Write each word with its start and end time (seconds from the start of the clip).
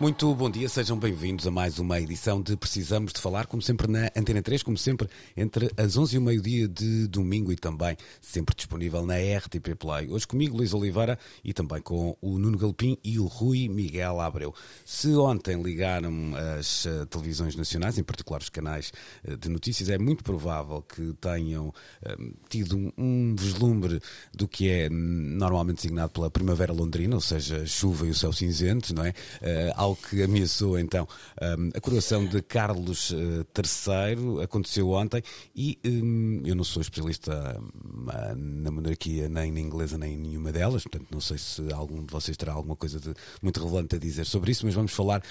Muito 0.00 0.34
bom 0.34 0.48
dia, 0.48 0.66
sejam 0.66 0.98
bem-vindos 0.98 1.46
a 1.46 1.50
mais 1.50 1.78
uma 1.78 2.00
edição 2.00 2.40
de 2.40 2.56
Precisamos 2.56 3.12
de 3.12 3.20
Falar, 3.20 3.46
como 3.46 3.60
sempre 3.60 3.86
na 3.86 4.10
Antena 4.16 4.40
3, 4.40 4.62
como 4.62 4.78
sempre 4.78 5.06
entre 5.36 5.70
as 5.76 5.94
11 5.94 6.14
e 6.14 6.18
o 6.18 6.22
meio-dia 6.22 6.66
de 6.66 7.06
domingo 7.06 7.52
e 7.52 7.56
também 7.56 7.98
sempre 8.18 8.54
disponível 8.56 9.04
na 9.04 9.16
RTP 9.16 9.76
Play. 9.78 10.08
Hoje 10.08 10.26
comigo 10.26 10.56
Luís 10.56 10.72
Oliveira 10.72 11.18
e 11.44 11.52
também 11.52 11.82
com 11.82 12.16
o 12.18 12.38
Nuno 12.38 12.56
Galpim 12.56 12.96
e 13.04 13.18
o 13.18 13.26
Rui 13.26 13.68
Miguel 13.68 14.22
Abreu. 14.22 14.54
Se 14.86 15.08
ontem 15.16 15.62
ligaram 15.62 16.32
as 16.58 16.86
uh, 16.86 17.04
televisões 17.04 17.54
nacionais, 17.54 17.98
em 17.98 18.02
particular 18.02 18.40
os 18.40 18.48
canais 18.48 18.94
uh, 19.28 19.36
de 19.36 19.50
notícias, 19.50 19.90
é 19.90 19.98
muito 19.98 20.24
provável 20.24 20.80
que 20.80 21.12
tenham 21.20 21.68
uh, 21.68 22.34
tido 22.48 22.74
um, 22.74 22.90
um 22.96 23.36
vislumbre 23.38 24.00
do 24.32 24.48
que 24.48 24.66
é 24.66 24.88
normalmente 24.88 25.76
designado 25.76 26.10
pela 26.10 26.30
Primavera 26.30 26.72
Londrina, 26.72 27.16
ou 27.16 27.20
seja, 27.20 27.66
chuva 27.66 28.06
e 28.06 28.10
o 28.10 28.14
céu 28.14 28.32
cinzento, 28.32 28.94
não 28.94 29.04
é? 29.04 29.12
Que 29.96 30.22
ameaçou 30.22 30.78
então 30.78 31.06
um, 31.40 31.70
a 31.74 31.80
coroação 31.80 32.24
de 32.24 32.42
Carlos 32.42 33.10
III, 33.10 34.42
aconteceu 34.42 34.90
ontem 34.90 35.22
e 35.54 35.78
um, 35.84 36.42
eu 36.44 36.54
não 36.54 36.64
sou 36.64 36.80
especialista 36.80 37.60
uh, 37.60 38.34
na 38.36 38.70
monarquia 38.70 39.28
nem 39.28 39.50
na 39.50 39.60
inglesa 39.60 39.98
nem 39.98 40.14
em 40.14 40.18
nenhuma 40.18 40.52
delas, 40.52 40.82
portanto 40.84 41.08
não 41.10 41.20
sei 41.20 41.38
se 41.38 41.72
algum 41.72 42.04
de 42.04 42.12
vocês 42.12 42.36
terá 42.36 42.52
alguma 42.52 42.76
coisa 42.76 42.98
de 42.98 43.14
muito 43.42 43.60
relevante 43.60 43.96
a 43.96 43.98
dizer 43.98 44.26
sobre 44.26 44.52
isso, 44.52 44.66
mas 44.66 44.74
vamos 44.74 44.92
falar 44.92 45.22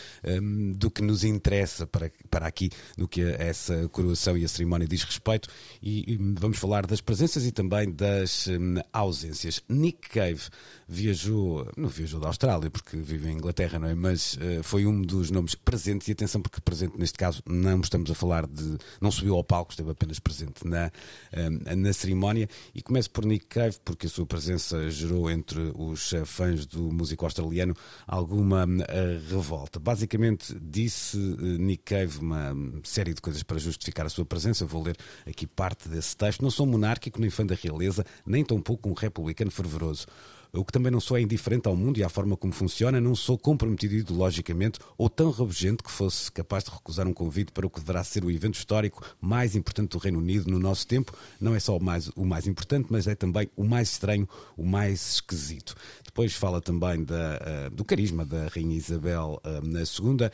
do 0.75 0.91
que 0.91 1.01
nos 1.01 1.23
interessa 1.23 1.85
para, 1.85 2.11
para 2.29 2.47
aqui, 2.47 2.69
no 2.97 3.07
que 3.07 3.21
essa 3.21 3.87
coroação 3.89 4.37
e 4.37 4.45
a 4.45 4.47
cerimónia 4.47 4.87
diz 4.87 5.03
respeito 5.03 5.49
e, 5.81 6.17
vamos 6.37 6.57
falar 6.57 6.85
das 6.85 7.01
presenças 7.01 7.45
e 7.45 7.51
também 7.51 7.91
das 7.91 8.47
ausências. 8.91 9.61
Nick 9.67 10.09
Cave 10.09 10.41
viajou, 10.87 11.69
não 11.77 11.89
viajou 11.89 12.19
da 12.19 12.27
Austrália 12.27 12.69
porque 12.69 12.97
vive 12.97 13.29
em 13.29 13.33
Inglaterra, 13.33 13.79
não 13.79 13.87
é? 13.87 13.95
Mas 13.95 14.37
foi 14.63 14.85
um 14.85 15.01
dos 15.01 15.31
nomes 15.31 15.55
presentes 15.55 16.07
e 16.07 16.11
atenção 16.11 16.41
porque 16.41 16.61
presente 16.61 16.97
neste 16.97 17.17
caso 17.17 17.41
não 17.47 17.79
estamos 17.81 18.09
a 18.11 18.15
falar 18.15 18.47
de, 18.47 18.77
não 19.01 19.11
subiu 19.11 19.35
ao 19.35 19.43
palco, 19.43 19.71
esteve 19.71 19.91
apenas 19.91 20.19
presente 20.19 20.65
na, 20.65 20.87
uh, 20.87 21.75
na 21.75 21.93
cerimónia 21.93 22.47
e 22.73 22.81
começo 22.81 23.09
por 23.11 23.25
Nick 23.25 23.45
Cave 23.47 23.77
porque 23.83 24.07
a 24.07 24.09
sua 24.09 24.25
presença 24.25 24.89
gerou 24.89 25.29
entre 25.29 25.59
os 25.75 26.11
fãs 26.25 26.65
do 26.65 26.91
músico 26.91 27.25
australiano 27.25 27.75
alguma 28.07 28.65
uh, 28.65 29.29
revolta. 29.29 29.79
Basicamente 29.79 30.55
disse 30.61 31.17
Nick 31.17 31.83
Cave 31.83 32.19
uma 32.19 32.55
série 32.83 33.13
de 33.13 33.21
coisas 33.21 33.43
para 33.43 33.57
justificar 33.57 34.05
a 34.05 34.09
sua 34.09 34.25
presença, 34.25 34.65
vou 34.65 34.83
ler 34.83 34.97
aqui 35.27 35.47
parte 35.47 35.89
desse 35.89 36.15
texto. 36.15 36.41
Não 36.41 36.51
sou 36.51 36.65
monárquico 36.65 37.19
nem 37.19 37.29
fã 37.29 37.45
da 37.45 37.55
realeza, 37.55 38.05
nem 38.25 38.43
tampouco 38.43 38.89
um 38.89 38.93
republicano 38.93 39.51
fervoroso. 39.51 40.05
O 40.51 40.65
que 40.65 40.71
também 40.71 40.91
não 40.91 40.99
sou 40.99 41.17
é 41.17 41.21
indiferente 41.21 41.67
ao 41.67 41.75
mundo 41.75 41.99
e 41.99 42.03
à 42.03 42.09
forma 42.09 42.35
como 42.35 42.51
funciona, 42.51 42.99
não 42.99 43.13
sou 43.13 43.37
comprometido 43.37 43.93
ideologicamente 43.93 44.79
ou 44.97 45.07
tão 45.09 45.29
rabugento 45.29 45.83
que 45.83 45.91
fosse 45.91 46.31
capaz 46.31 46.63
de 46.63 46.71
recusar 46.71 47.07
um 47.07 47.13
convite 47.13 47.51
para 47.51 47.67
o 47.67 47.69
que 47.69 47.79
deverá 47.79 48.03
ser 48.03 48.25
o 48.25 48.31
evento 48.31 48.55
histórico 48.55 49.05
mais 49.21 49.55
importante 49.55 49.91
do 49.91 49.99
Reino 49.99 50.17
Unido 50.17 50.49
no 50.49 50.57
nosso 50.57 50.87
tempo. 50.87 51.13
Não 51.39 51.53
é 51.53 51.59
só 51.59 51.77
o 51.77 51.83
mais, 51.83 52.09
o 52.15 52.25
mais 52.25 52.47
importante, 52.47 52.87
mas 52.89 53.07
é 53.07 53.13
também 53.13 53.49
o 53.55 53.63
mais 53.63 53.91
estranho, 53.91 54.27
o 54.57 54.65
mais 54.65 55.13
esquisito. 55.13 55.75
Depois 56.03 56.33
fala 56.33 56.59
também 56.59 57.03
da, 57.03 57.67
uh, 57.67 57.69
do 57.69 57.85
carisma 57.85 58.25
da 58.25 58.47
Rainha 58.47 58.75
Isabel 58.75 59.39
uh, 59.45 59.77
II 59.77 60.29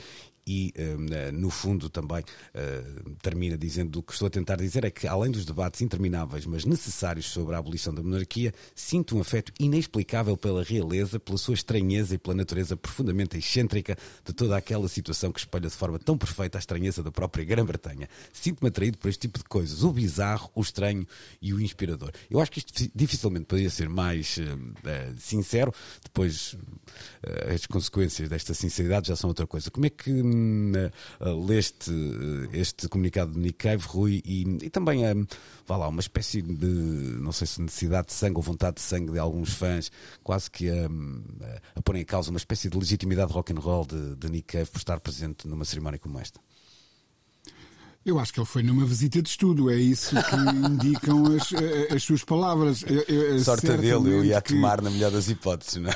e, 0.47 0.72
eh, 0.75 1.31
no 1.31 1.50
fundo, 1.50 1.89
também 1.89 2.19
uh, 2.19 3.09
termina 3.22 3.57
dizendo 3.57 3.97
o 3.97 4.03
que 4.03 4.13
estou 4.13 4.28
a 4.28 4.29
tentar 4.29 4.57
dizer 4.57 4.85
é 4.85 4.91
que, 4.91 5.07
além 5.07 5.31
dos 5.31 5.44
debates 5.44 5.81
intermináveis, 5.81 6.45
mas 6.45 6.66
necessários 6.66 7.25
sobre 7.25 7.56
a 7.56 7.57
abolição 7.57 7.91
da 7.91 8.03
monarquia, 8.03 8.53
sinto 8.75 9.17
um 9.17 9.22
afeto 9.22 9.51
inexplicável 9.59 10.38
pela 10.38 10.63
realeza, 10.63 11.19
pela 11.19 11.38
sua 11.38 11.56
estranheza 11.56 12.13
e 12.13 12.17
pela 12.19 12.35
natureza 12.35 12.78
profundamente 12.78 13.38
excêntrica 13.38 13.97
de 14.23 14.33
toda 14.33 14.56
aquela 14.56 14.88
situação 14.88 15.31
que 15.31 15.39
espelha 15.39 15.67
de 15.67 15.75
forma 15.75 15.97
tão 15.97 16.16
perfeita 16.16 16.57
a 16.57 16.59
estranheza 16.59 17.01
da 17.01 17.12
própria 17.12 17.44
Grã-Bretanha. 17.44 18.07
Sinto-me 18.31 18.69
atraído 18.69 19.00
por 19.00 19.09
este 19.09 19.22
tipo 19.22 19.39
de 19.39 19.45
coisas, 19.45 19.83
o 19.83 19.91
bizarro, 19.91 20.51
o 20.53 20.62
estranho 20.62 21.07
e 21.41 21.53
o 21.53 21.62
inspirador. 21.62 22.12
Eu 22.29 22.39
acho 22.39 22.51
que 22.51 22.59
isto 22.59 22.91
dificilmente 22.94 23.45
poderia 23.45 23.72
ser 23.72 23.89
mais 23.89 24.38
uh, 24.38 24.41
uh, 24.41 25.19
sincero, 25.19 25.73
depois 26.03 26.56
as 27.53 27.66
consequências 27.66 28.29
desta 28.29 28.53
sinceridade 28.53 29.07
já 29.07 29.16
são 29.16 29.29
outra 29.29 29.47
coisa. 29.47 29.72
Como 29.72 29.85
é 29.85 29.89
que 29.89 30.12
uh, 30.35 31.46
leste 31.46 31.91
uh, 31.91 32.50
este 32.53 32.88
comunicado 32.88 33.34
de 33.34 33.40
Nick 33.40 33.57
Cave, 33.57 33.84
Rui, 33.88 34.22
e, 34.25 34.44
e 34.63 34.69
também 34.69 35.06
uh, 35.06 35.28
vá 35.66 35.78
lá, 35.78 35.88
uma 35.88 36.00
espécie 36.01 36.41
de, 36.41 36.66
não 36.66 37.31
sei 37.31 37.47
se 37.47 37.62
necessidade 37.62 38.07
de 38.07 38.13
sangue 38.13 38.38
ou 38.38 38.44
vontade 38.44 38.75
de 38.75 38.81
sangue 38.81 39.12
de 39.12 39.19
alguns 39.19 39.53
fãs, 39.53 39.91
quase 40.24 40.50
que 40.50 40.69
a, 40.69 40.88
a 41.75 41.81
pôr 41.81 41.95
em 41.95 42.06
causa 42.06 42.29
uma 42.29 42.38
espécie 42.38 42.69
de 42.69 42.78
legitimidade 42.78 43.31
rock 43.31 43.53
and 43.53 43.59
roll 43.59 43.85
de, 43.85 44.16
de 44.16 44.29
Nick 44.29 44.57
Cave 44.57 44.69
por 44.69 44.78
estar 44.78 45.00
presente 45.00 45.47
numa 45.47 45.66
cerimónia 45.66 46.00
como 46.00 46.19
esta. 46.19 46.40
Eu 48.06 48.20
acho 48.20 48.32
que 48.32 48.40
ele 48.40 48.46
foi 48.46 48.62
numa 48.62 48.86
visita 48.86 49.20
de 49.20 49.28
estudo, 49.28 49.68
é 49.72 49.78
isso 49.78 50.16
que 50.16 50.36
indicam 50.70 51.26
as, 51.36 51.52
eh, 51.54 51.88
as 51.92 52.04
suas 52.04 52.24
palavras. 52.24 52.84
Eh, 52.84 53.40
Sorte 53.40 53.66
dele, 53.66 54.14
eu 54.14 54.24
ia 54.24 54.40
que... 54.44 54.54
tomar 54.54 54.80
na 54.80 54.92
melhor 54.92 55.10
das 55.10 55.28
hipóteses, 55.28 55.82
não 55.82 55.90
é? 55.90 55.96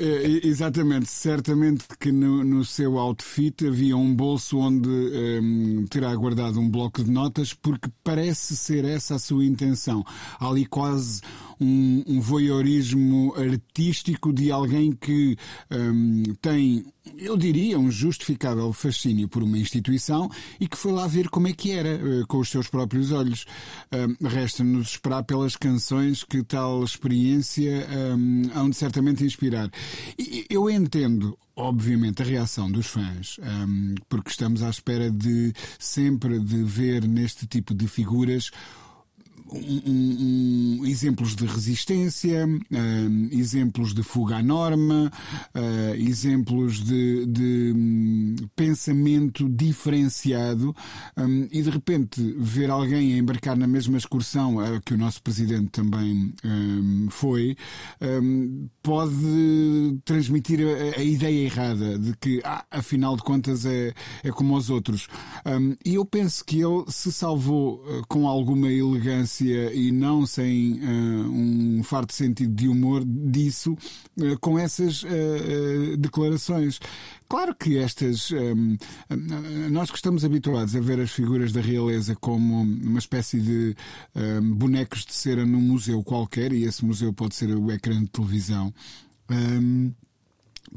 é 0.00 0.26
exatamente, 0.48 1.06
certamente 1.06 1.84
que 2.00 2.10
no, 2.10 2.42
no, 2.42 2.64
seu 2.64 2.96
outfit 2.96 3.66
havia 3.66 3.94
um 3.94 4.14
bolso 4.14 4.56
onde 4.56 4.88
um, 4.88 5.80
ehm, 5.82 5.84
terá 5.90 6.14
guardado 6.16 6.58
um 6.58 6.70
bloco 6.70 7.04
de 7.04 7.10
notas, 7.10 7.52
porque 7.52 7.90
parece 8.02 8.56
ser 8.56 8.86
essa 8.86 9.16
a 9.16 9.18
sua 9.18 9.44
intenção. 9.44 10.02
Há 10.40 10.48
ali 10.48 10.64
quase 10.64 11.20
um, 11.60 12.02
um 12.06 12.20
voyeurismo 12.20 13.34
artístico 13.36 14.32
de 14.32 14.50
alguém 14.50 14.92
que 14.92 15.36
um, 15.70 16.22
tem 16.40 16.84
eu 17.18 17.36
diria, 17.36 17.78
um 17.78 17.90
justificável 17.90 18.72
fascínio 18.72 19.28
por 19.28 19.42
uma 19.42 19.58
instituição 19.58 20.30
e 20.58 20.66
que 20.66 20.76
foi 20.76 20.92
lá 20.92 21.06
ver 21.06 21.28
como 21.28 21.48
é 21.48 21.52
que 21.52 21.70
era, 21.70 21.88
eh, 21.88 22.24
com 22.26 22.38
os 22.38 22.48
seus 22.48 22.68
próprios 22.68 23.12
olhos. 23.12 23.44
Um, 23.92 24.26
Resta-nos 24.26 24.90
esperar 24.90 25.22
pelas 25.22 25.54
canções 25.56 26.24
que 26.24 26.42
tal 26.42 26.82
experiência 26.82 27.86
um, 28.16 28.50
hão 28.54 28.70
de 28.70 28.76
certamente 28.76 29.24
inspirar. 29.24 29.70
E 30.18 30.46
eu 30.48 30.70
entendo, 30.70 31.38
obviamente, 31.54 32.22
a 32.22 32.24
reação 32.24 32.70
dos 32.70 32.86
fãs, 32.86 33.38
um, 33.38 33.94
porque 34.08 34.30
estamos 34.30 34.62
à 34.62 34.70
espera 34.70 35.10
de 35.10 35.52
sempre 35.78 36.40
de 36.40 36.62
ver 36.64 37.06
neste 37.06 37.46
tipo 37.46 37.74
de 37.74 37.86
figuras 37.86 38.50
um, 39.54 40.80
um, 40.80 40.86
exemplos 40.86 41.36
de 41.36 41.46
resistência, 41.46 42.46
uh, 42.46 43.28
exemplos 43.30 43.94
de 43.94 44.02
fuga 44.02 44.36
à 44.36 44.42
norma, 44.42 45.10
uh, 45.54 45.94
exemplos 45.94 46.82
de, 46.82 47.26
de 47.26 47.72
um, 47.74 48.36
pensamento 48.56 49.48
diferenciado 49.48 50.74
hum, 51.16 51.48
e 51.50 51.62
de 51.62 51.70
repente 51.70 52.20
ver 52.38 52.70
alguém 52.70 53.14
a 53.14 53.18
embarcar 53.18 53.56
na 53.56 53.66
mesma 53.66 53.96
excursão 53.96 54.56
uh, 54.56 54.80
que 54.84 54.94
o 54.94 54.98
nosso 54.98 55.22
presidente 55.22 55.70
também 55.70 56.34
hum, 56.44 57.06
foi, 57.10 57.56
hum, 58.00 58.68
pode 58.82 59.98
transmitir 60.04 60.60
a, 60.60 61.00
a, 61.00 61.02
ideia 61.02 61.44
errada 61.44 61.98
de 61.98 62.16
que, 62.16 62.40
ah, 62.44 62.64
afinal 62.70 63.16
de 63.16 63.22
contas, 63.22 63.64
é, 63.64 63.92
é 64.22 64.30
como 64.30 64.56
os 64.56 64.70
outros. 64.70 65.08
e 65.84 65.94
eu 65.94 66.04
penso 66.04 66.44
que 66.44 66.60
ele 66.60 66.84
se 66.88 67.12
salvou 67.12 67.82
com 68.08 68.26
alguma 68.26 68.70
elegância 68.70 69.43
e 69.52 69.90
não 69.92 70.26
sem 70.26 70.80
uh, 70.80 71.30
um 71.30 71.82
farto 71.82 72.12
sentido 72.12 72.54
de 72.54 72.68
humor 72.68 73.04
disso 73.04 73.76
uh, 74.18 74.38
com 74.40 74.58
essas 74.58 75.02
uh, 75.02 75.96
declarações. 75.98 76.80
Claro 77.28 77.54
que 77.54 77.78
estas. 77.78 78.30
Nós 79.70 79.90
que 79.90 79.96
estamos 79.96 80.24
habituados 80.24 80.76
a 80.76 80.80
ver 80.80 81.00
as 81.00 81.10
figuras 81.10 81.52
da 81.52 81.60
realeza 81.60 82.14
como 82.14 82.60
uma 82.60 82.98
espécie 82.98 83.40
de 83.40 83.74
bonecos 84.54 85.04
de 85.06 85.14
cera 85.14 85.44
num 85.44 85.60
museu 85.60 86.04
qualquer, 86.04 86.52
e 86.52 86.64
esse 86.64 86.84
museu 86.84 87.12
pode 87.12 87.34
ser 87.34 87.48
o 87.56 87.72
ecrã 87.72 87.98
de 87.98 88.10
televisão. 88.10 88.72
Um, 89.30 89.92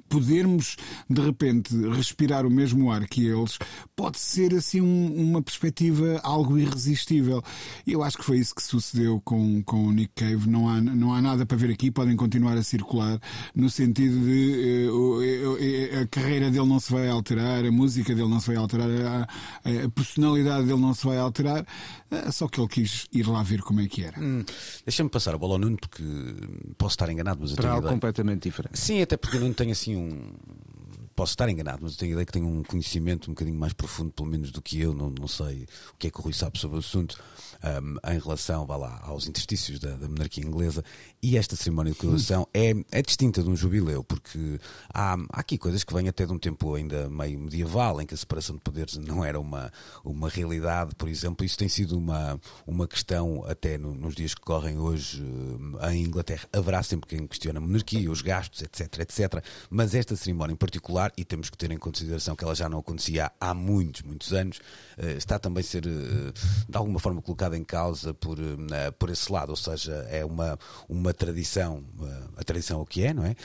podermos 0.09 0.75
de 1.09 1.21
repente 1.21 1.75
respirar 1.89 2.45
o 2.45 2.49
mesmo 2.49 2.91
ar 2.91 3.07
que 3.07 3.25
eles 3.25 3.57
pode 3.95 4.19
ser 4.19 4.53
assim 4.53 4.81
um, 4.81 5.13
uma 5.15 5.41
perspectiva 5.41 6.19
algo 6.23 6.57
irresistível. 6.57 7.43
Eu 7.85 8.03
acho 8.03 8.17
que 8.17 8.23
foi 8.23 8.37
isso 8.37 8.55
que 8.55 8.63
sucedeu 8.63 9.21
com, 9.23 9.61
com 9.63 9.87
o 9.87 9.91
Nick 9.91 10.13
Cave. 10.15 10.49
Não 10.49 10.69
há, 10.69 10.79
não 10.79 11.13
há 11.13 11.21
nada 11.21 11.45
para 11.45 11.57
ver 11.57 11.71
aqui, 11.71 11.91
podem 11.91 12.15
continuar 12.15 12.57
a 12.57 12.63
circular 12.63 13.19
no 13.55 13.69
sentido 13.69 14.19
de 14.19 14.87
uh, 14.89 16.01
a 16.01 16.07
carreira 16.07 16.49
dele 16.51 16.65
não 16.65 16.79
se 16.79 16.91
vai 16.91 17.07
alterar, 17.09 17.65
a 17.65 17.71
música 17.71 18.13
dele 18.13 18.29
não 18.29 18.39
se 18.39 18.47
vai 18.47 18.55
alterar, 18.55 18.89
a, 18.89 19.85
a 19.85 19.89
personalidade 19.89 20.65
dele 20.67 20.79
não 20.79 20.93
se 20.93 21.05
vai 21.05 21.17
alterar, 21.17 21.65
só 22.31 22.47
que 22.47 22.59
ele 22.59 22.67
quis 22.67 23.07
ir 23.11 23.27
lá 23.27 23.43
ver 23.43 23.61
como 23.61 23.81
é 23.81 23.87
que 23.87 24.03
era. 24.03 24.19
Hum, 24.19 24.43
Deixa-me 24.85 25.09
passar 25.09 25.35
a 25.35 25.37
bola 25.37 25.55
ao 25.55 25.59
Nuno, 25.59 25.77
porque 25.77 26.03
posso 26.77 26.93
estar 26.93 27.09
enganado, 27.09 27.39
mas 27.41 27.51
eu 27.51 27.57
Para 27.57 27.71
algo 27.71 27.87
completamente 27.87 28.43
diferente. 28.43 28.79
Sim, 28.79 29.01
até 29.01 29.17
porque 29.17 29.37
eu 29.37 29.41
não 29.41 29.53
tenho 29.53 29.71
assim 29.71 29.86
um. 29.95 30.66
Posso 31.17 31.31
estar 31.31 31.49
enganado, 31.49 31.79
mas 31.81 31.95
tenho 31.95 32.11
a 32.11 32.13
ideia 32.13 32.25
que 32.27 32.31
tenho 32.31 32.47
um 32.47 32.61
conhecimento 32.61 33.31
um 33.31 33.33
bocadinho 33.33 33.57
mais 33.57 33.73
profundo, 33.73 34.11
pelo 34.11 34.29
menos 34.29 34.51
do 34.51 34.61
que 34.61 34.79
eu. 34.79 34.93
Não, 34.93 35.09
não 35.09 35.27
sei 35.27 35.63
o 35.91 35.97
que 35.97 36.05
é 36.05 36.11
que 36.11 36.19
o 36.19 36.21
Rui 36.21 36.31
sabe 36.31 36.59
sobre 36.59 36.77
o 36.77 36.79
assunto 36.79 37.17
um, 37.63 38.11
em 38.11 38.19
relação 38.19 38.65
vá 38.65 38.75
lá, 38.75 38.99
aos 39.03 39.27
interstícios 39.27 39.79
da, 39.79 39.95
da, 39.95 40.07
monarquia 40.07 40.45
inglesa. 40.45 40.83
E 41.21 41.37
esta 41.37 41.55
cerimónia 41.55 41.93
de 41.93 41.97
coroação 41.97 42.47
é, 42.53 42.73
é 42.91 43.01
distinta 43.01 43.41
de 43.41 43.49
um 43.49 43.55
jubileu, 43.55 44.03
porque 44.03 44.59
há, 44.93 45.13
há 45.13 45.39
aqui 45.39 45.57
coisas 45.57 45.83
que 45.83 45.93
vêm 45.93 46.07
até 46.07 46.25
de 46.25 46.31
um 46.31 46.37
tempo 46.37 46.75
ainda 46.75 47.09
meio 47.09 47.39
medieval, 47.39 48.01
em 48.01 48.05
que 48.05 48.13
a 48.13 48.17
separação 48.17 48.55
de 48.55 48.61
poderes 48.61 48.97
não 48.97 49.23
era 49.25 49.39
uma, 49.39 49.71
uma 50.03 50.29
realidade, 50.29 50.93
por 50.95 51.09
exemplo. 51.09 51.45
Isso 51.45 51.57
tem 51.57 51.69
sido 51.69 51.97
uma, 51.97 52.39
uma 52.65 52.87
questão 52.87 53.43
até 53.47 53.77
no, 53.77 53.93
nos 53.93 54.15
dias 54.15 54.33
que 54.33 54.41
correm 54.41 54.77
hoje 54.77 55.23
em 55.91 56.03
Inglaterra. 56.03 56.47
Haverá 56.53 56.83
sempre 56.83 57.09
quem 57.09 57.25
questiona 57.25 57.59
a 57.59 57.61
monarquia, 57.61 58.11
os 58.11 58.21
gastos, 58.21 58.61
etc, 58.61 58.99
etc. 58.99 59.43
Mas 59.69 59.95
esta 59.95 60.15
cerimónia 60.15 60.53
em 60.53 60.57
particular, 60.57 61.06
e 61.15 61.23
temos 61.23 61.49
que 61.49 61.57
ter 61.57 61.71
em 61.71 61.77
consideração 61.77 62.35
que 62.35 62.43
ela 62.43 62.55
já 62.55 62.67
não 62.67 62.79
acontecia 62.79 63.31
há 63.39 63.53
muitos, 63.53 64.01
muitos 64.01 64.33
anos, 64.33 64.59
eh, 64.97 65.13
está 65.13 65.37
também 65.37 65.61
a 65.61 65.63
ser 65.63 65.85
eh, 65.85 66.33
de 66.67 66.77
alguma 66.77 66.99
forma 66.99 67.21
colocada 67.21 67.57
em 67.57 67.63
causa 67.63 68.13
por, 68.13 68.37
eh, 68.39 68.91
por 68.91 69.09
esse 69.09 69.31
lado, 69.31 69.49
ou 69.49 69.55
seja, 69.55 69.93
é 70.09 70.25
uma, 70.25 70.57
uma 70.89 71.13
tradição, 71.13 71.83
a 72.35 72.43
tradição 72.43 72.79
é 72.79 72.81
o 72.81 72.85
que 72.85 73.03
é, 73.03 73.13
não 73.13 73.25
é? 73.25 73.35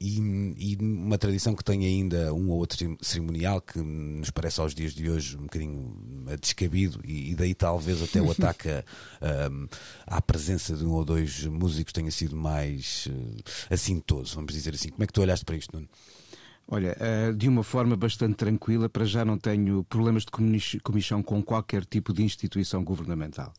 E, 0.00 0.18
e 0.56 0.76
uma 0.80 1.18
tradição 1.18 1.54
que 1.54 1.64
tem 1.64 1.84
ainda 1.84 2.32
um 2.34 2.50
ou 2.50 2.58
outro 2.58 2.96
cerimonial 3.00 3.60
que 3.60 3.78
nos 3.78 4.30
parece 4.30 4.60
aos 4.60 4.74
dias 4.74 4.92
de 4.92 5.10
hoje 5.10 5.36
um 5.36 5.42
bocadinho 5.42 5.96
descabido 6.40 7.00
e, 7.04 7.30
e 7.30 7.34
daí 7.34 7.54
talvez 7.54 8.02
até 8.02 8.20
o 8.20 8.30
ataque 8.30 8.68
à 10.06 10.22
presença 10.22 10.74
de 10.74 10.84
um 10.84 10.92
ou 10.92 11.04
dois 11.04 11.44
músicos 11.46 11.92
tenha 11.92 12.10
sido 12.10 12.36
mais 12.36 13.08
assintoso, 13.70 14.34
vamos 14.34 14.52
dizer 14.52 14.74
assim. 14.74 14.90
Como 14.90 15.04
é 15.04 15.06
que 15.06 15.12
tu 15.12 15.22
olhaste 15.22 15.44
para 15.44 15.56
isto, 15.56 15.74
Nuno? 15.74 15.88
Olha, 16.66 16.96
eh, 16.98 17.32
de 17.32 17.48
uma 17.48 17.62
forma 17.62 17.94
bastante 17.94 18.36
tranquila, 18.36 18.88
para 18.88 19.04
já 19.04 19.24
não 19.24 19.36
tenho 19.36 19.84
problemas 19.84 20.24
de 20.24 20.80
comissão 20.80 21.22
com 21.22 21.42
qualquer 21.42 21.84
tipo 21.84 22.12
de 22.12 22.22
instituição 22.22 22.82
governamental. 22.82 23.52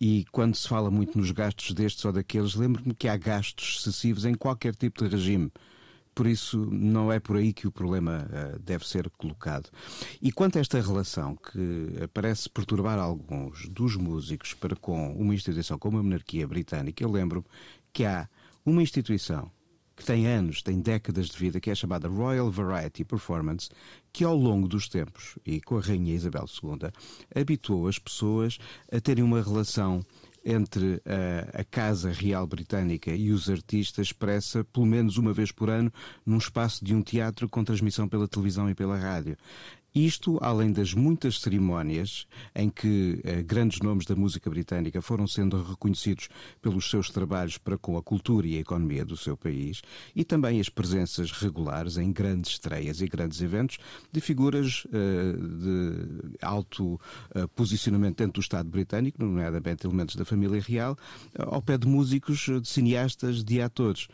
E 0.00 0.24
quando 0.30 0.54
se 0.54 0.68
fala 0.68 0.90
muito 0.90 1.18
nos 1.18 1.30
gastos 1.32 1.72
destes 1.72 2.04
ou 2.04 2.12
daqueles, 2.12 2.54
lembro-me 2.54 2.94
que 2.94 3.08
há 3.08 3.16
gastos 3.16 3.78
excessivos 3.80 4.24
em 4.24 4.34
qualquer 4.34 4.74
tipo 4.76 5.02
de 5.02 5.10
regime. 5.10 5.50
Por 6.14 6.26
isso, 6.26 6.58
não 6.70 7.12
é 7.12 7.18
por 7.18 7.36
aí 7.36 7.52
que 7.52 7.66
o 7.66 7.72
problema 7.72 8.26
uh, 8.26 8.58
deve 8.60 8.86
ser 8.86 9.10
colocado. 9.10 9.68
E 10.22 10.32
quanto 10.32 10.56
a 10.56 10.60
esta 10.60 10.80
relação 10.80 11.36
que 11.36 12.08
parece 12.14 12.48
perturbar 12.48 12.98
alguns 12.98 13.68
dos 13.68 13.96
músicos 13.96 14.54
para 14.54 14.74
com 14.76 15.12
uma 15.14 15.34
instituição 15.34 15.78
como 15.78 15.98
a 15.98 16.02
monarquia 16.02 16.46
britânica, 16.46 17.02
eu 17.02 17.10
lembro-me 17.10 17.44
que 17.92 18.04
há 18.04 18.28
uma 18.64 18.82
instituição 18.82 19.50
que 19.96 20.04
tem 20.04 20.26
anos, 20.26 20.62
tem 20.62 20.80
décadas 20.80 21.28
de 21.28 21.38
vida, 21.38 21.58
que 21.58 21.70
é 21.70 21.74
chamada 21.74 22.06
Royal 22.06 22.50
Variety 22.50 23.02
Performance, 23.04 23.70
que 24.12 24.22
ao 24.22 24.36
longo 24.36 24.68
dos 24.68 24.88
tempos, 24.88 25.38
e 25.44 25.60
com 25.60 25.78
a 25.78 25.80
Rainha 25.80 26.14
Isabel 26.14 26.44
II, 26.62 26.90
habituou 27.34 27.88
as 27.88 27.98
pessoas 27.98 28.58
a 28.92 29.00
terem 29.00 29.24
uma 29.24 29.42
relação 29.42 30.04
entre 30.44 31.02
a, 31.04 31.60
a, 31.60 31.64
Casa 31.64 32.12
Real 32.12 32.46
Britânica 32.46 33.10
e 33.10 33.32
os 33.32 33.50
artistas 33.50 34.08
expressa 34.08 34.62
pelo 34.62 34.86
menos 34.86 35.16
uma 35.16 35.32
vez 35.32 35.50
por 35.50 35.68
ano 35.68 35.92
num 36.24 36.38
espaço 36.38 36.84
de 36.84 36.94
um 36.94 37.02
teatro 37.02 37.48
com 37.48 37.64
transmissão 37.64 38.06
pela 38.06 38.28
televisão 38.28 38.70
e 38.70 38.74
pela 38.74 38.96
rádio. 38.96 39.36
Isto, 39.96 40.38
além 40.42 40.72
das 40.72 40.92
muitas 40.92 41.40
cerimónias 41.40 42.26
em 42.54 42.68
que 42.68 43.18
eh, 43.24 43.42
grandes 43.42 43.80
nomes 43.80 44.04
da 44.04 44.14
música 44.14 44.50
britânica 44.50 45.00
foram 45.00 45.26
sendo 45.26 45.62
reconhecidos 45.62 46.28
pelos 46.60 46.90
seus 46.90 47.08
trabalhos 47.08 47.56
para 47.56 47.78
com 47.78 47.96
a 47.96 48.02
cultura 48.02 48.46
e 48.46 48.58
a 48.58 48.60
economia 48.60 49.06
do 49.06 49.16
seu 49.16 49.38
país, 49.38 49.80
e 50.14 50.22
também 50.22 50.60
as 50.60 50.68
presenças 50.68 51.32
regulares 51.32 51.96
em 51.96 52.12
grandes 52.12 52.50
estreias 52.50 53.00
e 53.00 53.08
grandes 53.08 53.40
eventos 53.40 53.78
de 54.12 54.20
figuras 54.20 54.86
eh, 54.92 55.32
de 55.32 56.36
alto 56.42 57.00
eh, 57.34 57.46
posicionamento 57.56 58.18
dentro 58.18 58.34
do 58.34 58.40
Estado 58.42 58.68
britânico, 58.68 59.24
nomeadamente 59.24 59.86
elementos 59.86 60.14
da 60.14 60.26
família 60.26 60.60
real, 60.60 60.94
ao 61.38 61.62
pé 61.62 61.78
de 61.78 61.88
músicos, 61.88 62.40
de 62.60 62.68
cineastas, 62.68 63.42
de 63.42 63.62
atores. 63.62 64.08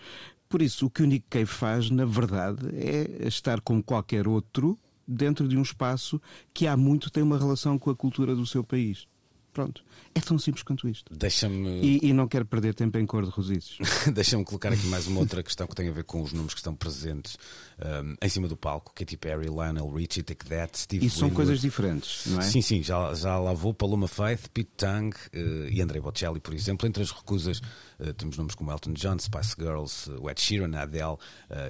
Por 0.49 0.63
isso, 0.63 0.87
o 0.87 0.91
que 0.91 1.03
o 1.03 1.07
Nick 1.07 1.27
Cave 1.29 1.47
faz, 1.47 1.91
na 1.91 2.05
verdade, 2.05 2.69
é 2.73 3.27
estar 3.27 3.61
como 3.61 3.83
qualquer 3.83 4.29
outro 4.29 4.79
dentro 5.07 5.49
de 5.49 5.57
um 5.57 5.63
espaço 5.63 6.21
que 6.53 6.67
há 6.67 6.77
muito 6.77 7.11
tem 7.11 7.23
uma 7.23 7.39
relação 7.39 7.79
com 7.79 7.91
a 7.91 7.97
cultura 7.97 8.35
do 8.35 8.47
seu 8.47 8.63
país. 8.63 9.07
Pronto. 9.53 9.85
É 10.15 10.21
tão 10.21 10.39
simples 10.39 10.63
quanto 10.63 10.89
isto. 10.89 11.15
Deixa-me. 11.15 11.81
E, 11.83 12.09
e, 12.09 12.13
não 12.13 12.27
quero 12.27 12.45
perder 12.47 12.75
tempo 12.75 12.97
em 12.99 13.05
cor 13.05 13.25
de 13.25 13.31
rosices. 13.31 13.77
Deixa-me 14.13 14.45
colocar 14.45 14.73
aqui 14.73 14.87
mais 14.87 15.07
uma 15.07 15.21
outra 15.21 15.43
questão 15.43 15.67
que 15.67 15.75
tem 15.75 15.89
a 15.89 15.93
ver 15.93 16.05
com 16.05 16.23
os 16.23 16.33
nomes 16.33 16.55
que 16.55 16.61
estão 16.61 16.75
presentes 16.75 17.37
um, 17.79 18.15
em 18.21 18.29
cima 18.29 18.49
do 18.49 18.57
palco: 18.57 18.93
Katy 18.95 19.17
Perry, 19.19 19.47
Lionel 19.47 19.91
Richie, 19.91 20.23
Take 20.23 20.47
That, 20.47 20.79
Steve 20.79 21.07
E 21.07 21.11
são 21.11 21.31
coisas 21.31 21.61
diferentes, 21.61 22.27
não 22.27 22.41
é? 22.41 22.43
Sim, 22.43 22.63
sim. 22.63 22.83
Já, 22.83 23.13
já 23.15 23.39
lá 23.39 23.53
vou 23.53 23.75
Paloma 23.75 24.09
Faith, 24.09 24.49
Pete 24.53 24.71
Tang 24.77 25.15
uh, 25.15 25.69
e 25.71 25.83
Andrei 25.83 26.01
Bocelli, 26.01 26.41
por 26.41 26.55
exemplo. 26.55 26.87
Entre 26.87 27.03
as 27.03 27.11
recusas 27.11 27.61
uh, 28.01 28.13
temos 28.15 28.39
nomes 28.39 28.55
como 28.55 28.71
Elton 28.71 28.93
John, 28.93 29.19
Spice 29.19 29.55
Girls, 29.59 30.11
uh, 30.11 30.31
Ed 30.31 30.41
Sheeran, 30.41 30.75
Adele 30.77 31.13
uh, 31.13 31.19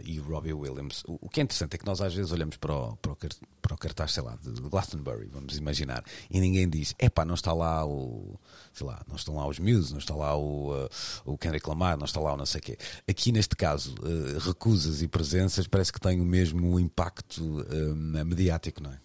e 0.04 0.18
Robbie 0.20 0.52
Williams. 0.52 1.02
O, 1.06 1.18
o, 1.20 1.28
que 1.28 1.40
é 1.40 1.42
interessante 1.42 1.74
é 1.74 1.78
que 1.78 1.86
nós 1.86 2.00
às 2.00 2.14
vezes 2.14 2.30
olhamos 2.30 2.56
para 2.56 2.74
o, 2.74 2.96
para 2.96 3.12
o, 3.12 3.16
para 3.60 3.74
o 3.74 3.78
cartaz, 3.78 4.12
sei 4.12 4.22
lá, 4.22 4.36
de 4.40 4.50
Glastonbury, 4.60 5.28
vamos 5.32 5.56
imaginar, 5.56 6.04
e 6.30 6.40
ninguém 6.40 6.68
diz: 6.68 6.94
é 6.98 7.08
pá, 7.08 7.24
não 7.24 7.34
está 7.34 7.52
lá 7.52 7.71
o 7.84 8.38
sei 8.72 8.86
lá, 8.86 9.02
não 9.06 9.16
estão 9.16 9.36
lá 9.36 9.46
os 9.46 9.58
Muse, 9.58 9.92
não 9.92 9.98
está 9.98 10.14
lá 10.14 10.36
o, 10.36 10.72
uh, 10.72 10.88
o 11.24 11.36
Kendrick 11.36 11.68
Lamar, 11.68 11.96
não 11.98 12.06
está 12.06 12.20
lá 12.20 12.32
o 12.32 12.36
não 12.36 12.46
sei 12.46 12.60
o 12.60 12.62
quê. 12.62 12.78
Aqui 13.06 13.30
neste 13.30 13.54
caso, 13.54 13.94
uh, 14.00 14.38
recusas 14.38 15.02
e 15.02 15.08
presenças 15.08 15.66
parece 15.66 15.92
que 15.92 16.00
têm 16.00 16.20
o 16.20 16.24
mesmo 16.24 16.80
impacto 16.80 17.42
uh, 17.42 18.24
mediático, 18.24 18.82
não 18.82 18.90
é? 18.90 18.98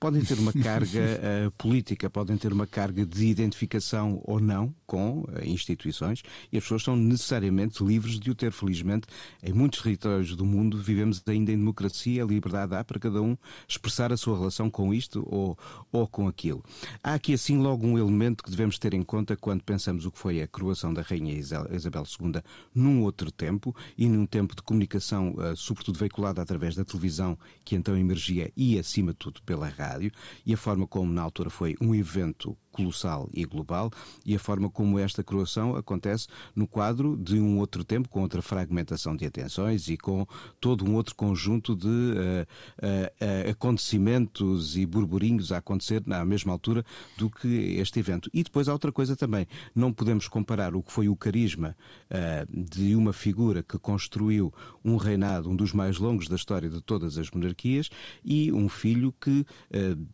Podem 0.00 0.22
ter 0.24 0.38
uma 0.38 0.52
carga 0.64 0.98
uh, 0.98 1.50
política, 1.52 2.08
podem 2.08 2.36
ter 2.38 2.52
uma 2.52 2.66
carga 2.66 3.04
de 3.04 3.26
identificação 3.26 4.20
ou 4.24 4.40
não 4.40 4.74
com 4.86 5.20
uh, 5.20 5.44
instituições 5.44 6.22
e 6.50 6.56
as 6.56 6.64
pessoas 6.64 6.82
são 6.82 6.96
necessariamente 6.96 7.84
livres 7.84 8.18
de 8.18 8.30
o 8.30 8.34
ter. 8.34 8.50
Felizmente, 8.50 9.06
em 9.42 9.52
muitos 9.52 9.82
territórios 9.82 10.34
do 10.34 10.44
mundo 10.44 10.78
vivemos 10.78 11.22
ainda 11.26 11.52
em 11.52 11.56
democracia, 11.56 12.24
a 12.24 12.26
liberdade 12.26 12.74
há 12.74 12.82
para 12.82 12.98
cada 12.98 13.20
um 13.20 13.36
expressar 13.68 14.10
a 14.10 14.16
sua 14.16 14.38
relação 14.38 14.70
com 14.70 14.94
isto 14.94 15.22
ou, 15.30 15.56
ou 15.92 16.08
com 16.08 16.26
aquilo. 16.26 16.64
Há 17.04 17.14
aqui 17.14 17.34
assim 17.34 17.58
logo 17.58 17.86
um 17.86 17.98
elemento 17.98 18.42
que 18.42 18.50
devemos 18.50 18.78
ter 18.78 18.94
em 18.94 19.02
conta 19.02 19.36
quando 19.36 19.62
pensamos 19.62 20.06
o 20.06 20.10
que 20.10 20.18
foi 20.18 20.40
a 20.40 20.48
coroação 20.48 20.94
da 20.94 21.02
Rainha 21.02 21.34
Isabel 21.34 22.04
II 22.04 22.42
num 22.74 23.02
outro 23.02 23.30
tempo 23.30 23.76
e 23.98 24.08
num 24.08 24.24
tempo 24.24 24.56
de 24.56 24.62
comunicação, 24.62 25.34
uh, 25.34 25.54
sobretudo 25.54 25.98
veiculada 25.98 26.40
através 26.40 26.74
da 26.74 26.84
televisão, 26.84 27.38
que 27.64 27.76
então 27.76 27.96
emergia 27.96 28.50
e, 28.56 28.78
acima 28.78 29.12
de 29.12 29.18
tudo, 29.18 29.42
pela 29.42 29.68
rádio 29.68 29.89
rádio 29.90 30.10
e 30.44 30.54
a 30.54 30.56
forma 30.56 30.86
como 30.86 31.12
na 31.12 31.22
altura 31.22 31.50
foi 31.50 31.76
um 31.80 31.94
evento 31.94 32.56
colossal 32.70 33.28
e 33.32 33.44
global 33.44 33.90
e 34.24 34.34
a 34.34 34.38
forma 34.38 34.70
como 34.70 34.98
esta 34.98 35.22
coroação 35.22 35.76
acontece 35.76 36.28
no 36.54 36.66
quadro 36.66 37.16
de 37.16 37.38
um 37.38 37.58
outro 37.58 37.84
tempo, 37.84 38.08
com 38.08 38.22
outra 38.22 38.42
fragmentação 38.42 39.16
de 39.16 39.24
atenções 39.26 39.88
e 39.88 39.96
com 39.96 40.26
todo 40.60 40.84
um 40.84 40.94
outro 40.94 41.14
conjunto 41.14 41.74
de 41.74 41.88
uh, 41.88 42.46
uh, 42.82 43.50
acontecimentos 43.50 44.76
e 44.76 44.86
burburinhos 44.86 45.52
a 45.52 45.58
acontecer 45.58 46.02
na 46.06 46.24
mesma 46.24 46.52
altura 46.52 46.84
do 47.16 47.28
que 47.28 47.48
este 47.78 47.98
evento. 47.98 48.30
E 48.32 48.42
depois 48.42 48.68
há 48.68 48.72
outra 48.72 48.92
coisa 48.92 49.16
também, 49.16 49.46
não 49.74 49.92
podemos 49.92 50.28
comparar 50.28 50.74
o 50.74 50.82
que 50.82 50.92
foi 50.92 51.08
o 51.08 51.16
carisma 51.16 51.76
uh, 52.10 52.64
de 52.64 52.94
uma 52.94 53.12
figura 53.12 53.62
que 53.62 53.78
construiu 53.78 54.52
um 54.84 54.96
reinado, 54.96 55.50
um 55.50 55.56
dos 55.56 55.72
mais 55.72 55.98
longos 55.98 56.28
da 56.28 56.36
história 56.36 56.68
de 56.68 56.80
todas 56.80 57.18
as 57.18 57.30
monarquias, 57.30 57.90
e 58.24 58.52
um 58.52 58.68
filho 58.68 59.12
que 59.20 59.44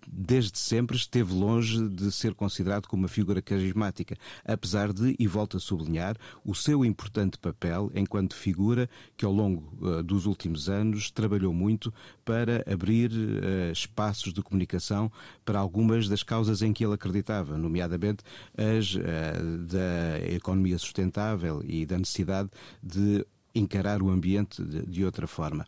desde 0.07 0.59
sempre 0.59 0.97
esteve 0.97 1.33
longe 1.33 1.89
de 1.89 2.11
ser 2.11 2.35
como 2.89 3.03
uma 3.03 3.09
figura 3.09 3.43
carismática, 3.43 4.17
apesar 4.45 4.93
de, 4.93 5.15
e 5.19 5.27
volto 5.27 5.57
a 5.57 5.61
sublinhar, 5.61 6.17
o 6.45 6.55
seu 6.55 6.85
importante 6.85 7.39
papel 7.39 7.91
enquanto 7.95 8.35
figura 8.35 8.89
que 9.17 9.25
ao 9.25 9.33
longo 9.33 9.73
uh, 9.81 10.03
dos 10.03 10.27
últimos 10.27 10.69
anos 10.69 11.11
trabalhou 11.11 11.53
muito 11.53 11.93
para 12.25 12.65
abrir 12.71 13.11
uh, 13.13 13.73
espaços 13.73 14.33
de 14.33 14.43
comunicação 14.43 15.11
para 15.45 15.59
algumas 15.59 16.09
das 16.09 16.23
causas 16.23 16.63
em 16.63 16.73
que 16.73 16.85
ele 16.85 16.95
acreditava, 16.95 17.57
nomeadamente 17.57 18.23
as 18.57 18.95
uh, 18.95 19.01
da 19.67 20.21
economia 20.33 20.79
sustentável 20.79 21.63
e 21.65 21.87
da 21.87 21.99
necessidade 21.99 22.51
de 22.83 23.25
encarar 23.59 24.03
o 24.03 24.11
ambiente 24.11 24.63
de, 24.63 24.87
de 24.87 25.05
outra 25.05 25.27
forma. 25.27 25.67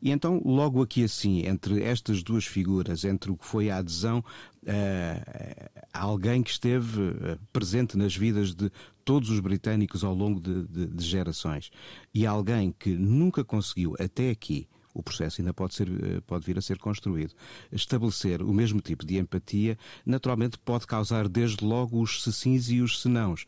E 0.00 0.10
então, 0.10 0.40
logo 0.44 0.82
aqui 0.82 1.04
assim, 1.04 1.46
entre 1.46 1.82
estas 1.82 2.22
duas 2.22 2.44
figuras, 2.44 3.04
entre 3.04 3.30
o 3.30 3.36
que 3.36 3.46
foi 3.46 3.70
a 3.70 3.78
adesão 3.78 4.18
uh, 4.18 5.82
a 5.92 6.00
alguém 6.00 6.42
que 6.42 6.50
esteve 6.50 7.00
uh, 7.00 7.38
presente 7.52 7.96
nas 7.96 8.16
vidas 8.16 8.54
de 8.54 8.70
todos 9.04 9.30
os 9.30 9.40
britânicos 9.40 10.02
ao 10.02 10.14
longo 10.14 10.40
de, 10.40 10.64
de, 10.66 10.86
de 10.86 11.04
gerações 11.04 11.70
e 12.12 12.26
alguém 12.26 12.74
que 12.76 12.90
nunca 12.90 13.44
conseguiu 13.44 13.94
até 13.98 14.30
aqui 14.30 14.68
o 14.96 15.02
processo 15.02 15.42
ainda 15.42 15.52
pode, 15.52 15.74
ser, 15.74 15.88
eh, 15.88 16.20
pode 16.26 16.46
vir 16.46 16.56
a 16.56 16.62
ser 16.62 16.78
construído. 16.78 17.34
Estabelecer 17.70 18.40
o 18.40 18.52
mesmo 18.52 18.80
tipo 18.80 19.04
de 19.04 19.18
empatia, 19.18 19.76
naturalmente, 20.06 20.58
pode 20.58 20.86
causar 20.86 21.28
desde 21.28 21.62
logo 21.62 22.00
os 22.00 22.22
se 22.22 22.32
sims 22.32 22.70
e 22.70 22.80
os 22.80 23.02
senãos. 23.02 23.44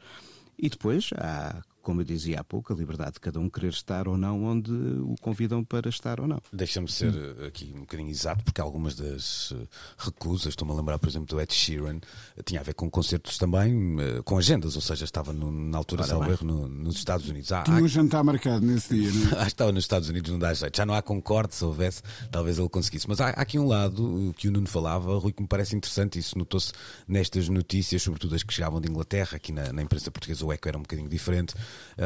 E 0.59 0.69
depois 0.69 1.09
há 1.17 1.63
como 1.89 2.03
eu 2.03 2.05
dizia 2.05 2.41
há 2.41 2.45
pouco, 2.45 2.71
a 2.71 2.77
liberdade 2.77 3.13
de 3.13 3.21
cada 3.21 3.41
um 3.41 3.49
querer 3.49 3.71
estar 3.71 4.07
ou 4.09 4.19
não 4.19 4.45
onde 4.45 4.71
o 4.71 5.15
convidam 5.23 5.65
para 5.65 5.89
estar 5.89 6.21
ou 6.21 6.29
não. 6.29 6.39
Deixa-me 6.53 6.87
ser 6.87 7.15
hum. 7.15 7.47
aqui 7.47 7.73
um 7.75 7.81
bocadinho 7.81 8.11
exato, 8.11 8.45
porque 8.45 8.61
algumas 8.61 8.95
das 8.95 9.55
eh, 9.57 9.67
recusas, 9.97 10.49
estou-me 10.49 10.75
a 10.75 10.77
lembrar, 10.77 10.99
por 10.99 11.09
exemplo, 11.09 11.27
do 11.27 11.41
Ed 11.41 11.51
Sheeran, 11.51 11.99
tinha 12.45 12.61
a 12.61 12.63
ver 12.63 12.75
com 12.75 12.91
concertos 12.91 13.39
também, 13.39 13.97
eh, 13.99 14.21
com 14.23 14.37
agendas, 14.37 14.77
ou 14.77 14.83
seja, 14.83 15.07
estava 15.07 15.33
no, 15.33 15.51
na 15.51 15.79
altura, 15.79 16.05
salvo 16.05 16.31
erro, 16.31 16.47
no, 16.47 16.69
nos 16.69 16.97
Estados 16.97 17.27
Unidos. 17.27 17.51
Ah, 17.53 17.63
Tinha 17.63 17.83
um 17.83 17.89
jantar 17.89 18.23
marcado 18.23 18.67
nesse 18.67 18.95
dia, 18.95 19.11
não 19.11 19.41
é? 19.41 19.47
estava 19.49 19.73
nos 19.73 19.85
Estados 19.85 20.11
Unidos, 20.11 20.31
não 20.31 20.39
dá 20.39 20.53
jeito. 20.53 20.77
Já 20.77 20.85
não 20.85 20.93
há 20.93 21.01
concorde, 21.01 21.55
se 21.55 21.65
houvesse, 21.65 22.03
talvez 22.31 22.59
ele 22.59 22.69
conseguisse. 22.69 23.09
Mas 23.09 23.19
há, 23.19 23.29
há 23.29 23.41
aqui 23.41 23.59
um 23.59 23.67
lado 23.67 24.35
que 24.37 24.47
o 24.47 24.53
Nuno 24.53 24.69
falava, 24.69 25.19
Rui, 25.19 25.33
que 25.33 25.41
me 25.41 25.49
parece 25.49 25.75
interessante, 25.75 26.19
isso 26.19 26.37
notou-se 26.37 26.71
nestas 27.09 27.49
notícias, 27.49 28.03
sobretudo 28.03 28.35
as 28.35 28.43
que 28.43 28.53
chegavam 28.53 28.79
de 28.79 28.91
Inglaterra, 28.91 29.37
aqui 29.37 29.53
na, 29.53 29.73
na 29.73 29.81
imprensa 29.81 30.11
portuguesa 30.11 30.45
o 30.45 30.53
eco 30.53 30.69
era 30.69 30.77
um 30.77 30.83
bocadinho 30.83 31.09
diferente, 31.09 31.55
eh, 31.55 31.59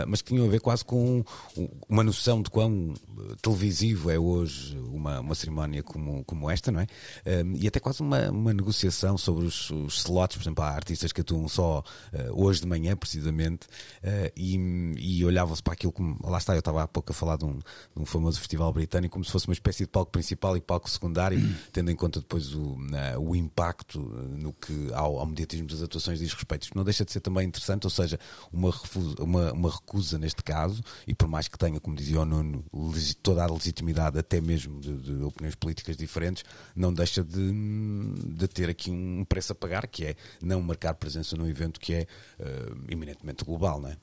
mas 0.06 0.22
que 0.22 0.32
tinham 0.32 0.48
ver 0.48 0.60
quase 0.60 0.84
com 0.84 1.24
uma 1.88 2.02
noção 2.02 2.42
de 2.42 2.50
quão 2.50 2.94
eh, 3.18 3.34
televisivo 3.40 4.10
é 4.10 4.18
hoje 4.18 4.78
uma, 4.78 5.20
uma 5.20 5.34
cerimónia 5.34 5.82
como, 5.82 6.24
como 6.24 6.50
esta, 6.50 6.70
não 6.70 6.80
é? 6.80 6.86
Um, 7.44 7.54
e 7.56 7.66
até 7.66 7.80
quase 7.80 8.00
uma, 8.00 8.30
uma 8.30 8.52
negociação 8.52 9.16
sobre 9.18 9.44
os, 9.44 9.70
os 9.70 9.98
slots, 9.98 10.36
por 10.36 10.42
exemplo, 10.42 10.64
há 10.64 10.70
artistas 10.70 11.12
que 11.12 11.20
atuam 11.20 11.48
só 11.48 11.82
hoje 12.32 12.60
de 12.60 12.66
manhã, 12.66 12.96
precisamente, 12.96 13.66
e, 14.36 14.56
e 14.98 15.24
olhavam-se 15.24 15.62
para 15.62 15.72
aquilo 15.72 15.92
como. 15.92 16.18
Lá 16.22 16.38
está, 16.38 16.54
eu 16.54 16.58
estava 16.58 16.82
há 16.82 16.88
pouco 16.88 17.12
a 17.12 17.14
falar 17.14 17.36
de 17.36 17.44
um, 17.44 17.58
de 17.58 17.62
um, 18.02 18.04
famoso 18.04 18.38
festival 18.38 18.72
britânico, 18.72 19.12
como 19.12 19.24
se 19.24 19.30
fosse 19.30 19.46
uma 19.46 19.54
espécie 19.54 19.84
de 19.84 19.88
palco 19.88 20.10
principal 20.10 20.56
e 20.56 20.60
palco 20.60 20.88
secundário, 20.88 21.40
tendo 21.72 21.90
em 21.90 21.96
conta 21.96 22.20
depois 22.20 22.54
o, 22.54 22.76
o 23.18 23.36
impacto 23.36 24.00
no 24.00 24.52
que 24.52 24.92
ao, 24.92 25.18
ao 25.18 25.26
mediatismo 25.26 25.66
das 25.66 25.82
atuações 25.82 26.18
diz 26.18 26.32
respeito. 26.32 26.64
Isto 26.64 26.76
não 26.76 26.84
deixa 26.84 27.04
de 27.04 27.12
ser 27.12 27.20
também 27.20 27.46
interessante, 27.46 27.84
ou 27.84 27.90
seja, 27.90 28.18
uma, 28.52 28.70
refusa, 28.70 29.14
uma, 29.22 29.51
uma 29.52 29.70
recusa 29.70 30.18
neste 30.18 30.42
caso, 30.42 30.82
e 31.06 31.14
por 31.14 31.28
mais 31.28 31.48
que 31.48 31.58
tenha, 31.58 31.80
como 31.80 31.96
dizia 31.96 32.20
o 32.20 32.24
Nuno, 32.24 32.64
toda 33.22 33.44
a 33.44 33.52
legitimidade, 33.52 34.18
até 34.18 34.40
mesmo 34.40 34.80
de, 34.80 34.96
de 34.96 35.22
opiniões 35.22 35.54
políticas 35.54 35.96
diferentes, 35.96 36.44
não 36.74 36.92
deixa 36.92 37.22
de, 37.22 37.52
de, 37.52 38.48
ter 38.48 38.68
aqui 38.68 38.90
um 38.90 39.24
preço 39.24 39.52
a 39.52 39.54
pagar, 39.54 39.86
que 39.86 40.04
é 40.04 40.16
não 40.42 40.60
marcar 40.62 40.94
presença 40.94 41.36
num 41.36 41.46
evento 41.46 41.78
que 41.80 41.94
é 41.94 42.06
uh, 42.40 42.76
eminentemente 42.88 43.44
global, 43.44 43.80
não 43.80 43.88
é? 43.88 43.96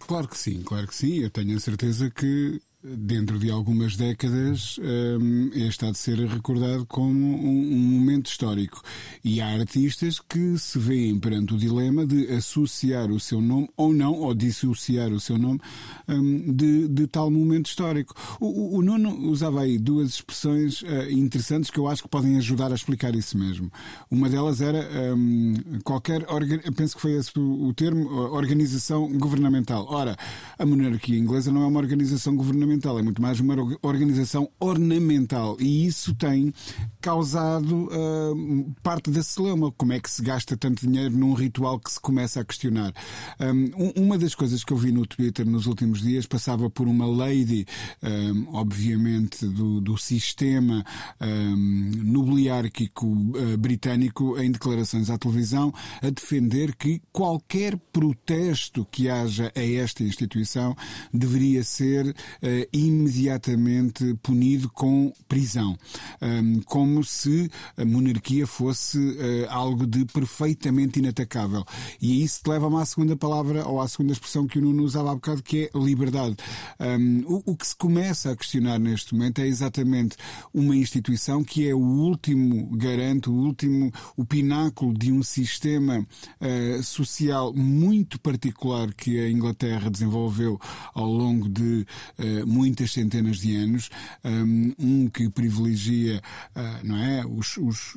Claro 0.00 0.26
que 0.28 0.38
sim, 0.38 0.62
claro 0.62 0.86
que 0.86 0.94
sim. 0.94 1.18
Eu 1.18 1.30
tenho 1.30 1.56
a 1.56 1.60
certeza 1.60 2.10
que 2.10 2.60
dentro 2.84 3.38
de 3.38 3.50
algumas 3.50 3.96
décadas, 3.96 4.78
um, 4.78 5.50
este 5.54 5.86
há 5.86 5.90
de 5.90 5.96
ser 5.96 6.18
recordado 6.18 6.84
como 6.84 7.08
um, 7.08 7.76
momento 7.76 8.26
histórico. 8.26 8.82
E 9.24 9.40
há 9.40 9.46
artistas 9.46 10.20
que 10.20 10.58
se 10.58 10.78
veem 10.78 11.18
perante 11.18 11.54
o 11.54 11.56
dilema 11.56 12.06
de 12.06 12.30
associar 12.30 13.10
o 13.10 13.18
seu 13.18 13.40
nome 13.40 13.70
ou 13.74 13.92
não, 13.92 14.12
ou 14.12 14.34
dissociar 14.34 15.10
o 15.12 15.18
seu 15.18 15.38
nome 15.38 15.60
um, 16.06 16.52
de, 16.52 16.86
de, 16.88 17.06
tal 17.06 17.30
momento 17.30 17.66
histórico. 17.66 18.14
O, 18.38 18.46
o, 18.46 18.78
o, 18.78 18.82
Nuno 18.82 19.30
usava 19.30 19.62
aí 19.62 19.78
duas 19.78 20.10
expressões 20.10 20.82
uh, 20.82 21.10
interessantes 21.10 21.70
que 21.70 21.78
eu 21.78 21.88
acho 21.88 22.02
que 22.02 22.08
podem 22.08 22.36
ajudar 22.36 22.70
a 22.70 22.74
explicar 22.74 23.14
isso 23.14 23.38
mesmo. 23.38 23.72
Uma 24.10 24.28
delas 24.28 24.60
era 24.60 25.14
hum, 25.16 25.54
qualquer, 25.82 26.26
penso 26.76 26.96
que 26.96 27.00
foi 27.00 27.12
esse 27.12 27.30
o 27.38 27.72
termo, 27.72 28.10
organização 28.10 29.10
governamental. 29.16 29.86
Ora, 29.88 30.16
a 30.58 30.66
monarquia 30.66 31.18
inglesa 31.18 31.50
não 31.50 31.62
é 31.62 31.66
uma 31.66 31.80
organização 31.80 32.36
governamental 32.36 32.73
é 32.82 33.02
muito 33.02 33.22
mais 33.22 33.38
uma 33.38 33.54
organização 33.82 34.50
ornamental. 34.58 35.56
E 35.60 35.86
isso 35.86 36.14
tem 36.14 36.52
causado 37.00 37.84
uh, 37.86 38.74
parte 38.82 39.10
da 39.10 39.22
celeuma. 39.22 39.70
Como 39.72 39.92
é 39.92 40.00
que 40.00 40.10
se 40.10 40.22
gasta 40.22 40.56
tanto 40.56 40.86
dinheiro 40.86 41.16
num 41.16 41.34
ritual 41.34 41.78
que 41.78 41.92
se 41.92 42.00
começa 42.00 42.40
a 42.40 42.44
questionar? 42.44 42.92
Um, 43.40 44.02
uma 44.02 44.18
das 44.18 44.34
coisas 44.34 44.64
que 44.64 44.72
eu 44.72 44.76
vi 44.76 44.90
no 44.90 45.06
Twitter 45.06 45.46
nos 45.46 45.66
últimos 45.66 46.02
dias 46.02 46.26
passava 46.26 46.68
por 46.68 46.88
uma 46.88 47.06
lady, 47.06 47.66
um, 48.02 48.54
obviamente, 48.54 49.46
do, 49.46 49.80
do 49.80 49.96
sistema 49.96 50.84
um, 51.20 51.90
nobiliárquico 52.04 53.06
uh, 53.06 53.56
britânico, 53.58 54.38
em 54.38 54.50
declarações 54.50 55.10
à 55.10 55.18
televisão, 55.18 55.72
a 56.02 56.10
defender 56.10 56.74
que 56.74 57.00
qualquer 57.12 57.76
protesto 57.92 58.86
que 58.90 59.08
haja 59.08 59.52
a 59.54 59.62
esta 59.62 60.02
instituição 60.02 60.74
deveria 61.12 61.62
ser 61.62 62.06
uh, 62.08 62.14
imediatamente 62.72 64.14
punido 64.22 64.70
com 64.70 65.12
prisão, 65.28 65.76
como 66.66 67.04
se 67.04 67.50
a 67.76 67.84
monarquia 67.84 68.46
fosse 68.46 68.98
eh, 69.18 69.46
algo 69.48 69.86
de 69.86 70.04
perfeitamente 70.06 70.98
inatacável. 70.98 71.64
E 72.00 72.22
isso 72.22 72.42
te 72.42 72.50
leva-me 72.50 72.76
à 72.76 72.84
segunda 72.84 73.16
palavra, 73.16 73.66
ou 73.66 73.80
à 73.80 73.88
segunda 73.88 74.12
expressão 74.12 74.46
que 74.46 74.58
o 74.58 74.62
Nuno 74.62 74.82
usava 74.82 75.12
há 75.12 75.14
bocado, 75.14 75.42
que 75.42 75.64
é 75.64 75.78
liberdade. 75.78 76.36
O 77.26 77.56
que 77.56 77.66
se 77.66 77.76
começa 77.76 78.30
a 78.30 78.36
questionar 78.36 78.78
neste 78.78 79.14
momento 79.14 79.40
é 79.40 79.46
exatamente 79.46 80.16
uma 80.52 80.76
instituição 80.76 81.42
que 81.44 81.68
é 81.68 81.74
o 81.74 81.78
último 81.78 82.76
garante, 82.76 83.28
o 83.28 83.34
último, 83.34 83.92
o 84.16 84.24
pináculo 84.24 84.94
de 84.96 85.12
um 85.12 85.22
sistema 85.22 86.06
eh, 86.40 86.80
social 86.82 87.52
muito 87.52 88.20
particular 88.20 88.92
que 88.94 89.18
a 89.18 89.30
Inglaterra 89.30 89.90
desenvolveu 89.90 90.58
ao 90.94 91.06
longo 91.06 91.48
de 91.48 91.86
uh, 92.18 92.43
muitas 92.46 92.92
centenas 92.92 93.38
de 93.38 93.56
anos, 93.56 93.90
um 94.78 95.08
que 95.08 95.28
privilegia 95.28 96.22
ah, 96.54 96.80
não 96.82 96.96
é, 96.96 97.24
os, 97.26 97.56
os, 97.56 97.94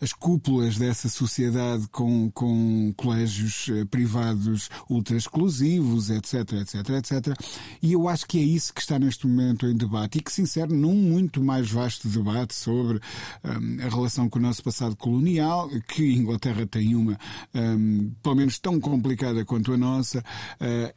as 0.00 0.12
cúpulas 0.12 0.76
dessa 0.76 1.08
sociedade 1.08 1.86
com, 1.88 2.30
com 2.32 2.92
colégios 2.96 3.68
eh, 3.68 3.84
privados 3.84 4.68
ultra 4.88 5.16
exclusivos, 5.16 6.10
etc, 6.10 6.52
etc, 6.54 6.88
etc. 6.90 7.38
E 7.82 7.92
eu 7.92 8.08
acho 8.08 8.26
que 8.26 8.38
é 8.38 8.42
isso 8.42 8.72
que 8.72 8.80
está 8.80 8.98
neste 8.98 9.26
momento 9.26 9.66
em 9.66 9.76
debate 9.76 10.18
e 10.18 10.22
que 10.22 10.32
se 10.32 10.42
insere 10.42 10.72
num 10.72 10.94
muito 10.94 11.42
mais 11.42 11.70
vasto 11.70 12.08
debate 12.08 12.54
sobre 12.54 13.00
um, 13.44 13.84
a 13.84 13.88
relação 13.88 14.28
com 14.28 14.38
o 14.38 14.42
nosso 14.42 14.62
passado 14.62 14.96
colonial, 14.96 15.68
que 15.88 16.02
a 16.02 16.16
Inglaterra 16.16 16.66
tem 16.66 16.94
uma, 16.94 17.18
um, 17.54 18.10
pelo 18.22 18.34
menos 18.34 18.58
tão 18.58 18.80
complicada 18.80 19.44
quanto 19.44 19.72
a 19.72 19.76
nossa, 19.76 20.22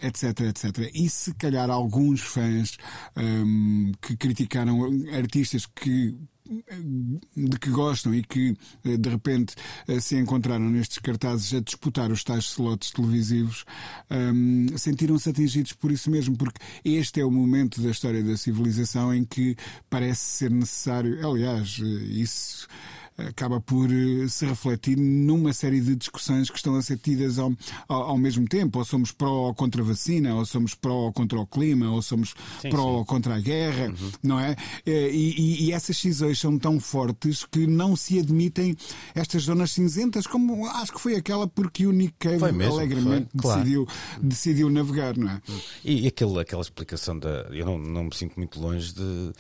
etc, 0.02 0.42
etc. 0.42 0.92
E 0.94 1.10
se 1.10 1.34
calhar 1.34 1.70
alguns 1.70 2.22
fãs 2.22 2.77
um, 3.16 3.92
que 4.02 4.16
criticaram 4.16 4.82
artistas 5.14 5.66
que 5.66 6.16
de 7.36 7.60
que 7.60 7.70
gostam 7.70 8.14
e 8.14 8.24
que 8.24 8.56
eh, 8.86 8.98
de 8.98 9.10
repente 9.10 9.56
eh, 9.88 10.00
se 10.00 10.18
encontraram 10.18 10.70
nestes 10.70 11.00
cartazes 11.00 11.54
a 11.54 11.60
disputar 11.60 12.12
os 12.12 12.24
tais 12.24 12.46
slots 12.46 12.92
televisivos, 12.92 13.66
um, 14.10 14.68
sentiram-se 14.78 15.30
atingidos 15.30 15.74
por 15.74 15.92
isso 15.92 16.10
mesmo, 16.10 16.38
porque 16.38 16.60
este 16.84 17.20
é 17.20 17.26
o 17.26 17.32
momento 17.32 17.82
da 17.82 17.90
história 17.90 18.24
da 18.24 18.38
civilização 18.38 19.14
em 19.14 19.26
que 19.26 19.56
parece 19.90 20.22
ser 20.22 20.52
necessário, 20.52 21.28
aliás, 21.28 21.80
eh, 21.82 21.86
isso 21.86 22.68
acaba 23.18 23.60
por 23.60 23.90
eh, 23.92 24.28
se 24.28 24.46
refletir 24.46 24.98
numa 24.98 25.52
série 25.54 25.82
de 25.82 25.96
discussões 25.96 26.50
que 26.50 26.58
estão 26.58 26.76
a 26.76 26.82
ser 26.82 26.98
tidas 26.98 27.40
ao, 27.40 27.52
ao, 27.88 28.04
ao 28.04 28.18
mesmo 28.18 28.48
tempo. 28.48 28.78
Ou 28.80 28.86
somos 28.86 29.12
pró 29.12 29.48
ou 29.48 29.54
contra 29.54 29.82
a 29.82 29.86
vacina, 29.86 30.36
ou 30.36 30.46
somos 30.46 30.76
pró 30.76 30.94
ou 30.94 31.14
contra 31.14 31.40
o 31.40 31.48
clima, 31.48 31.90
ou 31.90 32.02
somos 32.02 32.36
sim, 32.62 32.70
pró 32.70 32.84
sim. 32.84 32.90
ou 32.90 33.06
contra 33.06 33.36
a 33.36 33.40
guerra, 33.40 33.88
uhum. 33.88 34.12
não 34.22 34.40
é? 34.40 34.56
Eh, 34.86 35.10
e, 35.12 35.40
e, 35.40 35.66
e, 35.66 35.72
essas 35.72 35.98
cisões 35.98 36.40
são 36.40 36.58
tão 36.58 36.80
fortes 36.80 37.46
que 37.46 37.66
não 37.66 37.96
se 37.96 38.20
admitem 38.20 38.76
estas 39.16 39.44
zonas 39.44 39.72
cinzentas, 39.72 40.28
como 40.28 40.66
acho 40.68 40.94
que 40.94 41.02
foi 41.02 41.16
aquela 41.16 41.48
porque 41.48 41.88
o 41.88 41.92
Nick 41.92 42.14
Cave 42.20 42.52
mesmo, 42.52 42.74
alegremente 42.74 43.30
claro. 43.38 43.62
decidiu, 43.62 43.88
decidiu 44.22 44.70
navegar, 44.70 45.18
não 45.18 45.30
é? 45.30 45.42
E, 45.84 46.04
e 46.04 46.08
aquele, 46.08 46.40
aquela 46.40 46.62
explicação 46.62 47.18
da. 47.18 47.48
Eu 47.52 47.66
não, 47.66 47.78
não 47.78 48.04
me 48.06 48.16
sinto 48.16 48.36
muito 48.38 48.60
longe 48.60 48.94
de. 48.94 49.34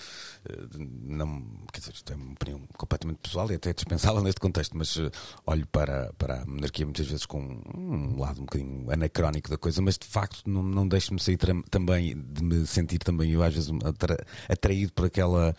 Não, 0.79 1.41
quer 1.71 1.79
dizer, 1.79 1.93
isto 1.93 2.13
é 2.13 2.15
uma 2.15 2.31
opinião 2.31 2.61
completamente 2.77 3.17
pessoal 3.17 3.51
e 3.51 3.55
até 3.55 3.69
é 3.69 3.73
dispensável 3.73 4.21
neste 4.23 4.39
contexto, 4.39 4.77
mas 4.77 4.95
uh, 4.95 5.11
olho 5.45 5.67
para, 5.67 6.13
para 6.17 6.41
a 6.41 6.45
monarquia 6.45 6.85
muitas 6.85 7.07
vezes 7.07 7.25
com 7.25 7.39
um 7.75 8.19
lado 8.19 8.41
um 8.41 8.45
bocadinho 8.45 8.91
anacrónico 8.91 9.49
da 9.49 9.57
coisa, 9.57 9.81
mas 9.81 9.97
de 9.97 10.07
facto 10.07 10.41
não, 10.45 10.63
não 10.63 10.87
deixe-me 10.87 11.19
sair 11.19 11.37
também 11.69 12.17
de 12.17 12.43
me 12.43 12.65
sentir 12.65 12.99
também 12.99 13.31
eu 13.31 13.43
às 13.43 13.53
vezes 13.53 13.71
atra, 13.83 14.25
atraído 14.49 14.93
por 14.93 15.05
aquela 15.05 15.55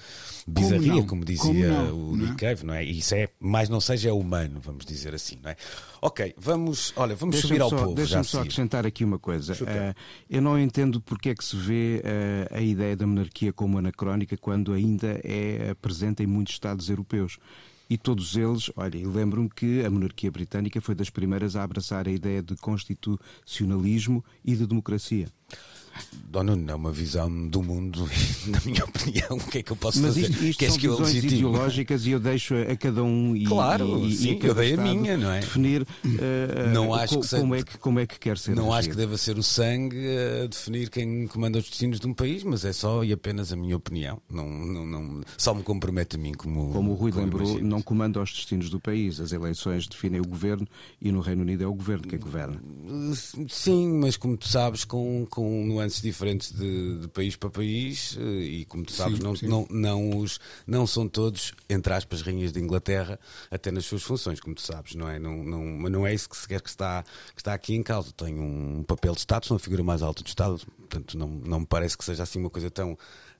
bizarria, 0.47 0.93
como, 0.93 1.07
como 1.07 1.25
dizia 1.25 1.75
como 1.89 2.13
o 2.13 2.17
Nick 2.17 2.37
Cave, 2.37 2.65
não 2.65 2.75
é? 2.75 2.85
E 2.85 2.99
isso 2.99 3.15
é, 3.15 3.29
mais 3.41 3.69
não 3.69 3.81
seja, 3.81 4.09
é 4.09 4.13
humano, 4.13 4.61
vamos 4.61 4.85
dizer 4.85 5.15
assim, 5.15 5.39
não 5.43 5.51
é? 5.51 5.57
Ok, 6.01 6.35
vamos, 6.39 6.93
olha, 6.97 7.15
vamos 7.17 7.41
subir 7.41 7.61
ao 7.61 7.71
só, 7.71 7.77
povo. 7.77 7.95
Deixa-me 7.95 8.25
só 8.25 8.41
acrescentar 8.41 8.87
aqui 8.87 9.05
uma 9.05 9.19
coisa. 9.19 9.53
Uh, 9.55 9.95
eu 10.31 10.41
não 10.41 10.59
entendo 10.59 11.01
porque 11.01 11.31
é 11.31 11.35
que 11.35 11.45
se 11.45 11.57
vê 11.57 12.03
uh, 12.05 12.55
a 12.55 12.61
ideia 12.61 12.97
da 12.97 13.07
monarquia 13.07 13.53
como 13.53 13.79
anacrónica 13.79 14.37
quando 14.37 14.73
ainda 14.79 15.21
é 15.23 15.75
presente 15.75 16.23
em 16.23 16.27
muitos 16.27 16.55
Estados 16.55 16.89
europeus. 16.89 17.39
E 17.91 17.97
todos 17.97 18.37
eles, 18.37 18.71
olha, 18.77 19.09
lembro-me 19.09 19.49
que 19.49 19.83
a 19.85 19.91
monarquia 19.91 20.31
britânica 20.31 20.81
foi 20.81 20.95
das 20.95 21.09
primeiras 21.09 21.57
a 21.57 21.63
abraçar 21.63 22.07
a 22.07 22.11
ideia 22.11 22.43
de 22.43 22.55
constitucionalismo 22.57 24.23
e 24.45 24.55
de 24.55 24.67
democracia. 24.67 25.29
Dona 26.31 26.55
Nuno, 26.55 26.71
é 26.71 26.75
uma 26.75 26.93
visão 26.93 27.49
do 27.49 27.63
mundo, 27.63 28.09
na 28.47 28.61
minha 28.65 28.85
opinião, 28.85 29.37
o 29.37 29.51
que 29.51 29.59
é 29.59 29.63
que 29.63 29.73
eu 29.73 29.77
posso 29.77 30.01
Mas 30.01 30.15
fazer? 30.15 30.31
Isto, 30.31 30.45
isto 30.45 30.65
são 30.67 30.77
que 30.77 30.89
visões 30.89 31.15
ideológicas 31.15 32.07
e 32.07 32.11
eu 32.11 32.21
deixo 32.21 32.55
a 32.55 32.77
cada 32.77 33.03
um 33.03 33.35
e, 33.35 33.45
claro, 33.45 34.05
e, 34.05 34.15
sim, 34.15 34.39
e 34.43 34.47
eu 34.47 34.55
dei 34.55 34.75
a 34.75 34.77
minha, 34.77 35.17
não 35.17 35.33
é? 35.33 35.41
definir 35.41 35.83
uh, 35.83 35.87
não 36.73 36.95
acho 36.95 37.15
co, 37.15 37.21
que 37.23 37.29
como, 37.29 37.55
é 37.55 37.63
que, 37.63 37.79
como 37.79 38.01
é 38.01 38.07
que 38.07 38.19
quer 38.19 38.37
ser 38.37 38.55
Não 38.55 38.73
acho 38.73 38.91
que 38.91 38.97
deva 38.97 39.17
ser 39.17 39.39
o 39.39 39.43
sangue 39.43 39.99
a 40.45 40.47
definir 40.47 40.91
quem 40.91 41.27
comanda 41.27 41.59
os 41.59 41.69
destinos 41.69 41.99
de 41.99 42.07
um 42.07 42.13
país, 42.13 42.45
mas 42.45 42.65
é 42.65 42.73
só 42.73 43.03
e 43.03 43.13
apenas 43.13 43.53
a 43.53 43.57
minha 43.57 43.77
opinião. 43.77 44.21
Não, 44.31 44.49
não, 44.49 44.87
não 44.87 45.23
só 45.37 45.55
me 45.55 45.63
compromete 45.63 46.17
a 46.17 46.19
mim 46.19 46.35
como. 46.35 46.73
Como 46.73 46.93
o 46.93 46.95
Rui 46.95 47.11
como 47.11 47.25
lembrou, 47.25 47.61
não 47.63 47.81
comanda 47.81 48.21
os 48.21 48.33
destinos 48.33 48.69
do 48.69 48.79
país. 48.79 49.21
As 49.21 49.33
eleições 49.33 49.87
definem 49.87 50.21
o 50.21 50.27
governo 50.27 50.67
e 51.01 51.11
no 51.11 51.21
Reino 51.21 51.43
Unido 51.43 51.65
é 51.65 51.67
o 51.67 51.75
governo 51.75 52.07
que 52.07 52.19
governa. 52.19 52.61
Sim, 53.49 53.99
mas 54.01 54.17
como 54.17 54.37
tu 54.37 54.49
sabes, 54.49 54.85
com, 54.85 55.27
com 55.31 55.65
nuances 55.67 55.88
diferentes 55.97 56.53
de 56.53 56.79
de, 56.99 57.09
país 57.09 57.37
para 57.37 57.51
país 57.51 58.17
eh, 58.19 58.23
e 58.23 58.65
como 58.65 58.85
tu 58.85 58.93
sabes, 58.93 59.19
sim, 59.19 59.23
não, 59.23 59.37
sim. 59.37 59.47
Não, 59.47 59.67
não, 59.71 60.19
os, 60.19 60.39
não 60.67 60.87
são 60.87 61.09
todos, 61.09 61.53
entre 61.69 61.93
aspas, 61.93 62.23
rainhas 62.23 62.53
de 62.53 62.61
Inglaterra, 62.61 63.19
até 63.51 63.71
nas 63.71 63.85
suas 63.85 64.03
funções, 64.03 64.41
como 64.41 64.55
tu 64.55 64.63
sabes, 64.63 64.95
não 64.95 65.09
é? 65.09 65.19
Não, 65.19 65.43
não, 65.43 65.65
mas 65.65 65.93
não 65.93 66.07
é 66.07 66.15
isso 66.15 66.29
que 66.29 66.37
sequer 66.37 66.61
que 66.61 66.69
está, 66.69 67.05
que 67.35 67.41
está 67.41 67.55
aqui 67.55 67.75
em 67.75 67.83
causa. 67.83 68.13
Tem 68.13 68.39
um 68.39 68.83
papel 68.83 69.13
de 69.13 69.21
Estado, 69.21 69.47
são 69.47 69.57
a 69.57 69.61
figura 69.61 69.83
mais 69.83 70.03
alta 70.03 70.23
do 70.23 70.27
Estado, 70.27 70.61
portanto 70.79 71.17
não, 71.17 71.29
não 71.29 71.61
me 71.61 71.67
parece 71.67 71.97
que 71.97 72.05
seja 72.05 72.23
assim 72.23 72.39
uma 72.39 72.51
coisa 72.51 72.71
tão 72.71 72.97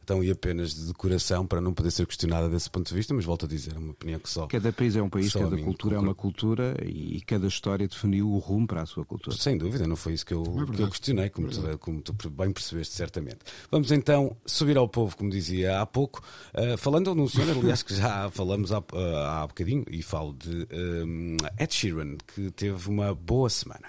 tão 0.09 0.25
e 0.25 0.31
apenas 0.31 0.75
de 0.75 0.87
decoração 0.87 1.47
para 1.47 1.61
não 1.61 1.75
poder 1.75 1.91
ser 1.91 2.07
questionada 2.07 2.49
desse 2.49 2.71
ponto 2.71 2.89
de 2.89 2.95
vista, 2.95 3.13
mas 3.13 3.27
volto 3.27 3.45
a 3.45 3.49
dizer, 3.49 3.75
é 3.77 3.79
uma 3.79 3.91
opinião 3.91 4.19
que 4.19 4.31
só. 4.31 4.47
Cada 4.47 4.73
país 4.73 4.97
é 4.97 5.03
um 5.03 5.11
país, 5.11 5.31
cada 5.35 5.55
cultura 5.59 5.97
é 5.97 5.99
uma 5.99 6.15
cultura 6.15 6.75
e 6.83 7.21
cada 7.27 7.47
história 7.47 7.87
definiu 7.87 8.31
o 8.31 8.39
rumo 8.39 8.67
para 8.67 8.81
a 8.81 8.87
sua 8.87 9.05
cultura. 9.05 9.37
Sem 9.37 9.59
dúvida, 9.59 9.87
não 9.87 9.97
foi 9.97 10.15
isso 10.15 10.25
que 10.25 10.33
eu, 10.33 10.43
é 10.43 10.75
que 10.75 10.83
eu 10.83 10.89
questionei, 10.89 11.29
como 11.29 11.51
tu, 11.51 11.79
como 11.79 12.01
tu, 12.01 12.31
bem 12.31 12.51
percebeste, 12.51 12.95
certamente. 12.95 13.41
Vamos 13.71 13.93
então 13.93 14.35
subir 14.47 14.79
ao 14.79 14.89
povo, 14.89 15.15
como 15.15 15.29
dizia 15.29 15.79
há 15.79 15.85
pouco, 15.85 16.23
uh, 16.55 16.79
falando 16.79 17.15
de 17.15 17.21
um 17.21 17.29
senhor, 17.29 17.51
aliás, 17.59 17.83
que 17.83 17.95
já 17.95 18.31
falamos 18.33 18.73
há, 18.73 18.79
uh, 18.79 19.17
há 19.27 19.47
bocadinho, 19.47 19.85
e 19.91 20.03
falo 20.03 20.33
de 20.33 20.67
um, 20.73 21.37
Ed 21.59 21.75
Sheeran, 21.75 22.17
que 22.35 22.51
teve 22.53 22.89
uma 22.89 23.15
boa 23.15 23.51
semana. 23.51 23.89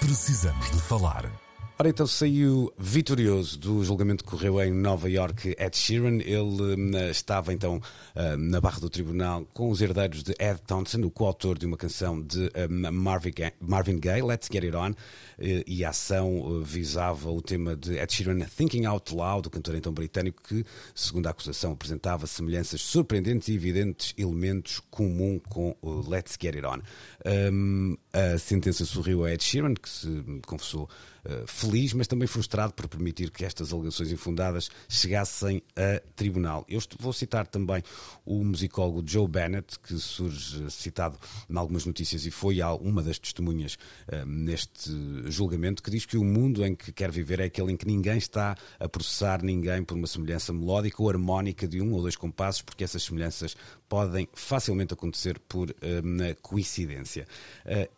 Precisamos 0.00 0.70
de 0.70 0.80
falar. 0.82 1.45
Ora, 1.78 1.90
então 1.90 2.06
saiu 2.06 2.72
vitorioso 2.78 3.58
do 3.58 3.84
julgamento 3.84 4.24
que 4.24 4.30
correu 4.30 4.58
em 4.62 4.72
Nova 4.72 5.10
York 5.10 5.54
Ed 5.58 5.76
Sheeran. 5.76 6.22
Ele 6.22 6.74
hum, 6.74 7.10
estava 7.10 7.52
então 7.52 7.74
hum, 8.16 8.36
na 8.38 8.62
barra 8.62 8.80
do 8.80 8.88
tribunal 8.88 9.46
com 9.52 9.68
os 9.68 9.82
herdeiros 9.82 10.22
de 10.22 10.32
Ed 10.38 10.58
Thompson, 10.66 11.02
o 11.02 11.10
coautor 11.10 11.58
de 11.58 11.66
uma 11.66 11.76
canção 11.76 12.18
de 12.22 12.50
hum, 12.70 12.90
Marvin 13.60 13.98
Gaye, 13.98 14.22
Let's 14.22 14.48
Get 14.50 14.64
It 14.64 14.74
On, 14.74 14.94
e 15.38 15.84
a 15.84 15.90
ação 15.90 16.62
visava 16.64 17.30
o 17.30 17.42
tema 17.42 17.76
de 17.76 17.98
Ed 17.98 18.10
Sheeran 18.10 18.38
Thinking 18.46 18.86
Out 18.86 19.14
Loud, 19.14 19.48
o 19.48 19.50
cantor 19.50 19.74
então 19.74 19.92
britânico 19.92 20.42
que, 20.44 20.64
segundo 20.94 21.26
a 21.26 21.30
acusação, 21.30 21.72
apresentava 21.72 22.26
semelhanças 22.26 22.80
surpreendentes 22.80 23.48
e 23.48 23.54
evidentes 23.54 24.14
elementos 24.16 24.80
comum 24.90 25.38
com 25.50 25.76
Let's 26.08 26.38
Get 26.40 26.54
It 26.54 26.66
On. 26.66 26.80
a 28.14 28.38
sentença 28.38 28.86
sorriu 28.86 29.26
a 29.26 29.32
Ed 29.34 29.44
Sheeran, 29.44 29.74
que 29.74 29.90
se 29.90 30.24
confessou 30.46 30.88
feliz, 31.46 31.92
mas 31.92 32.06
também 32.06 32.26
frustrado 32.26 32.72
por 32.72 32.88
permitir 32.88 33.30
que 33.30 33.44
estas 33.44 33.72
alegações 33.72 34.12
infundadas 34.12 34.68
chegassem 34.88 35.62
a 35.76 36.00
tribunal. 36.14 36.64
Eu 36.68 36.80
vou 36.98 37.12
citar 37.12 37.46
também 37.46 37.82
o 38.24 38.44
musicólogo 38.44 39.02
Joe 39.06 39.28
Bennett, 39.28 39.78
que 39.78 39.94
surge 39.98 40.70
citado 40.70 41.18
em 41.48 41.56
algumas 41.56 41.84
notícias 41.84 42.26
e 42.26 42.30
foi 42.30 42.60
uma 42.80 43.02
das 43.02 43.18
testemunhas 43.18 43.74
uh, 44.08 44.24
neste 44.26 44.90
julgamento, 45.30 45.82
que 45.82 45.90
diz 45.90 46.06
que 46.06 46.16
o 46.16 46.24
mundo 46.24 46.64
em 46.64 46.74
que 46.74 46.92
quer 46.92 47.10
viver 47.10 47.40
é 47.40 47.44
aquele 47.44 47.72
em 47.72 47.76
que 47.76 47.86
ninguém 47.86 48.16
está 48.16 48.56
a 48.78 48.88
processar 48.88 49.42
ninguém 49.42 49.84
por 49.84 49.96
uma 49.96 50.06
semelhança 50.06 50.52
melódica 50.52 51.02
ou 51.02 51.08
harmónica 51.08 51.68
de 51.68 51.80
um 51.80 51.92
ou 51.92 52.02
dois 52.02 52.16
compassos, 52.16 52.62
porque 52.62 52.84
essas 52.84 53.02
semelhanças 53.02 53.56
podem 53.88 54.28
facilmente 54.32 54.94
acontecer 54.94 55.38
por 55.38 55.70
uh, 55.70 55.74
coincidência. 56.42 57.26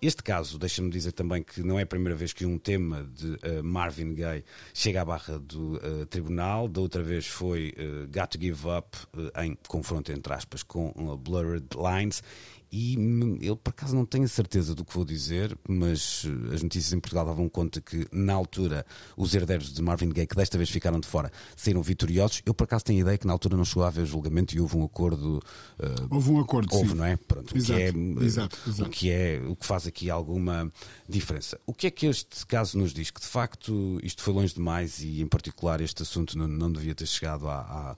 este 0.01 0.22
caso, 0.22 0.59
deixa-me 0.59 0.90
dizer 0.90 1.12
também 1.12 1.42
que 1.42 1.62
não 1.62 1.79
é 1.79 1.83
a 1.83 1.87
primeira 1.87 2.14
vez 2.14 2.33
que 2.33 2.44
um 2.44 2.59
tema 2.59 3.09
de 3.14 3.27
uh, 3.27 3.62
Marvin 3.62 4.14
Gaye 4.14 4.44
chega 4.74 5.03
à 5.03 5.05
barra 5.05 5.38
do 5.38 5.77
uh, 5.77 6.07
tribunal. 6.07 6.68
Da 6.68 6.81
outra 6.81 7.03
vez 7.03 7.27
foi 7.27 7.74
Got 8.12 8.29
to 8.29 8.40
Give 8.40 8.66
Up, 8.68 8.96
em 9.42 9.57
confronto 9.66 10.12
entre 10.12 10.33
aspas 10.33 10.62
com 10.62 10.92
Blurred 11.16 11.68
Lines. 11.77 12.22
E 12.70 13.38
eu 13.40 13.57
por 13.57 13.70
acaso 13.70 13.94
não 13.94 14.04
tenho 14.04 14.28
certeza 14.28 14.74
do 14.74 14.85
que 14.85 14.94
vou 14.94 15.04
dizer, 15.04 15.57
mas 15.66 16.26
as 16.52 16.62
notícias 16.62 16.92
em 16.92 17.00
Portugal 17.00 17.24
davam 17.24 17.48
conta 17.48 17.81
que 17.81 18.07
na 18.12 18.35
altura 18.35 18.85
os 19.16 19.35
herdeiros 19.35 19.72
de 19.72 19.81
Marvin 19.81 20.11
Gaye, 20.11 20.26
que 20.26 20.37
desta 20.37 20.59
vez 20.59 20.68
ficaram 20.68 21.00
de 21.00 21.07
fora, 21.07 21.33
saíram 21.57 21.83
vitoriosos. 21.83 22.42
Eu 22.44 22.52
por 22.52 22.64
acaso 22.64 22.85
tenho 22.85 22.98
a 22.98 23.02
ideia 23.02 23.18
que 23.18 23.26
na 23.26 23.33
altura 23.33 23.57
não 23.57 23.64
chegou 23.64 23.85
a 23.85 23.88
haver 23.88 24.04
julgamento 24.04 24.54
e 24.54 24.61
houve 24.61 24.76
um 24.76 24.85
acordo. 24.85 25.38
Uh, 25.78 26.14
houve 26.14 26.31
um 26.31 26.40
acordo, 26.40 26.74
houve, 26.74 26.90
sim. 26.90 26.94
não 26.94 27.04
é? 27.04 27.16
Pronto, 27.16 27.57
exato, 27.57 27.72
o 27.72 27.76
que 27.76 27.83
é, 27.83 28.24
exato, 28.24 28.59
exato. 28.66 28.88
o 28.88 28.92
que 28.92 29.11
é 29.11 29.42
o 29.46 29.57
que 29.57 29.64
faz 29.64 29.87
aqui 29.87 30.11
alguma 30.11 30.70
diferença. 31.09 31.59
O 31.66 31.72
que 31.72 31.87
é 31.87 31.90
que 31.90 32.07
este 32.07 32.44
caso 32.46 32.76
nos 32.76 32.92
diz? 32.92 33.11
Que 33.11 33.20
de 33.20 33.26
facto 33.26 33.98
isto 34.02 34.22
foi 34.22 34.35
longe 34.35 34.52
demais 34.52 35.00
e 35.00 35.22
em 35.22 35.26
particular 35.26 35.81
este 35.81 36.02
assunto 36.02 36.37
não, 36.37 36.46
não 36.46 36.70
devia 36.70 36.94
ter 36.94 37.07
chegado 37.07 37.48
à, 37.48 37.96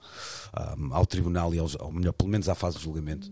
à, 0.53 0.75
ao 0.91 1.05
tribunal 1.05 1.53
e 1.53 1.59
aos, 1.59 1.75
ou 1.75 1.91
melhor, 1.91 2.13
pelo 2.13 2.29
menos 2.29 2.47
à 2.47 2.55
fase 2.55 2.77
de 2.77 2.83
julgamento. 2.83 3.29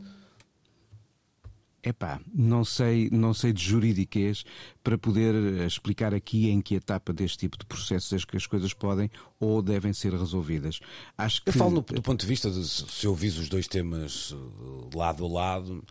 Epá, 1.81 2.19
não 2.33 2.65
sei, 2.65 3.09
não 3.09 3.33
sei 3.33 3.53
de 3.53 3.63
juridiquês 3.63 4.43
para 4.83 4.97
poder 4.97 5.33
eh, 5.33 5.65
explicar 5.65 6.13
aqui 6.13 6.49
em 6.49 6.59
que 6.59 6.75
etapa 6.75 7.13
deste 7.13 7.37
tipo 7.37 7.57
de 7.57 7.65
processos 7.65 8.11
é 8.11 8.25
que 8.25 8.35
as 8.35 8.45
coisas 8.45 8.73
podem 8.73 9.09
ou 9.39 9.61
devem 9.61 9.93
ser 9.93 10.11
resolvidas. 10.11 10.81
Acho 11.17 11.41
que... 11.41 11.49
Eu 11.49 11.53
falo 11.53 11.71
no, 11.71 11.81
do 11.81 12.01
ponto 12.01 12.19
de 12.19 12.27
vista 12.27 12.51
de 12.51 12.67
se 12.67 13.05
eu 13.05 13.15
viso 13.15 13.41
os 13.41 13.47
dois 13.47 13.67
temas 13.67 14.35
eh, 14.35 14.97
lado 14.97 15.25
a 15.25 15.29
lado. 15.29 15.83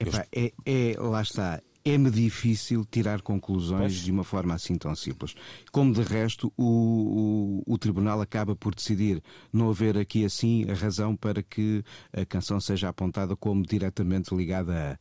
Epá, 0.00 0.26
eu... 0.32 0.52
é, 0.64 0.92
é, 0.92 0.98
lá 0.98 1.20
está 1.20 1.60
é-me 1.84 2.10
difícil 2.10 2.84
tirar 2.84 3.20
conclusões 3.20 3.94
de 3.96 4.10
uma 4.10 4.24
forma 4.24 4.54
assim 4.54 4.76
tão 4.78 4.94
simples. 4.94 5.34
Como 5.70 5.92
de 5.92 6.02
resto, 6.02 6.50
o, 6.56 7.62
o, 7.66 7.74
o, 7.74 7.78
Tribunal 7.78 8.22
acaba 8.22 8.56
por 8.56 8.74
decidir 8.74 9.22
não 9.52 9.68
haver 9.68 9.98
aqui 9.98 10.24
assim 10.24 10.64
a 10.70 10.74
razão 10.74 11.14
para 11.14 11.42
que 11.42 11.84
a 12.12 12.24
canção 12.24 12.58
seja 12.58 12.88
apontada 12.88 13.36
como 13.36 13.62
diretamente 13.62 14.34
ligada 14.34 14.98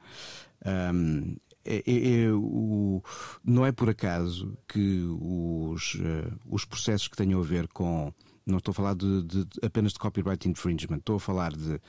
a. 0.66 0.92
Um, 0.94 1.36
é, 1.66 1.82
é, 1.88 2.24
é, 2.24 2.32
o, 2.34 3.02
não 3.42 3.66
é 3.66 3.72
por 3.72 3.90
acaso 3.90 4.58
que 4.68 5.02
os, 5.02 5.96
uh, 5.96 6.38
os 6.50 6.66
processos 6.66 7.08
que 7.08 7.16
tenham 7.16 7.40
a 7.40 7.44
ver 7.44 7.68
com. 7.70 8.14
Não 8.46 8.58
estou 8.58 8.74
a 8.74 8.76
falar 8.76 8.96
de, 8.96 9.24
de, 9.24 9.48
apenas 9.62 9.94
de 9.94 10.00
copyright 10.00 10.50
infringement, 10.50 10.98
estou 10.98 11.16
a 11.16 11.20
falar 11.20 11.54
de 11.54 11.80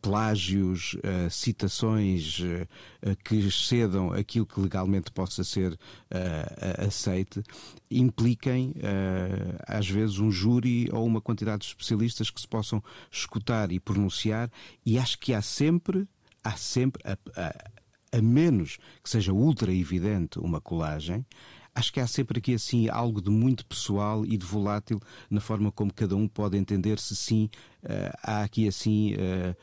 plágios, 0.00 0.94
uh, 0.94 1.30
citações 1.30 2.40
uh, 2.40 3.16
que 3.24 3.36
excedam 3.36 4.12
aquilo 4.12 4.46
que 4.46 4.60
legalmente 4.60 5.10
possa 5.10 5.44
ser 5.44 5.72
uh, 5.72 6.86
aceite, 6.86 7.42
impliquem 7.90 8.74
às 9.66 9.88
vezes 9.88 10.18
um 10.18 10.30
júri 10.30 10.88
ou 10.92 11.04
uma 11.04 11.20
quantidade 11.20 11.62
de 11.62 11.66
especialistas 11.66 12.30
que 12.30 12.40
se 12.40 12.46
possam 12.46 12.82
escutar 13.10 13.72
e 13.72 13.80
pronunciar, 13.80 14.50
e 14.86 14.98
acho 14.98 15.18
que 15.18 15.34
há 15.34 15.42
sempre, 15.42 16.06
há 16.42 16.52
sempre, 16.52 17.02
a, 17.04 17.18
a, 17.36 18.18
a 18.18 18.22
menos 18.22 18.78
que 19.02 19.10
seja 19.10 19.32
ultra 19.32 19.72
evidente 19.74 20.38
uma 20.38 20.60
colagem, 20.60 21.26
acho 21.74 21.92
que 21.92 22.00
há 22.00 22.06
sempre 22.06 22.38
aqui 22.38 22.54
assim 22.54 22.88
algo 22.88 23.20
de 23.20 23.30
muito 23.30 23.64
pessoal 23.64 24.24
e 24.24 24.36
de 24.36 24.44
volátil 24.44 25.00
na 25.28 25.40
forma 25.40 25.70
como 25.70 25.92
cada 25.92 26.16
um 26.16 26.26
pode 26.28 26.56
entender 26.56 26.98
se 26.98 27.14
sim 27.14 27.48
uh, 27.84 28.16
há 28.22 28.42
aqui 28.42 28.66
assim 28.68 29.14
uh, 29.14 29.56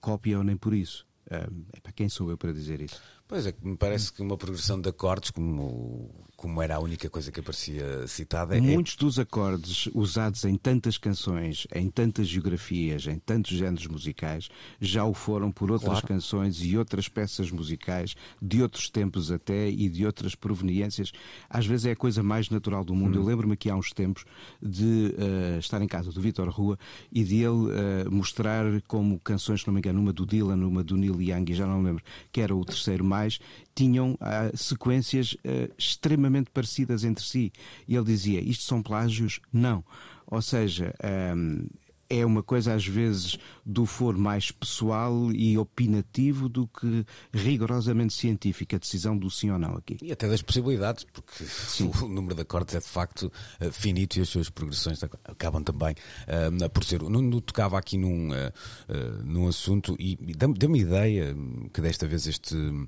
cópia 0.00 0.38
ou 0.38 0.44
nem 0.44 0.56
por 0.56 0.74
isso. 0.74 1.06
Uh, 1.26 1.80
para 1.80 1.92
quem 1.92 2.08
sou 2.08 2.30
eu 2.30 2.36
para 2.36 2.52
dizer 2.52 2.80
isso? 2.80 3.00
Pois 3.32 3.46
é, 3.46 3.54
me 3.62 3.78
parece 3.78 4.12
que 4.12 4.20
uma 4.20 4.36
progressão 4.36 4.78
de 4.78 4.90
acordes, 4.90 5.30
como, 5.30 6.10
como 6.36 6.60
era 6.60 6.76
a 6.76 6.78
única 6.78 7.08
coisa 7.08 7.32
que 7.32 7.40
aparecia 7.40 8.06
citada. 8.06 8.54
É... 8.54 8.60
Muitos 8.60 8.94
dos 8.94 9.18
acordes 9.18 9.88
usados 9.94 10.44
em 10.44 10.54
tantas 10.54 10.98
canções, 10.98 11.66
em 11.74 11.88
tantas 11.88 12.28
geografias, 12.28 13.06
em 13.06 13.18
tantos 13.18 13.52
géneros 13.52 13.86
musicais, 13.86 14.50
já 14.78 15.06
o 15.06 15.14
foram 15.14 15.50
por 15.50 15.72
outras 15.72 15.92
claro. 15.92 16.08
canções 16.08 16.62
e 16.62 16.76
outras 16.76 17.08
peças 17.08 17.50
musicais, 17.50 18.14
de 18.42 18.60
outros 18.60 18.90
tempos 18.90 19.32
até 19.32 19.66
e 19.66 19.88
de 19.88 20.04
outras 20.04 20.34
proveniências. 20.34 21.10
Às 21.48 21.64
vezes 21.64 21.86
é 21.86 21.92
a 21.92 21.96
coisa 21.96 22.22
mais 22.22 22.50
natural 22.50 22.84
do 22.84 22.94
mundo. 22.94 23.18
Hum. 23.18 23.22
Eu 23.22 23.26
lembro-me 23.26 23.54
aqui 23.54 23.70
há 23.70 23.74
uns 23.74 23.94
tempos 23.94 24.26
de 24.60 25.14
uh, 25.16 25.58
estar 25.58 25.80
em 25.80 25.88
casa 25.88 26.12
do 26.12 26.20
Vitor 26.20 26.50
Rua 26.50 26.78
e 27.10 27.24
de 27.24 27.36
ele 27.36 27.46
uh, 27.48 28.10
mostrar 28.10 28.66
como 28.86 29.18
canções, 29.20 29.62
se 29.62 29.66
não 29.68 29.72
me 29.72 29.80
engano, 29.80 30.00
uma 30.00 30.12
do 30.12 30.26
Dylan, 30.26 30.66
uma 30.66 30.84
do 30.84 30.98
Neil 30.98 31.18
Young, 31.22 31.50
e 31.50 31.54
já 31.54 31.66
não 31.66 31.78
me 31.78 31.86
lembro, 31.86 32.04
que 32.30 32.42
era 32.42 32.54
o 32.54 32.62
terceiro 32.62 33.02
mais 33.02 33.21
tinham 33.74 34.12
uh, 34.12 34.56
sequências 34.56 35.32
uh, 35.34 35.72
extremamente 35.78 36.50
parecidas 36.50 37.04
entre 37.04 37.24
si. 37.24 37.52
E 37.86 37.94
ele 37.94 38.04
dizia: 38.04 38.40
Isto 38.40 38.64
são 38.64 38.82
plágios? 38.82 39.40
Não. 39.52 39.84
Ou 40.26 40.40
seja, 40.40 40.94
um, 41.36 41.66
é 42.12 42.26
uma 42.26 42.42
coisa 42.42 42.74
às 42.74 42.86
vezes 42.86 43.38
do 43.64 43.86
foro 43.86 44.18
mais 44.18 44.50
pessoal 44.50 45.32
e 45.32 45.56
opinativo 45.56 46.48
do 46.48 46.66
que 46.66 47.06
rigorosamente 47.32 48.12
científica, 48.12 48.76
a 48.76 48.78
decisão 48.78 49.16
do 49.16 49.30
sim 49.30 49.50
ou 49.50 49.58
não 49.58 49.74
aqui. 49.76 49.96
E 50.02 50.12
até 50.12 50.28
das 50.28 50.42
possibilidades, 50.42 51.04
porque 51.04 51.44
sim. 51.44 51.90
o 52.02 52.08
número 52.08 52.34
de 52.34 52.42
acordes 52.42 52.74
é 52.74 52.80
de 52.80 52.86
facto 52.86 53.32
uh, 53.60 53.72
finito 53.72 54.18
e 54.18 54.20
as 54.20 54.28
suas 54.28 54.50
progressões 54.50 55.02
acabam 55.24 55.62
também 55.62 55.94
uh, 56.28 56.70
por 56.70 56.84
ser. 56.84 57.02
Não 57.02 57.40
tocava 57.40 57.78
aqui 57.78 57.96
num, 57.96 58.30
uh, 58.30 59.24
num 59.24 59.48
assunto 59.48 59.96
e, 59.98 60.12
e 60.12 60.34
deu-me 60.34 60.80
ideia 60.80 61.34
que 61.72 61.80
desta 61.80 62.06
vez 62.06 62.26
este 62.26 62.56
eh, 62.56 62.86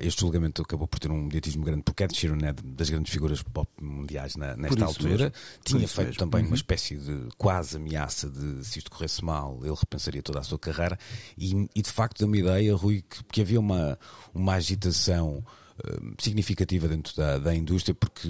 este 0.00 0.22
julgamento 0.22 0.62
acabou 0.62 0.88
por 0.88 0.98
ter 0.98 1.10
um 1.10 1.22
mediatismo 1.22 1.64
grande 1.64 1.82
porque 1.82 2.02
Ed 2.02 2.16
Sheeran 2.16 2.38
é 2.44 2.52
das 2.52 2.90
grandes 2.90 3.12
figuras 3.12 3.42
pop 3.42 3.70
mundiais 3.80 4.34
na, 4.34 4.56
nesta 4.56 4.84
altura. 4.84 5.10
Mesmo. 5.10 5.32
Tinha 5.64 5.88
feito 5.88 6.08
mesmo. 6.08 6.18
também 6.18 6.42
uhum. 6.42 6.48
uma 6.48 6.56
espécie 6.56 6.96
de 6.96 7.28
quase 7.38 7.76
ameaça 7.76 8.28
de 8.28 8.64
se 8.64 8.78
isto 8.78 8.90
corresse 8.90 9.24
mal, 9.24 9.60
ele 9.62 9.74
repensaria 9.74 10.22
toda 10.22 10.40
a 10.40 10.42
sua 10.42 10.58
carreira. 10.58 10.98
E, 11.38 11.68
e 11.74 11.82
de 11.82 11.90
facto 11.90 12.18
deu-me 12.18 12.40
ideia, 12.40 12.74
Rui, 12.74 13.04
que, 13.08 13.22
que 13.24 13.40
havia 13.40 13.60
uma, 13.60 13.96
uma 14.34 14.54
agitação 14.54 15.44
eh, 15.84 16.00
significativa 16.18 16.88
dentro 16.88 17.16
da, 17.16 17.38
da, 17.38 17.54
indústria, 17.54 17.94
porque 17.94 18.28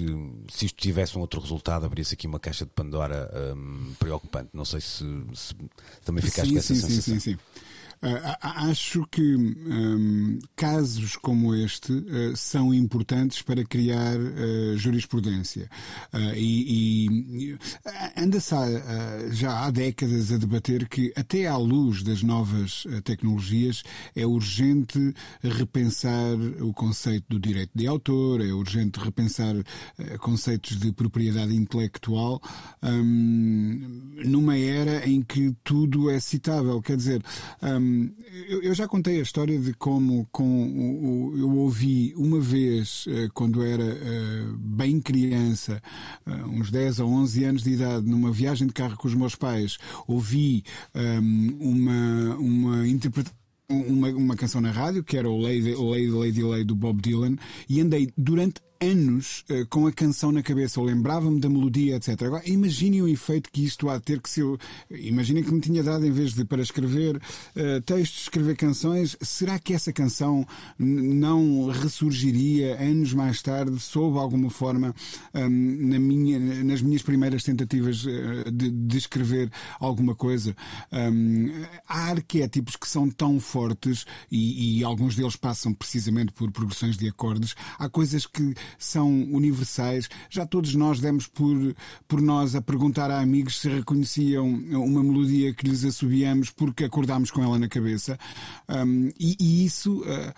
se 0.51 0.67
isto 0.67 0.79
tivesse 0.79 1.17
um 1.17 1.21
outro 1.21 1.41
resultado, 1.41 1.85
abria-se 1.85 2.13
aqui 2.13 2.27
uma 2.27 2.39
caixa 2.39 2.63
de 2.63 2.71
Pandora 2.71 3.29
um, 3.55 3.91
eh, 3.91 3.95
preocupante. 3.97 4.49
Não 4.53 4.65
sei 4.65 4.81
se, 4.81 5.03
se 5.33 5.55
também 6.05 6.23
ficaste 6.23 6.47
sim, 6.47 6.53
com 6.53 6.59
essa 6.59 6.75
sim, 6.75 6.81
sensação. 6.81 7.01
Sim, 7.01 7.19
sim, 7.19 7.31
sim. 7.31 7.37
Uh, 8.03 8.35
acho 8.41 9.07
que 9.09 9.33
um, 9.33 10.37
casos 10.57 11.15
como 11.15 11.55
este 11.55 11.93
uh, 11.93 12.35
são 12.35 12.73
importantes 12.73 13.41
para 13.41 13.63
criar 13.63 14.17
uh, 14.19 14.77
jurisprudência. 14.77 15.69
e, 16.35 17.47
e 17.49 17.57
anda-se 18.17 18.53
já 19.31 19.63
há 19.63 19.71
décadas 19.71 20.31
a 20.33 20.37
debater 20.37 20.87
que, 20.89 21.13
até 21.15 21.47
à 21.47 21.55
luz 21.55 22.03
das 22.03 22.21
novas 22.21 22.85
tecnologias, 23.05 23.83
é 24.15 24.25
urgente 24.25 25.13
repensar 25.41 26.35
o 26.59 26.73
conceito 26.73 27.25
do 27.29 27.39
direito 27.39 27.71
de 27.73 27.87
autor, 27.87 28.41
é 28.41 28.51
urgente 28.51 28.99
repensar 28.99 29.55
conceitos 30.19 30.77
de 30.77 30.91
propriedade 30.91 31.55
intelectual 31.55 32.41
um, 32.81 34.13
numa 34.25 34.57
era 34.57 35.07
em 35.07 35.21
que 35.21 35.55
tudo 35.63 36.09
é 36.09 36.19
citável. 36.19 36.81
Quer 36.81 36.97
dizer, 36.97 37.23
um, 37.61 37.92
eu, 38.47 38.73
já 38.73 38.87
contei 38.87 39.19
a 39.19 39.23
história 39.23 39.57
de 39.59 39.73
como 39.73 40.27
com 40.31 41.33
eu 41.37 41.49
ouvi 41.57 42.13
uma 42.15 42.39
vez, 42.39 43.05
eh, 43.07 43.29
quando 43.33 43.63
era 43.63 43.83
eh, 43.83 44.45
bem 44.57 44.99
criança, 44.99 45.81
eh, 46.25 46.31
uns 46.45 46.71
10 46.71 46.99
ou 46.99 47.09
11 47.09 47.43
anos 47.43 47.63
de 47.63 47.71
idade, 47.71 48.05
numa 48.05 48.31
viagem 48.31 48.67
de 48.67 48.73
carro 48.73 48.97
com 48.97 49.07
os 49.07 49.15
meus 49.15 49.35
pais, 49.35 49.77
ouvi 50.07 50.63
ehm, 50.93 51.55
uma, 51.59 52.35
uma 52.37 52.87
interpretação 52.87 53.43
uma, 53.69 54.09
uma 54.09 54.35
canção 54.35 54.61
na 54.61 54.71
rádio, 54.71 55.03
que 55.03 55.17
era 55.17 55.29
o 55.29 55.37
Lady, 55.39 55.73
Lady, 55.73 56.09
Lady, 56.09 56.43
Lady 56.43 56.63
do 56.63 56.75
Bob 56.75 57.01
Dylan, 57.01 57.37
e 57.67 57.81
andei 57.81 58.09
durante 58.17 58.61
anos 58.81 59.43
uh, 59.49 59.65
com 59.67 59.87
a 59.87 59.91
canção 59.91 60.31
na 60.31 60.43
cabeça, 60.43 60.79
eu 60.79 60.83
lembrava-me 60.83 61.39
da 61.39 61.49
melodia, 61.49 61.95
etc. 61.95 62.21
Agora, 62.23 62.43
imaginem 62.47 63.01
o 63.01 63.07
efeito 63.07 63.49
que 63.51 63.63
isto 63.63 63.89
há 63.89 63.97
de 63.97 64.03
ter 64.03 64.21
que 64.21 64.29
se 64.29 64.41
eu. 64.41 64.57
Imaginem 64.89 65.43
que 65.43 65.53
me 65.53 65.59
tinha 65.59 65.83
dado, 65.83 66.05
em 66.05 66.11
vez 66.11 66.33
de 66.33 66.45
para 66.45 66.61
escrever 66.61 67.15
uh, 67.17 67.81
textos, 67.85 68.23
escrever 68.23 68.55
canções, 68.55 69.17
será 69.21 69.57
que 69.59 69.73
essa 69.73 69.91
canção 69.91 70.45
não 70.77 71.67
ressurgiria 71.67 72.79
anos 72.81 73.13
mais 73.13 73.41
tarde, 73.41 73.79
sob 73.79 74.17
alguma 74.17 74.49
forma, 74.49 74.93
um, 75.33 75.49
na 75.87 75.99
minha, 75.99 76.39
nas 76.63 76.81
minhas 76.81 77.01
primeiras 77.01 77.43
tentativas 77.43 78.05
uh, 78.05 78.51
de, 78.51 78.69
de, 78.69 78.97
escrever 78.97 79.51
alguma 79.79 80.15
coisa? 80.15 80.55
Um, 80.91 81.51
há 81.87 82.11
arquétipos 82.11 82.75
que 82.75 82.87
são 82.87 83.09
tão 83.09 83.39
fortes 83.39 84.05
e, 84.31 84.79
e 84.79 84.83
alguns 84.83 85.15
deles 85.15 85.35
passam 85.35 85.73
precisamente 85.73 86.31
por 86.33 86.51
progressões 86.51 86.97
de 86.97 87.07
acordes. 87.07 87.55
Há 87.77 87.89
coisas 87.89 88.25
que 88.25 88.53
são 88.77 89.09
universais. 89.31 90.09
Já 90.29 90.45
todos 90.45 90.75
nós 90.75 90.99
demos 90.99 91.27
por, 91.27 91.75
por 92.07 92.21
nós 92.21 92.55
a 92.55 92.61
perguntar 92.61 93.11
a 93.11 93.19
amigos 93.19 93.59
se 93.59 93.69
reconheciam 93.69 94.47
uma 94.47 95.03
melodia 95.03 95.53
que 95.53 95.67
lhes 95.67 95.83
assobiamos 95.83 96.49
porque 96.49 96.83
acordámos 96.83 97.31
com 97.31 97.43
ela 97.43 97.57
na 97.59 97.67
cabeça. 97.67 98.17
Um, 98.69 99.09
e, 99.19 99.35
e, 99.39 99.65
isso, 99.65 100.01
uh, 100.01 100.33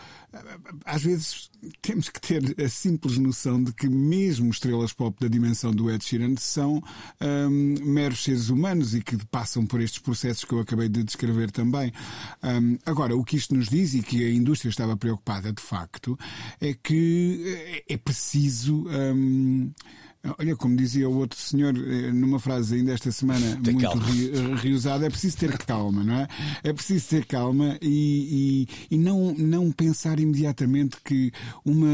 às 0.83 1.03
vezes, 1.03 1.49
temos 1.81 2.09
que 2.09 2.19
ter 2.19 2.55
a 2.63 2.69
simples 2.69 3.17
noção 3.17 3.63
de 3.63 3.73
que 3.73 3.87
mesmo 3.87 4.49
estrelas 4.49 4.93
pop 4.93 5.17
da 5.19 5.27
dimensão 5.27 5.71
do 5.71 5.89
Ed 5.89 6.03
Sheeran 6.03 6.35
são 6.37 6.81
um, 7.21 7.75
meros 7.83 8.23
seres 8.23 8.49
humanos 8.49 8.93
e 8.93 9.01
que 9.01 9.17
passam 9.27 9.65
por 9.65 9.81
estes 9.81 9.99
processos 9.99 10.43
que 10.43 10.53
eu 10.53 10.59
acabei 10.59 10.89
de 10.89 11.03
descrever 11.03 11.51
também. 11.51 11.91
Um, 12.43 12.77
agora, 12.85 13.15
o 13.15 13.23
que 13.23 13.37
isto 13.37 13.55
nos 13.55 13.69
diz 13.69 13.93
e 13.93 14.01
que 14.01 14.25
a 14.25 14.31
indústria 14.31 14.69
estava 14.69 14.97
preocupada 14.97 15.51
de 15.51 15.61
facto 15.61 16.17
é 16.59 16.73
que 16.73 17.83
é 17.87 17.97
preciso 17.97 18.25
preciso. 18.25 18.85
Olha, 20.39 20.55
como 20.55 20.75
dizia 20.75 21.07
o 21.07 21.17
outro 21.17 21.39
senhor 21.39 21.75
eh, 21.77 22.11
numa 22.11 22.39
frase 22.39 22.75
ainda 22.75 22.93
esta 22.93 23.11
semana 23.11 23.59
Tem 23.63 23.73
muito 23.73 23.97
reusada, 24.55 25.05
é 25.05 25.09
preciso 25.09 25.37
ter 25.37 25.57
calma, 25.57 26.03
não 26.03 26.15
é? 26.15 26.27
É 26.63 26.73
preciso 26.73 27.07
ter 27.09 27.25
calma 27.25 27.77
e, 27.81 28.67
e, 28.89 28.95
e, 28.95 28.97
não, 28.97 29.33
não 29.37 29.71
pensar 29.71 30.19
imediatamente 30.19 30.97
que 31.03 31.31
uma 31.63 31.87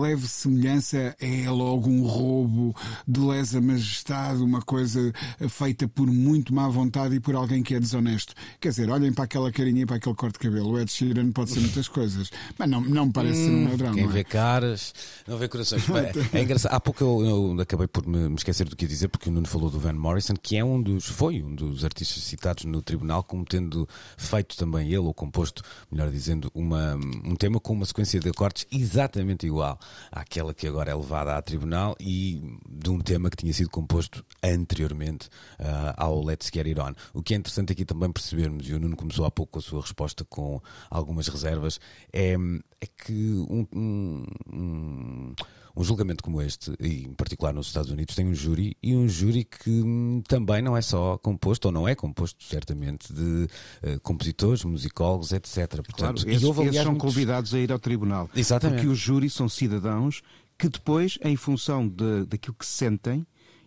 leve 0.00 0.26
semelhança 0.26 1.14
é 1.20 1.48
logo 1.48 1.88
um 1.88 2.02
roubo 2.02 2.74
de 3.06 3.20
lesa 3.20 3.60
majestade, 3.60 4.42
uma 4.42 4.62
coisa 4.62 5.12
feita 5.48 5.86
por 5.86 6.06
muito 6.06 6.54
má 6.54 6.68
vontade 6.68 7.14
e 7.14 7.20
por 7.20 7.34
alguém 7.34 7.62
que 7.62 7.74
é 7.74 7.80
desonesto. 7.80 8.34
Quer 8.60 8.70
dizer, 8.70 8.90
olhem 8.90 9.12
para 9.12 9.24
aquela 9.24 9.52
carinha 9.52 9.82
e 9.82 9.86
para 9.86 9.96
aquele 9.96 10.14
corte 10.14 10.34
de 10.34 10.48
cabelo. 10.48 10.70
O 10.70 10.80
Ed 10.80 10.90
Sheeran 10.90 11.30
pode 11.30 11.50
ser 11.50 11.60
muitas 11.60 11.88
coisas, 11.88 12.30
mas 12.58 12.68
não, 12.68 12.80
não 12.80 13.06
me 13.06 13.12
parece 13.12 13.40
hum, 13.40 13.44
ser 13.44 13.50
um 13.50 13.64
hum, 13.64 13.70
ladrão. 13.70 13.94
Quem 13.94 14.04
é? 14.04 14.08
vê 14.08 14.24
caras, 14.24 14.94
não 15.26 15.38
vê 15.38 15.48
corações. 15.48 15.82
é, 15.90 16.12
é 16.38 16.42
engraçado. 16.42 16.72
Há 16.72 16.80
pouco 16.80 17.02
eu, 17.02 17.24
eu 17.24 17.54
acabei 17.76 17.86
por 17.86 18.06
me, 18.06 18.28
me, 18.28 18.34
esquecer 18.34 18.68
do 18.68 18.74
que 18.74 18.84
ia 18.84 18.88
dizer, 18.88 19.08
porque 19.08 19.28
o 19.28 19.32
Nuno 19.32 19.46
falou 19.46 19.70
do 19.70 19.78
Van 19.78 19.92
Morrison, 19.92 20.34
que 20.34 20.56
é 20.56 20.64
um 20.64 20.82
dos, 20.82 21.06
foi 21.06 21.42
um 21.42 21.54
dos 21.54 21.84
artistas 21.84 22.22
citados 22.22 22.64
no 22.64 22.80
tribunal, 22.82 23.22
como 23.22 23.44
tendo 23.44 23.86
feito 24.16 24.56
também 24.56 24.88
ele, 24.88 24.98
ou 24.98 25.14
composto, 25.14 25.62
melhor 25.90 26.10
dizendo, 26.10 26.50
uma, 26.54 26.96
um 26.96 27.36
tema 27.36 27.60
com 27.60 27.74
uma 27.74 27.84
sequência 27.84 28.18
de 28.18 28.30
acordes 28.30 28.66
exatamente 28.72 29.46
igual 29.46 29.78
àquela 30.10 30.54
que 30.54 30.66
agora 30.66 30.90
é 30.90 30.94
levada 30.94 31.36
a 31.36 31.42
tribunal 31.42 31.94
e 32.00 32.58
de 32.68 32.90
um 32.90 32.98
tema 32.98 33.30
que 33.30 33.36
tinha 33.36 33.52
sido 33.52 33.68
composto 33.70 34.24
anteriormente 34.42 35.28
uh, 35.60 35.92
ao 35.96 36.24
Let's 36.24 36.50
Get 36.52 36.66
It 36.66 36.80
On. 36.80 36.92
O 37.12 37.22
que 37.22 37.34
é 37.34 37.36
interessante 37.36 37.72
aqui 37.72 37.84
também 37.84 38.10
percebermos, 38.10 38.68
e 38.68 38.72
o 38.72 38.80
Nuno 38.80 38.96
começou 38.96 39.26
há 39.26 39.30
pouco 39.30 39.52
com 39.52 39.58
a 39.58 39.62
sua 39.62 39.82
resposta 39.82 40.24
com 40.24 40.60
algumas 40.90 41.28
reservas, 41.28 41.78
é, 42.12 42.34
é 42.80 42.86
que 42.86 43.32
um, 43.48 43.66
um, 43.74 44.24
um 44.52 45.34
um 45.76 45.84
julgamento 45.84 46.24
como 46.24 46.40
este, 46.40 46.72
e 46.80 47.04
em 47.04 47.12
particular 47.12 47.52
nos 47.52 47.66
Estados 47.66 47.90
Unidos, 47.90 48.14
tem 48.14 48.26
um 48.26 48.34
júri 48.34 48.76
e 48.82 48.96
um 48.96 49.06
júri 49.06 49.44
que 49.44 49.70
hum, 49.70 50.22
também 50.26 50.62
não 50.62 50.76
é 50.76 50.80
só 50.80 51.18
composto, 51.18 51.68
ou 51.68 51.72
não 51.72 51.86
é 51.86 51.94
composto, 51.94 52.42
certamente, 52.44 53.12
de 53.12 53.22
uh, 53.22 54.00
compositores, 54.02 54.64
musicólogos, 54.64 55.32
etc. 55.32 55.68
Portanto, 55.68 55.96
claro, 55.96 56.16
esses, 56.16 56.30
esses 56.32 56.40
são 56.42 56.62
muitos... 56.62 57.00
convidados 57.00 57.52
a 57.52 57.58
ir 57.58 57.70
ao 57.70 57.78
tribunal. 57.78 58.30
Exatamente. 58.34 58.78
Porque 58.78 58.92
os 58.92 58.98
júris 58.98 59.34
são 59.34 59.48
cidadãos 59.48 60.22
que 60.58 60.68
depois, 60.68 61.18
em 61.22 61.36
função 61.36 61.86
de, 61.86 62.24
daquilo 62.24 62.56
que 62.58 62.64
sentem, 62.64 63.26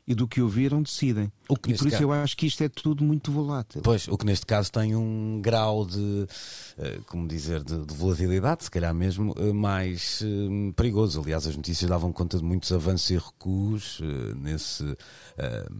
e 0.09 0.15
do 0.15 0.27
que 0.27 0.41
ouviram 0.41 0.81
decidem. 0.81 1.31
O 1.47 1.55
que 1.55 1.69
e 1.71 1.73
por 1.77 1.85
isso 1.85 1.91
caso- 1.91 2.03
eu 2.03 2.11
acho 2.11 2.35
que 2.35 2.47
isto 2.47 2.63
é 2.63 2.67
tudo 2.67 3.03
muito 3.03 3.31
volátil. 3.31 3.81
Pois, 3.83 4.07
o 4.07 4.17
que 4.17 4.25
neste 4.25 4.43
caso 4.45 4.71
tem 4.71 4.95
um 4.95 5.39
grau 5.39 5.85
de, 5.85 6.27
eh, 6.79 6.99
como 7.05 7.27
dizer, 7.27 7.63
de, 7.63 7.85
de 7.85 7.93
volatilidade, 7.93 8.63
se 8.63 8.71
calhar 8.71 8.91
mesmo, 8.93 9.35
eh, 9.37 9.53
mais 9.53 10.21
eh, 10.23 10.71
perigoso. 10.75 11.21
Aliás, 11.21 11.45
as 11.45 11.55
notícias 11.55 11.87
davam 11.89 12.11
conta 12.11 12.37
de 12.39 12.43
muitos 12.43 12.71
avanços 12.71 13.09
e 13.11 13.17
recuos 13.17 14.01
nesse, 14.35 14.83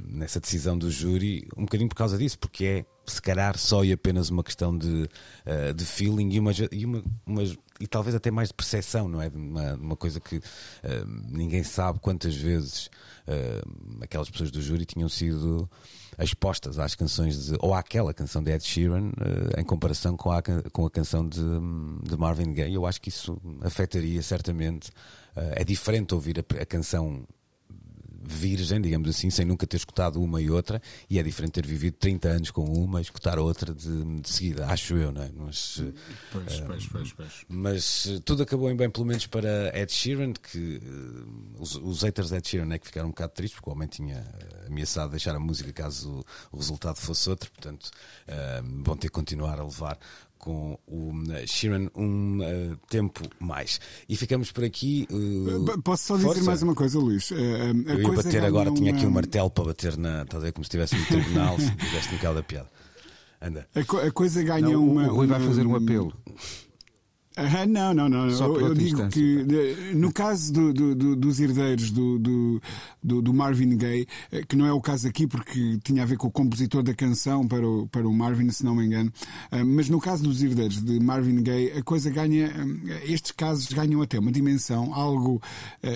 nessa 0.08 0.40
decisão 0.40 0.78
do 0.78 0.90
júri, 0.92 1.48
um 1.58 1.62
bocadinho 1.64 1.90
por 1.90 1.96
causa 1.96 2.18
disso, 2.18 2.38
porque 2.38 2.66
é, 2.66 2.86
se 3.06 3.22
calhar, 3.22 3.58
só 3.58 3.84
e 3.84 3.92
apenas 3.92 4.30
uma 4.30 4.44
questão 4.44 4.78
de, 4.78 5.10
de 5.76 5.86
feeling 5.86 6.30
e, 6.34 6.40
uma, 6.40 6.52
e, 6.72 6.86
uma, 6.86 7.04
umas- 7.26 7.58
e 7.80 7.88
talvez 7.88 8.16
até 8.16 8.30
mais 8.30 8.50
de 8.50 8.54
percepção, 8.54 9.08
não 9.08 9.22
é? 9.22 9.30
Uma, 9.30 9.74
uma 9.76 9.96
coisa 9.96 10.20
que 10.20 10.42
eh, 10.84 11.04
ninguém 11.30 11.64
sabe 11.64 12.00
quantas 12.00 12.36
vezes 12.36 12.90
eh, 13.26 13.62
aquelas 14.02 14.30
pessoas 14.30 14.52
do 14.52 14.62
júri 14.62 14.86
tinham 14.86 15.08
sido 15.08 15.70
expostas 16.20 16.78
às 16.78 16.94
canções 16.94 17.46
de, 17.46 17.58
ou 17.60 17.74
àquela 17.74 18.14
canção 18.14 18.44
de 18.44 18.52
Ed 18.52 18.64
Sheeran 18.64 19.12
eh, 19.22 19.62
em 19.62 19.64
comparação 19.64 20.18
com 20.18 20.32
a, 20.32 20.42
com 20.74 20.86
a 20.86 20.90
canção 20.90 21.28
de, 21.28 21.42
de 22.04 22.18
Marvin 22.18 22.54
Gaye. 22.54 22.74
Eu 22.74 22.86
acho 22.86 23.00
que 23.00 23.10
isso 23.10 23.40
afetaria 23.62 24.22
certamente. 24.22 24.92
É 25.36 25.64
diferente 25.64 26.14
ouvir 26.14 26.40
a, 26.40 26.62
a 26.62 26.66
canção 26.66 27.26
virgem, 28.22 28.82
digamos 28.82 29.10
assim, 29.10 29.30
sem 29.30 29.46
nunca 29.46 29.66
ter 29.66 29.78
escutado 29.78 30.22
uma 30.22 30.42
e 30.42 30.50
outra, 30.50 30.82
e 31.10 31.20
é 31.20 31.24
diferente 31.24 31.54
ter 31.54 31.66
vivido 31.66 31.96
30 31.98 32.28
anos 32.30 32.52
com 32.52 32.64
uma 32.64 33.00
e 33.00 33.02
escutar 33.02 33.40
outra 33.40 33.74
de, 33.74 34.22
de 34.22 34.30
seguida, 34.30 34.68
acho 34.68 34.96
eu, 34.96 35.12
não 35.12 35.22
é? 35.22 35.32
Mas, 35.36 35.82
Pois, 36.32 36.60
pois, 36.62 36.88
pois, 36.88 37.14
pois. 37.14 37.46
mas 37.48 38.08
eh, 38.08 38.20
tudo 38.24 38.44
acabou 38.44 38.70
em 38.70 38.76
bem, 38.76 38.90
pelo 38.90 39.06
menos 39.06 39.26
para 39.28 39.78
Ed 39.78 39.92
Sheeran, 39.92 40.34
que 40.34 40.82
eh, 40.84 41.60
os, 41.60 41.76
os 41.76 42.04
haters 42.04 42.30
de 42.30 42.36
Ed 42.36 42.48
Sheeran 42.48 42.74
é 42.74 42.80
que 42.80 42.88
ficaram 42.88 43.08
um 43.08 43.12
bocado 43.12 43.34
tristes, 43.34 43.56
porque 43.60 43.70
o 43.70 43.74
homem 43.74 43.88
tinha 43.88 44.26
ameaçado 44.68 45.12
deixar 45.12 45.36
a 45.36 45.40
música 45.40 45.72
caso 45.74 46.24
o, 46.52 46.58
resultado 46.58 46.98
fosse 46.98 47.30
outro, 47.30 47.50
portanto 47.52 47.90
eh, 48.28 48.62
vão 48.84 48.96
ter 48.96 49.08
que 49.08 49.14
continuar 49.14 49.60
a 49.60 49.64
levar 49.64 49.98
com 50.40 50.80
o 50.88 51.12
eh, 51.32 51.46
Sheeran 51.46 51.90
um 51.96 52.40
eh, 52.42 52.76
tempo 52.90 53.22
mais. 53.40 53.80
E 54.08 54.16
ficamos 54.16 54.52
por 54.52 54.64
aqui. 54.64 55.06
P- 55.08 55.82
Posso 55.84 56.04
só 56.08 56.16
dizer 56.16 56.28
força. 56.28 56.44
mais 56.44 56.64
uma 56.64 56.74
coisa, 56.74 56.98
Luís? 56.98 57.32
A 57.32 57.36
Eu 57.36 57.98
ia 58.00 58.04
coisa 58.06 58.24
bater 58.24 58.44
agora, 58.44 58.72
tinha 58.72 58.92
aqui 58.94 59.06
um 59.06 59.12
martelo 59.12 59.52
para 59.52 59.66
bater 59.66 59.98
na. 59.98 60.24
Estás 60.24 60.42
a 60.42 60.46
ver 60.48 60.54
como 60.54 60.64
se 60.64 60.68
estivesse 60.70 60.96
no 60.96 61.06
tribunal, 61.06 61.60
se 61.60 61.70
tivesse 61.76 62.14
no 62.26 62.34
da 62.34 62.42
piada. 62.42 62.70
Anda. 63.42 63.68
A, 63.76 63.84
co- 63.84 64.00
a 64.00 64.12
coisa 64.12 64.42
ganha 64.42 64.62
Não, 64.70 64.84
o- 64.84 64.92
uma. 64.92 65.08
o 65.12 65.16
Rui 65.16 65.28
vai 65.28 65.40
fazer 65.40 65.68
um 65.68 65.76
apelo. 65.76 66.14
Ah, 67.40 67.66
não, 67.66 67.94
não, 67.94 68.10
não. 68.10 68.28
Eu, 68.56 68.62
eu 68.68 68.74
digo 68.74 68.98
que 69.10 69.46
eh, 69.92 69.94
no 69.96 70.12
caso 70.12 70.52
do- 70.54 70.74
do- 70.74 70.96
do- 70.96 71.16
dos 71.16 71.40
herdeiros 71.40 71.92
do, 71.92 72.20
do, 72.20 72.62
Marvin 73.34 73.78
Gaye, 73.78 74.08
eh, 74.32 74.44
que 74.48 74.56
não 74.56 74.66
é 74.66 74.74
o 74.74 74.82
caso 74.82 75.08
aqui 75.08 75.26
porque 75.28 75.80
tinha 75.84 76.04
a 76.04 76.06
ver 76.06 76.18
com 76.18 76.28
o 76.28 76.32
compositor 76.32 76.84
da 76.84 76.94
canção 76.94 77.48
para 77.48 77.68
o, 77.68 77.88
para 77.88 78.08
o 78.08 78.14
Marvin, 78.14 78.50
se 78.52 78.64
não 78.66 78.76
me 78.76 78.86
engano, 78.86 79.12
ah, 79.52 79.64
mas 79.64 79.90
no 79.90 80.00
caso 80.00 80.24
dos 80.24 80.42
herdeiros 80.44 80.82
de 80.84 81.00
Marvin 81.00 81.42
Gaye, 81.42 81.72
a 81.78 81.84
coisa 81.84 82.10
ganha. 82.10 82.52
ah, 82.56 83.06
Estes 83.12 83.32
casos 83.32 83.68
ganham 83.72 84.02
até 84.02 84.20
uma 84.20 84.32
dimensão 84.32 84.94
algo 84.94 85.42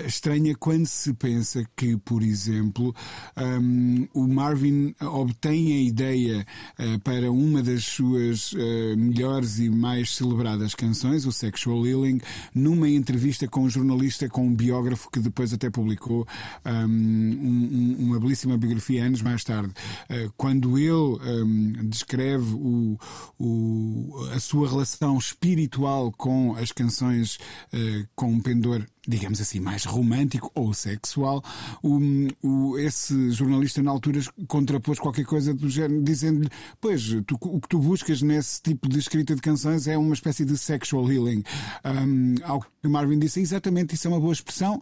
estranha 0.06 0.54
quando 0.58 0.86
se 0.86 1.12
pensa 1.14 1.64
que, 1.76 1.96
por 1.98 2.22
exemplo, 2.22 2.94
hum, 3.36 4.06
o 4.14 4.26
Marvin 4.26 4.94
obtém 5.00 5.72
a 5.74 5.80
ideia 5.82 6.46
ah, 6.78 6.82
para 7.04 7.30
uma 7.30 7.62
das 7.62 7.84
suas 7.84 8.54
ah, 8.56 8.96
melhores 8.96 9.58
e 9.58 9.68
mais 9.70 10.14
celebradas 10.16 10.74
canções, 10.74 11.24
Sexual 11.34 11.86
Healing, 11.86 12.20
numa 12.54 12.88
entrevista 12.88 13.46
com 13.48 13.64
um 13.64 13.68
jornalista, 13.70 14.28
com 14.28 14.46
um 14.46 14.54
biógrafo 14.54 15.10
que 15.10 15.20
depois 15.20 15.52
até 15.52 15.68
publicou 15.70 16.26
um- 16.64 16.78
um- 16.88 17.96
uma 17.98 18.20
belíssima 18.20 18.56
biografia 18.56 19.04
anos 19.04 19.22
mais 19.22 19.44
tarde. 19.44 19.72
Ah, 20.08 20.30
quando 20.36 20.78
ele 20.78 20.90
hum, 20.92 21.72
descreve 21.88 22.54
o- 22.54 22.98
o- 23.38 24.28
a 24.34 24.40
sua 24.40 24.68
relação 24.68 25.18
espiritual 25.18 26.12
com 26.12 26.54
as 26.56 26.72
canções 26.72 27.38
ah, 27.72 28.06
com 28.14 28.32
um 28.32 28.40
pendor 28.40 28.84
digamos 29.06 29.40
assim, 29.40 29.60
mais 29.60 29.84
romântico 29.84 30.50
ou 30.54 30.72
sexual, 30.74 31.42
o, 31.82 31.98
o- 32.42 32.78
esse 32.78 33.30
jornalista 33.30 33.82
na 33.82 33.90
altura 33.90 34.20
contrapôs 34.48 34.98
qualquer 34.98 35.24
coisa 35.24 35.52
do 35.52 35.68
género, 35.68 36.02
dizendo-lhe: 36.02 36.48
Pois, 36.80 37.02
tu- 37.26 37.38
o 37.42 37.60
que 37.60 37.68
tu 37.68 37.78
buscas 37.78 38.22
nesse 38.22 38.62
tipo 38.62 38.88
de 38.88 38.98
escrita 38.98 39.34
de 39.34 39.42
canções 39.42 39.86
é 39.86 39.96
uma 39.98 40.14
espécie 40.14 40.44
de 40.44 40.56
sexual 40.56 41.10
healing. 41.12 41.42
Um, 41.84 42.34
ao 42.44 42.60
que 42.60 42.88
Marvin 42.88 43.18
disse: 43.18 43.40
Exatamente, 43.40 43.94
isso 43.94 44.06
é 44.06 44.10
uma 44.10 44.20
boa 44.20 44.32
expressão. 44.32 44.80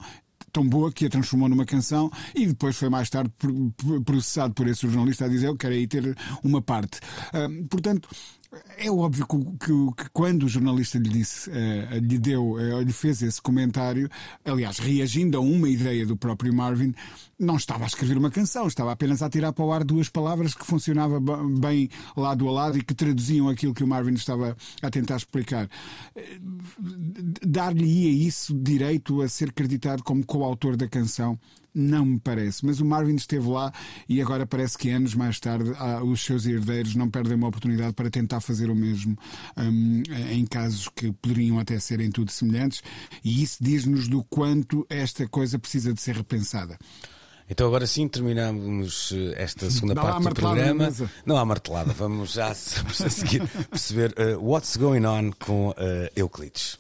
Tão 0.53 0.69
boa 0.69 0.93
que 0.93 1.07
a 1.07 1.09
transformou 1.09 1.49
numa 1.49 1.65
canção 1.65 2.11
e 2.35 2.47
depois 2.47 2.77
foi 2.77 2.91
mais 2.91 3.09
tarde 3.09 3.31
pro- 3.39 3.71
pro- 3.75 4.03
processado 4.03 4.53
por 4.53 4.69
esse 4.69 4.83
jornalista 4.87 5.25
a 5.25 5.29
dizer 5.29 5.47
eu 5.47 5.57
quero 5.57 5.73
aí 5.73 5.87
ter 5.87 6.15
uma 6.45 6.61
parte. 6.61 7.01
Portanto, 7.71 8.09
é 8.77 8.91
óbvio 8.91 9.27
que, 9.27 9.37
que 9.67 10.03
que 10.05 10.11
quando 10.13 10.45
o 10.45 10.49
jornalista 10.49 10.99
lhe 10.99 11.09
disse, 11.09 11.51
eh, 11.51 11.99
lhe 12.01 12.19
deu, 12.19 12.59
eh, 12.59 12.83
lhe 12.83 12.93
fez 12.93 13.23
esse 13.23 13.41
comentário, 13.41 14.09
aliás, 14.45 14.79
reagindo 14.79 15.39
a 15.39 15.41
uma 15.41 15.69
ideia 15.69 16.05
do 16.05 16.17
próprio 16.17 16.53
Marvin, 16.53 16.95
não 17.39 17.57
estava 17.57 17.85
a 17.85 17.87
escrever 17.87 18.19
uma 18.19 18.31
canção, 18.31 18.67
estava 18.67 18.93
apenas 18.93 19.23
a 19.23 19.31
tirar 19.31 19.53
para 19.53 19.65
o 19.65 19.73
ar 19.73 19.85
duas 19.85 20.09
palavras 20.09 20.55
que 20.55 20.67
funcionava 20.67 21.19
bem 21.21 21.89
lado 22.17 22.49
a 22.49 22.53
lado 22.53 22.79
e 22.79 22.83
que 22.83 22.95
traduziam 22.95 23.49
aquilo 23.49 23.75
que 23.75 23.85
o 23.85 23.87
Marvin 23.87 24.15
estava 24.15 24.57
a 24.83 24.91
tentar 24.91 25.17
explicar. 25.17 25.69
Eh, 26.15 26.39
Dar-lhe-ia 27.45 28.11
isso 28.27 28.55
direito 28.55 29.23
a 29.23 29.29
ser 29.29 29.49
acreditado 29.49 30.03
como 30.03 30.25
coautor 30.25 30.77
da 30.77 30.89
canção? 30.89 31.39
Não 31.75 32.05
me 32.05 32.21
parece, 32.21 32.65
mas 32.67 32.81
o 32.81 32.85
Marvin 32.85 33.15
esteve 33.15 33.49
lá 33.49 33.73
e 34.09 34.21
agora 34.21 34.47
parece 34.47 34.77
que 34.77 34.91
anos 34.91 35.15
mais 35.15 35.41
tarde 35.41 35.73
ah, 35.77 36.03
os 36.03 36.23
seus 36.23 36.47
herdeiros 36.47 36.95
não 36.95 37.09
perdem 37.09 37.35
uma 37.35 37.49
oportunidade 37.49 37.95
para 37.95 38.11
tentar 38.11 38.41
fazer 38.41 38.71
o 38.71 38.75
mesmo 38.75 39.17
hum, 39.57 40.03
em 40.31 40.45
casos 40.47 40.89
que 40.95 41.13
poderiam 41.13 41.59
até 41.59 41.79
serem 41.79 42.11
tudo 42.11 42.31
semelhantes, 42.31 42.83
e 43.25 43.43
isso 43.43 43.59
diz-nos 43.61 44.09
do 44.09 44.23
quanto 44.25 44.87
esta 44.89 45.27
coisa 45.27 45.59
precisa 45.59 45.93
de 45.93 46.01
ser 46.01 46.17
repensada. 46.17 46.77
Então 47.49 47.67
agora 47.67 47.87
sim 47.87 48.09
terminamos 48.09 49.13
eh, 49.13 49.43
esta 49.43 49.69
segunda 49.71 49.95
lá 49.95 50.03
parte 50.13 50.29
do 50.29 50.35
programa. 50.35 50.93
Não 51.27 51.37
há 51.37 51.45
martelada, 51.45 51.93
vamos 51.93 52.33
já 52.33 52.49
a 52.51 52.55
seguir 52.55 53.47
perceber 53.69 54.15
eh, 54.17 54.37
what's 54.37 54.77
going 54.77 55.05
on 55.05 55.33
com 55.39 55.75
eh, 55.77 56.11
Euclides. 56.17 56.79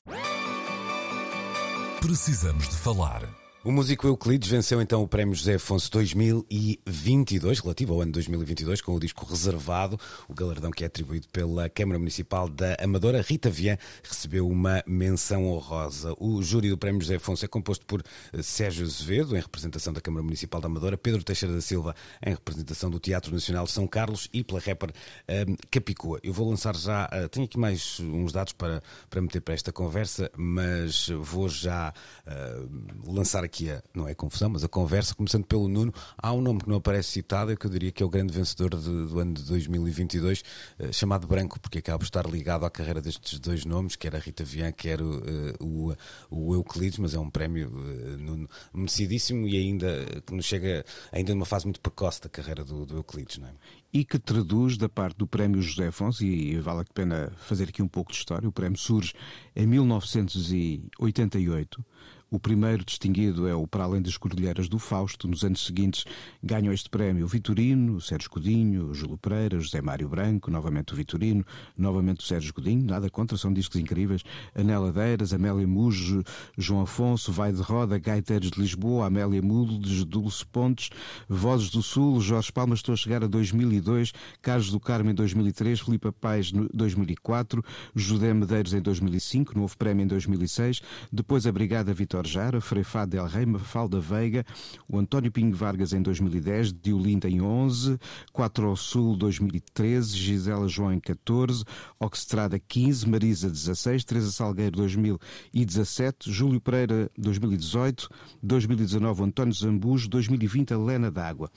Precisamos 2.00 2.68
de 2.68 2.76
falar. 2.76 3.41
O 3.64 3.70
músico 3.70 4.08
Euclides 4.08 4.50
venceu 4.50 4.82
então 4.82 5.04
o 5.04 5.06
Prémio 5.06 5.36
José 5.36 5.54
Afonso 5.54 5.88
2022, 5.92 7.60
relativo 7.60 7.94
ao 7.94 8.00
ano 8.00 8.10
2022, 8.10 8.80
com 8.80 8.92
o 8.92 8.98
disco 8.98 9.24
Reservado, 9.24 9.96
o 10.28 10.34
galardão 10.34 10.72
que 10.72 10.82
é 10.82 10.88
atribuído 10.88 11.28
pela 11.28 11.68
Câmara 11.68 11.96
Municipal 11.96 12.48
da 12.48 12.76
Amadora. 12.82 13.22
Rita 13.22 13.48
Vian 13.48 13.78
recebeu 14.02 14.48
uma 14.48 14.82
menção 14.84 15.46
honrosa. 15.46 16.12
O 16.18 16.42
júri 16.42 16.70
do 16.70 16.76
Prémio 16.76 17.00
José 17.00 17.14
Afonso 17.14 17.44
é 17.44 17.48
composto 17.48 17.86
por 17.86 18.02
eh, 18.32 18.42
Sérgio 18.42 18.84
Azevedo, 18.84 19.36
em 19.36 19.40
representação 19.40 19.92
da 19.92 20.00
Câmara 20.00 20.24
Municipal 20.24 20.60
da 20.60 20.66
Amadora, 20.66 20.98
Pedro 20.98 21.22
Teixeira 21.22 21.54
da 21.54 21.60
Silva, 21.60 21.94
em 22.26 22.30
representação 22.30 22.90
do 22.90 22.98
Teatro 22.98 23.32
Nacional 23.32 23.64
de 23.66 23.70
São 23.70 23.86
Carlos 23.86 24.28
e 24.32 24.42
pela 24.42 24.58
rapper 24.58 24.90
eh, 25.28 25.46
Capicua. 25.70 26.18
Eu 26.24 26.32
vou 26.32 26.50
lançar 26.50 26.74
já, 26.74 27.08
eh, 27.12 27.28
tenho 27.28 27.46
aqui 27.46 27.60
mais 27.60 28.00
uns 28.00 28.32
dados 28.32 28.54
para, 28.54 28.82
para 29.08 29.22
meter 29.22 29.40
para 29.40 29.54
esta 29.54 29.70
conversa, 29.72 30.28
mas 30.36 31.08
vou 31.10 31.48
já 31.48 31.94
eh, 32.26 32.62
lançar 33.06 33.44
aqui 33.44 33.51
a, 33.70 33.82
não 33.94 34.08
é 34.08 34.14
confusão, 34.14 34.48
mas 34.50 34.64
a 34.64 34.68
conversa, 34.68 35.14
começando 35.14 35.44
pelo 35.44 35.68
Nuno. 35.68 35.92
Há 36.16 36.32
um 36.32 36.40
nome 36.40 36.60
que 36.60 36.68
não 36.68 36.76
aparece 36.76 37.10
citado, 37.10 37.52
é 37.52 37.56
que 37.56 37.66
eu 37.66 37.70
diria 37.70 37.92
que 37.92 38.02
é 38.02 38.06
o 38.06 38.08
grande 38.08 38.32
vencedor 38.32 38.70
de- 38.76 39.06
do 39.06 39.18
ano 39.18 39.34
de 39.34 39.42
2022, 39.44 40.42
eh, 40.78 40.92
chamado 40.92 41.26
Branco, 41.26 41.60
porque 41.60 41.78
acaba 41.78 41.98
por 41.98 42.04
estar 42.04 42.26
ligado 42.26 42.64
à 42.64 42.70
carreira 42.70 43.00
destes 43.02 43.38
dois 43.38 43.64
nomes, 43.64 43.96
quer 43.96 44.14
a 44.16 44.18
Rita 44.18 44.44
Vian, 44.44 44.72
quer 44.72 45.00
o, 45.02 45.18
eh, 45.18 45.54
o, 45.60 45.92
o 46.30 46.54
Euclides, 46.54 46.98
mas 46.98 47.14
é 47.14 47.18
um 47.18 47.30
prémio 47.30 47.70
eh, 47.74 48.16
Nuno, 48.18 48.48
merecidíssimo 48.72 49.46
e 49.46 49.56
ainda 49.56 50.04
que 50.26 50.34
nos 50.34 50.46
chega 50.46 50.84
ainda 51.12 51.34
numa 51.34 51.46
fase 51.46 51.66
muito 51.66 51.80
precoce 51.80 52.20
da 52.22 52.28
carreira 52.28 52.64
do, 52.64 52.86
do 52.86 52.96
Euclides, 52.96 53.38
não 53.38 53.48
é? 53.48 53.52
e 53.94 54.06
que 54.06 54.18
traduz 54.18 54.78
da 54.78 54.88
parte 54.88 55.18
do 55.18 55.26
Prémio 55.26 55.60
José 55.60 55.88
Afonso, 55.88 56.24
e 56.24 56.58
vale 56.60 56.80
a 56.80 56.84
pena 56.94 57.30
fazer 57.46 57.64
aqui 57.68 57.82
um 57.82 57.88
pouco 57.88 58.10
de 58.10 58.16
história, 58.16 58.48
o 58.48 58.52
prémio 58.52 58.78
surge 58.78 59.12
em 59.54 59.66
1988. 59.66 61.84
O 62.32 62.40
primeiro 62.40 62.82
distinguido 62.82 63.46
é 63.46 63.54
o 63.54 63.66
Para 63.66 63.84
Além 63.84 64.00
das 64.00 64.16
Cordilheiras 64.16 64.66
do 64.66 64.78
Fausto. 64.78 65.28
Nos 65.28 65.44
anos 65.44 65.66
seguintes 65.66 66.06
ganham 66.42 66.72
este 66.72 66.88
prémio 66.88 67.26
o 67.26 67.28
Vitorino, 67.28 67.96
o 67.96 68.00
Sérgio 68.00 68.30
Godinho, 68.30 68.86
o 68.86 68.94
Júlio 68.94 69.18
Pereira, 69.18 69.60
José 69.60 69.82
Mário 69.82 70.08
Branco, 70.08 70.50
novamente 70.50 70.94
o 70.94 70.96
Vitorino, 70.96 71.44
novamente 71.76 72.20
o 72.20 72.22
Sérgio 72.22 72.54
Godinho, 72.54 72.86
nada 72.86 73.10
contra, 73.10 73.36
são 73.36 73.52
discos 73.52 73.78
incríveis. 73.78 74.22
Anela 74.54 74.90
Deiras, 74.90 75.34
Amélia 75.34 75.66
Mujo, 75.66 76.24
João 76.56 76.80
Afonso, 76.80 77.30
Vai 77.30 77.52
de 77.52 77.60
Roda, 77.60 77.98
Gaiteiros 77.98 78.50
de 78.50 78.58
Lisboa, 78.58 79.08
Amélia 79.08 79.42
Mudes, 79.42 80.02
Dulce 80.02 80.46
Pontes, 80.46 80.88
Vozes 81.28 81.68
do 81.68 81.82
Sul, 81.82 82.18
Jorge 82.22 82.50
Palmas, 82.50 82.78
estou 82.78 82.94
a 82.94 82.96
chegar 82.96 83.22
a 83.22 83.26
2002, 83.26 84.10
Carlos 84.40 84.70
do 84.70 84.80
Carmo 84.80 85.10
em 85.10 85.14
2003, 85.14 85.80
Filipe 85.80 86.10
Paz 86.10 86.50
em 86.50 86.66
2004, 86.72 87.62
José 87.94 88.32
Medeiros 88.32 88.72
em 88.72 88.80
2005, 88.80 89.54
novo 89.54 89.76
prémio 89.76 90.04
em 90.04 90.06
2006, 90.06 90.80
depois 91.12 91.46
a 91.46 91.52
Brigada 91.52 91.92
Vitória 91.92 92.21
Vitor 92.22 92.26
Jara, 92.26 92.60
Frei 92.60 92.84
Fá 92.84 93.04
del 93.04 93.26
Rey, 93.26 93.44
Mafalda 93.44 93.98
Veiga, 94.00 94.46
o 94.88 94.96
António 94.98 95.32
Pinho 95.32 95.54
Vargas 95.54 95.92
em 95.92 96.00
2010, 96.00 96.72
Diolinda 96.72 97.28
em 97.28 97.42
11, 97.42 97.98
Quatro 98.32 98.68
ao 98.68 98.76
Sul 98.76 99.16
2013, 99.16 100.16
Gisela 100.16 100.68
João 100.68 100.92
em 100.92 101.00
14, 101.00 101.64
Oxestrada 101.98 102.56
15, 102.58 103.08
Marisa 103.08 103.50
16, 103.50 104.04
Teresa 104.04 104.30
Salgueiro 104.30 104.76
2017, 104.76 106.30
Júlio 106.30 106.60
Pereira 106.60 107.10
2018, 107.18 108.08
2019 108.42 109.24
António 109.24 109.54
Zambujo, 109.54 110.08
2020 110.08 110.74
a 110.74 110.78
Lena 110.78 111.10
d'Água. 111.10 111.50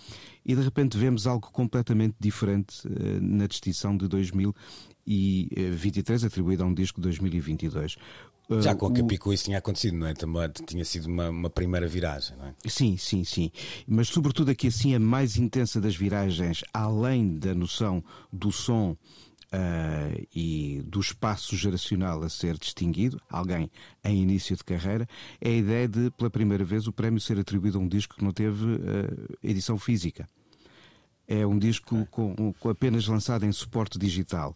E 0.45 0.55
de 0.55 0.61
repente 0.61 0.97
vemos 0.97 1.27
algo 1.27 1.51
completamente 1.51 2.15
diferente 2.19 2.87
uh, 2.87 3.21
na 3.21 3.47
distinção 3.47 3.97
de 3.97 4.07
2023, 4.07 6.23
atribuída 6.23 6.63
a 6.63 6.67
um 6.67 6.73
disco 6.73 6.99
de 6.99 7.03
2022. 7.03 7.97
Já 8.61 8.75
com 8.75 8.87
a 8.87 8.93
Capicu 8.93 9.33
isso 9.33 9.45
tinha 9.45 9.57
acontecido, 9.57 9.97
não 9.97 10.07
é? 10.07 10.13
Também 10.13 10.49
tinha 10.67 10.85
sido 10.85 11.07
uma, 11.07 11.29
uma, 11.29 11.49
primeira 11.49 11.87
viragem, 11.87 12.37
não 12.37 12.45
é? 12.47 12.53
Sim, 12.67 12.95
sim, 12.97 13.23
sim. 13.23 13.51
Mas 13.87 14.07
sobretudo 14.07 14.51
aqui 14.51 14.67
assim 14.67 14.93
a 14.93 14.99
mais 14.99 15.37
intensa 15.37 15.81
das 15.81 15.95
viragens, 15.95 16.63
além 16.73 17.37
da 17.37 17.53
noção 17.53 18.03
do 18.31 18.51
som 18.51 18.95
Uh, 19.53 20.27
e 20.35 20.81
do 20.85 20.99
espaço 20.99 21.55
geracional 21.55 22.21
a 22.23 22.29
ser 22.29 22.57
distinguido, 22.57 23.21
alguém 23.29 23.71
em 24.03 24.21
início 24.21 24.57
de 24.57 24.63
carreira, 24.65 25.07
é 25.39 25.49
a 25.49 25.53
ideia 25.53 25.87
de, 25.87 26.11
pela 26.11 26.29
primeira 26.29 26.65
vez, 26.65 26.87
o 26.87 26.91
prémio 26.91 27.21
ser 27.21 27.39
atribuído 27.39 27.77
a 27.77 27.81
um 27.81 27.87
disco 27.87 28.15
que 28.15 28.23
não 28.23 28.33
teve 28.33 28.65
uh, 28.65 29.37
edição 29.41 29.77
física. 29.77 30.27
É 31.27 31.45
um 31.45 31.57
disco 31.57 32.05
com, 32.11 32.53
com, 32.53 32.69
apenas 32.69 33.07
lançado 33.07 33.45
em 33.45 33.51
suporte 33.51 33.97
digital 33.97 34.55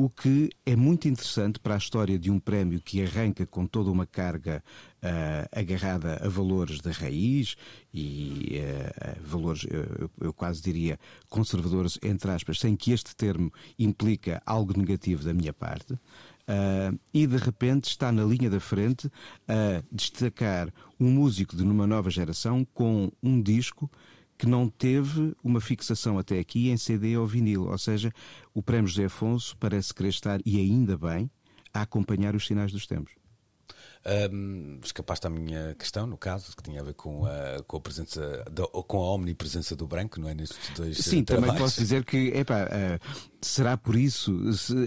o 0.00 0.08
que 0.08 0.48
é 0.64 0.74
muito 0.74 1.08
interessante 1.08 1.58
para 1.58 1.74
a 1.74 1.78
história 1.78 2.18
de 2.18 2.30
um 2.30 2.38
prémio 2.38 2.80
que 2.80 3.02
arranca 3.02 3.44
com 3.44 3.66
toda 3.66 3.90
uma 3.90 4.06
carga 4.06 4.64
uh, 5.02 5.58
agarrada 5.58 6.18
a 6.24 6.28
valores 6.28 6.80
da 6.80 6.90
raiz 6.90 7.54
e 7.92 8.60
uh, 8.62 9.20
valores, 9.22 9.66
eu, 9.70 10.10
eu, 10.18 10.32
quase 10.32 10.62
diria, 10.62 10.98
conservadores, 11.28 11.98
entre 12.02 12.30
aspas, 12.30 12.58
sem 12.58 12.76
que 12.76 12.92
este 12.92 13.14
termo 13.14 13.52
implica 13.78 14.42
algo 14.46 14.72
negativo 14.76 15.22
da 15.22 15.34
minha 15.34 15.52
parte. 15.52 15.92
Uh, 15.92 16.98
e 17.12 17.26
de 17.26 17.36
repente 17.36 17.90
está 17.90 18.10
na 18.10 18.24
linha 18.24 18.48
da 18.48 18.58
frente 18.58 19.10
a 19.46 19.82
destacar 19.92 20.72
um 20.98 21.10
músico 21.10 21.54
de 21.54 21.62
numa 21.62 21.86
nova 21.86 22.08
geração 22.10 22.66
com 22.72 23.12
um 23.22 23.40
disco 23.40 23.90
que 24.40 24.48
não 24.48 24.70
teve 24.70 25.36
uma 25.44 25.60
fixação 25.60 26.18
até 26.18 26.38
aqui 26.38 26.70
em 26.70 26.76
CD 26.78 27.14
ou 27.14 27.26
vinil. 27.26 27.68
Ou 27.68 27.76
seja, 27.76 28.10
o 28.54 28.62
Prémio 28.62 28.88
José 28.88 29.04
Afonso 29.04 29.54
parece 29.60 29.92
querer 29.92 30.08
estar, 30.08 30.40
e 30.46 30.58
ainda 30.58 30.96
bem, 30.96 31.30
a 31.74 31.82
acompanhar 31.82 32.34
os 32.34 32.46
sinais 32.46 32.72
dos 32.72 32.86
tempos. 32.86 33.12
Um, 34.32 34.80
escapaste 34.82 35.26
à 35.26 35.30
minha 35.30 35.74
questão, 35.74 36.06
no 36.06 36.16
caso, 36.16 36.56
que 36.56 36.62
tinha 36.62 36.80
a 36.80 36.84
ver 36.84 36.94
com 36.94 37.26
a, 37.26 37.62
com 37.66 37.76
a 37.76 37.80
presença, 37.80 38.42
da, 38.50 38.66
com 38.66 38.96
a 38.96 39.14
omnipresença 39.14 39.76
do 39.76 39.86
branco, 39.86 40.18
não 40.18 40.30
é? 40.30 40.32
Nestes 40.32 40.70
dois 40.74 40.96
Sim, 40.96 41.22
também 41.22 41.54
posso 41.54 41.78
dizer 41.78 42.02
que, 42.02 42.28
epá, 42.28 42.64
uh, 42.64 43.39
será 43.40 43.76
por 43.76 43.96
isso? 43.96 44.34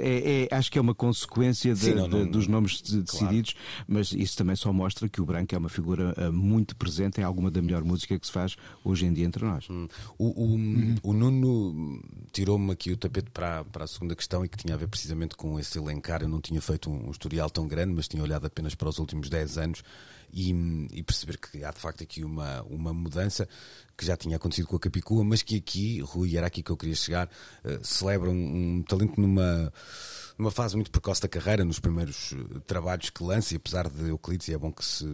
É, 0.02 0.48
é, 0.52 0.56
acho 0.56 0.72
que 0.72 0.78
é 0.78 0.82
uma 0.82 0.94
consequência 0.94 1.74
de, 1.74 1.80
Sim, 1.80 1.96
não, 1.96 2.08
não, 2.08 2.26
de, 2.26 2.32
dos 2.32 2.48
nomes 2.48 2.82
decididos, 2.82 3.54
claro. 3.54 3.86
mas 3.88 4.12
isso 4.12 4.38
também 4.38 4.56
só 4.56 4.72
mostra 4.72 5.10
que 5.10 5.22
o 5.22 5.26
branco 5.26 5.54
é 5.54 5.58
uma 5.58 5.70
figura 5.70 6.14
uh, 6.18 6.32
muito 6.32 6.76
presente 6.76 7.20
em 7.20 7.24
alguma 7.24 7.50
da 7.50 7.62
melhor 7.62 7.84
música 7.84 8.18
que 8.18 8.26
se 8.26 8.32
faz 8.32 8.56
hoje 8.84 9.06
em 9.06 9.14
dia 9.14 9.26
entre 9.26 9.44
nós. 9.46 9.68
Hum. 9.70 9.88
O, 10.18 10.44
o, 10.44 10.46
uhum. 10.54 10.96
o 11.04 11.14
Nuno 11.14 12.02
tirou-me 12.32 12.72
aqui 12.72 12.92
o 12.92 12.98
tapete 12.98 13.30
para, 13.32 13.64
para 13.66 13.86
a 13.86 13.88
segunda 13.88 14.16
questão 14.16 14.46
e 14.46 14.50
que 14.50 14.58
tinha 14.58 14.76
a 14.76 14.78
ver 14.78 14.88
precisamente 14.88 15.36
com 15.36 15.60
esse 15.60 15.78
elencar. 15.78 16.22
Eu 16.22 16.30
não 16.30 16.42
tinha 16.42 16.62
feito 16.62 16.90
um, 16.90 17.08
um 17.08 17.12
historial 17.12 17.50
tão 17.50 17.68
grande, 17.68 17.94
mas 17.94 18.08
tinha 18.08 18.22
olhado 18.22 18.46
apenas 18.46 18.76
para 18.76 18.90
os 18.90 19.00
últimos 19.00 19.30
10 19.30 19.58
anos 19.58 19.84
e, 20.34 20.52
e, 20.92 21.04
perceber 21.04 21.38
que 21.38 21.64
há 21.64 21.72
de 21.72 21.80
facto 21.80 22.04
aqui 22.04 22.24
uma, 22.24 22.64
uma 22.64 22.94
mudança 22.94 23.48
que 23.96 24.06
já 24.06 24.18
tinha 24.18 24.38
acontecido 24.38 24.68
com 24.68 24.76
a 24.76 24.80
Capicua, 24.80 25.24
mas 25.24 25.44
que 25.44 25.56
aqui, 25.56 26.00
Rui, 26.02 26.36
era 26.36 26.48
aqui 26.48 26.64
que 26.64 26.72
eu 26.72 26.78
queria 26.78 26.96
chegar, 26.96 27.28
uh, 27.64 27.86
celebra 27.86 28.30
um, 28.30 28.78
um 28.78 28.84
talento 28.84 29.22
numa 29.22 29.72
numa 30.38 30.52
fase 30.52 30.76
muito 30.76 30.92
precoce 30.92 31.22
da 31.22 31.28
carreira, 31.28 31.64
nos 31.64 31.80
primeiros 31.80 32.34
eh, 32.34 32.60
trabalhos 32.66 33.10
que 33.10 33.24
lança, 33.24 33.54
e 33.54 33.58
apesar 33.58 33.90
de 33.90 34.10
Euclides, 34.10 34.48
e 34.48 34.54
é 34.54 34.58
bom 34.58 34.72
que 34.72 34.84
se 34.84 35.06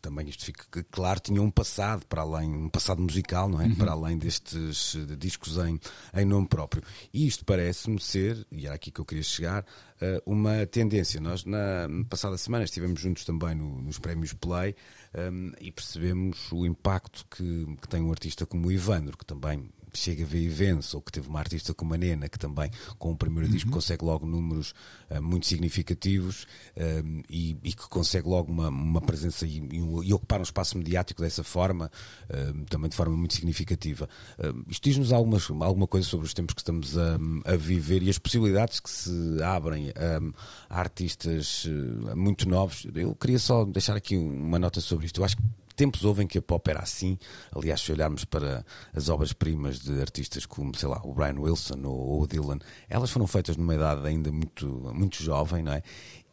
também 0.00 0.28
isto 0.28 0.44
fique 0.44 0.84
claro, 0.90 1.20
tinha 1.20 1.40
um 1.40 1.50
passado 1.50 2.04
para 2.06 2.22
além, 2.22 2.50
um 2.50 2.68
passado 2.68 3.00
musical, 3.00 3.48
não 3.48 3.60
é? 3.60 3.66
Uhum. 3.66 3.74
Para 3.74 3.92
além 3.92 4.18
destes 4.18 4.96
eh, 4.96 5.16
discos 5.16 5.56
em, 5.58 5.80
em 6.14 6.24
nome 6.24 6.46
próprio. 6.46 6.82
E 7.12 7.26
isto 7.26 7.44
parece-me 7.44 8.00
ser, 8.00 8.46
e 8.50 8.66
era 8.66 8.74
aqui 8.74 8.90
que 8.90 9.00
eu 9.00 9.04
queria 9.04 9.24
chegar, 9.24 9.64
eh, 10.00 10.22
uma 10.26 10.66
tendência. 10.66 11.20
Nós, 11.20 11.44
na 11.44 11.88
passada 12.08 12.36
semana, 12.36 12.64
estivemos 12.64 13.00
juntos 13.00 13.24
também 13.24 13.54
no, 13.54 13.80
nos 13.80 13.98
prémios 13.98 14.32
Play 14.32 14.74
um, 15.14 15.20
ehm, 15.20 15.52
e 15.60 15.70
percebemos 15.70 16.50
o 16.52 16.66
impacto 16.66 17.24
que, 17.30 17.76
que 17.80 17.88
tem 17.88 18.02
um 18.02 18.10
artista 18.10 18.44
como 18.44 18.68
o 18.68 18.72
Ivandro, 18.72 19.16
que 19.16 19.24
também 19.24 19.70
chega 19.98 20.24
a 20.24 20.26
ver 20.26 20.40
e 20.40 20.48
vence, 20.48 20.94
ou 20.94 21.02
que 21.02 21.12
teve 21.12 21.28
uma 21.28 21.38
artista 21.38 21.74
como 21.74 21.94
a 21.94 21.96
Nena, 21.96 22.28
que 22.28 22.38
também 22.38 22.70
com 22.98 23.12
o 23.12 23.16
primeiro 23.16 23.46
uhum. 23.46 23.52
disco 23.52 23.70
consegue 23.70 24.04
logo 24.04 24.26
números 24.26 24.74
uh, 25.10 25.22
muito 25.22 25.46
significativos 25.46 26.44
uh, 26.76 27.22
e, 27.28 27.56
e, 27.62 27.72
que 27.72 27.88
consegue 27.88 28.28
logo 28.28 28.52
uma, 28.52 28.68
uma 28.68 29.00
presença 29.00 29.46
e, 29.46 29.58
e, 29.72 30.12
ocupar 30.12 30.40
um 30.40 30.44
espaço 30.44 30.76
mediático 30.78 31.22
dessa 31.22 31.42
forma, 31.42 31.90
uh, 32.30 32.64
também 32.66 32.88
de 32.88 32.96
forma 32.96 33.16
muito 33.16 33.34
significativa. 33.34 34.08
isto 34.68 34.84
diz-nos 34.84 35.12
algumas, 35.12 35.48
alguma 35.50 35.86
coisa 35.86 36.06
sobre 36.06 36.26
os 36.26 36.34
tempos 36.34 36.54
que 36.54 36.60
estamos 36.60 36.96
a, 36.96 37.18
a 37.44 37.56
viver 37.56 38.02
e 38.02 38.10
as 38.10 38.18
possibilidades 38.18 38.80
que 38.80 38.90
se 38.90 39.42
abrem 39.42 39.92
a 40.70 40.78
artistas 40.80 41.66
muito 42.14 42.48
novos. 42.48 42.86
Eu 42.94 43.14
queria 43.14 43.38
só 43.38 43.64
deixar 43.64 43.96
aqui 43.96 44.16
uma 44.16 44.58
nota 44.58 44.80
sobre 44.80 45.06
isto. 45.06 45.20
Eu 45.20 45.24
acho 45.24 45.36
que 45.36 45.42
tempos 45.74 46.04
houve 46.04 46.24
em 46.24 46.26
que 46.26 46.38
a 46.38 46.42
pop 46.42 46.68
era 46.70 46.80
assim. 46.80 47.18
Aliás, 47.52 47.80
se 47.80 47.92
olharmos 47.92 48.24
para 48.24 48.64
as 48.94 49.08
obras-primas 49.08 49.80
de 49.80 50.00
artistas 50.00 50.46
como, 50.46 50.76
sei 50.76 50.88
lá, 50.88 51.00
o 51.04 51.12
Brian 51.12 51.38
Wilson 51.38 51.80
ou 51.84 52.22
o 52.22 52.26
Dylan, 52.26 52.58
elas 52.88 53.10
foram 53.10 53.26
feitas 53.26 53.56
numa 53.56 53.74
idade 53.74 54.06
ainda 54.06 54.30
muito, 54.30 54.66
muito 54.94 55.22
jovem, 55.22 55.62
não 55.62 55.72
é? 55.72 55.82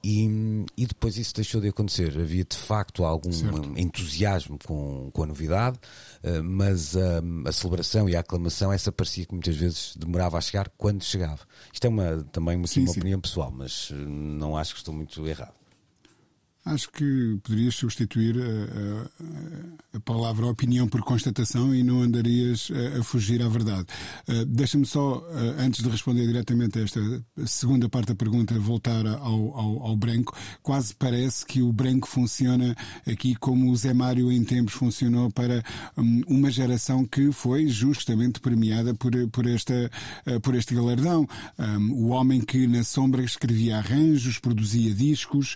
E, 0.04 0.66
e, 0.76 0.88
depois 0.88 1.16
isso 1.18 1.36
deixou 1.36 1.62
de 1.62 1.68
acontecer. 1.68 2.18
Havia 2.20 2.44
de 2.44 2.58
facto 2.58 3.06
algum 3.06 3.32
certo. 3.32 3.78
entusiasmo 3.78 4.58
com, 4.66 5.12
com 5.14 5.24
a 5.24 5.28
novidade, 5.28 5.78
uh, 6.24 6.44
mas 6.44 6.96
uh, 6.96 7.22
a 7.46 7.52
celebração 7.52 8.10
e 8.10 8.16
a 8.16 8.22
aclamação, 8.22 8.74
essa 8.74 8.92
parecia 8.92 9.26
que 9.26 9.34
muitas 9.34 9.56
vezes 9.56 9.96
demorava 9.96 10.40
a 10.40 10.42
chegar 10.42 10.70
quando 10.76 11.04
chegava. 11.04 11.42
Isto 11.72 11.86
é 11.86 11.90
uma, 11.90 12.24
também 12.32 12.58
uma, 12.58 12.66
sim, 12.66 12.82
uma 12.82 12.94
sim. 12.94 13.00
opinião 13.00 13.22
pessoal, 13.22 13.52
mas 13.52 13.92
uh, 13.92 13.96
não 13.96 14.58
acho 14.58 14.74
que 14.74 14.80
estou 14.80 14.94
muito 14.94 15.28
errado. 15.28 15.61
Acho 16.64 16.92
que 16.92 17.40
poderias 17.42 17.74
substituir 17.74 18.36
a, 18.38 19.96
a, 19.96 19.98
a, 19.98 20.00
palavra 20.02 20.46
opinião 20.46 20.88
por 20.88 21.02
constatação 21.02 21.74
e 21.74 21.82
não 21.82 22.04
andarias 22.04 22.72
a, 22.72 23.00
a 23.00 23.04
fugir 23.04 23.42
à 23.42 23.48
verdade. 23.50 23.88
Uh, 24.28 24.46
Deixa-me 24.46 24.86
só, 24.86 25.18
uh, 25.18 25.26
antes 25.58 25.82
de 25.82 25.90
responder 25.90 26.28
diretamente 26.28 26.78
a 26.78 26.84
esta 26.84 27.02
segunda 27.48 27.90
parte 27.90 28.10
da 28.10 28.16
pergunta, 28.16 28.54
voltar 28.60 29.08
ao, 29.08 29.58
ao, 29.58 29.88
ao, 29.88 29.96
branco. 29.96 30.38
Quase 30.62 30.94
parece 30.94 31.44
que 31.48 31.64
o 31.64 31.74
branco 31.74 32.08
funciona 32.08 32.76
aqui 33.08 33.34
como 33.34 33.72
o 33.72 33.76
Zé 33.76 33.92
Mário 33.92 34.32
em 34.32 34.44
tempos 34.44 34.76
funcionou 34.76 35.32
para 35.32 35.64
um, 35.98 36.22
uma 36.28 36.52
geração 36.52 37.06
que 37.06 37.32
foi 37.32 37.70
justamente 37.70 38.40
premiada 38.40 38.94
por, 38.94 39.12
por, 39.30 39.48
esta, 39.48 39.90
uh, 40.28 40.40
por 40.42 40.54
este 40.54 40.76
galardão. 40.76 41.28
Um, 41.58 41.92
o 41.94 42.08
homem 42.10 42.40
que 42.40 42.68
na 42.68 42.84
sombra 42.84 43.24
escrevia 43.24 43.80
arranjos, 43.80 44.38
produzia 44.38 44.94
discos 44.94 45.56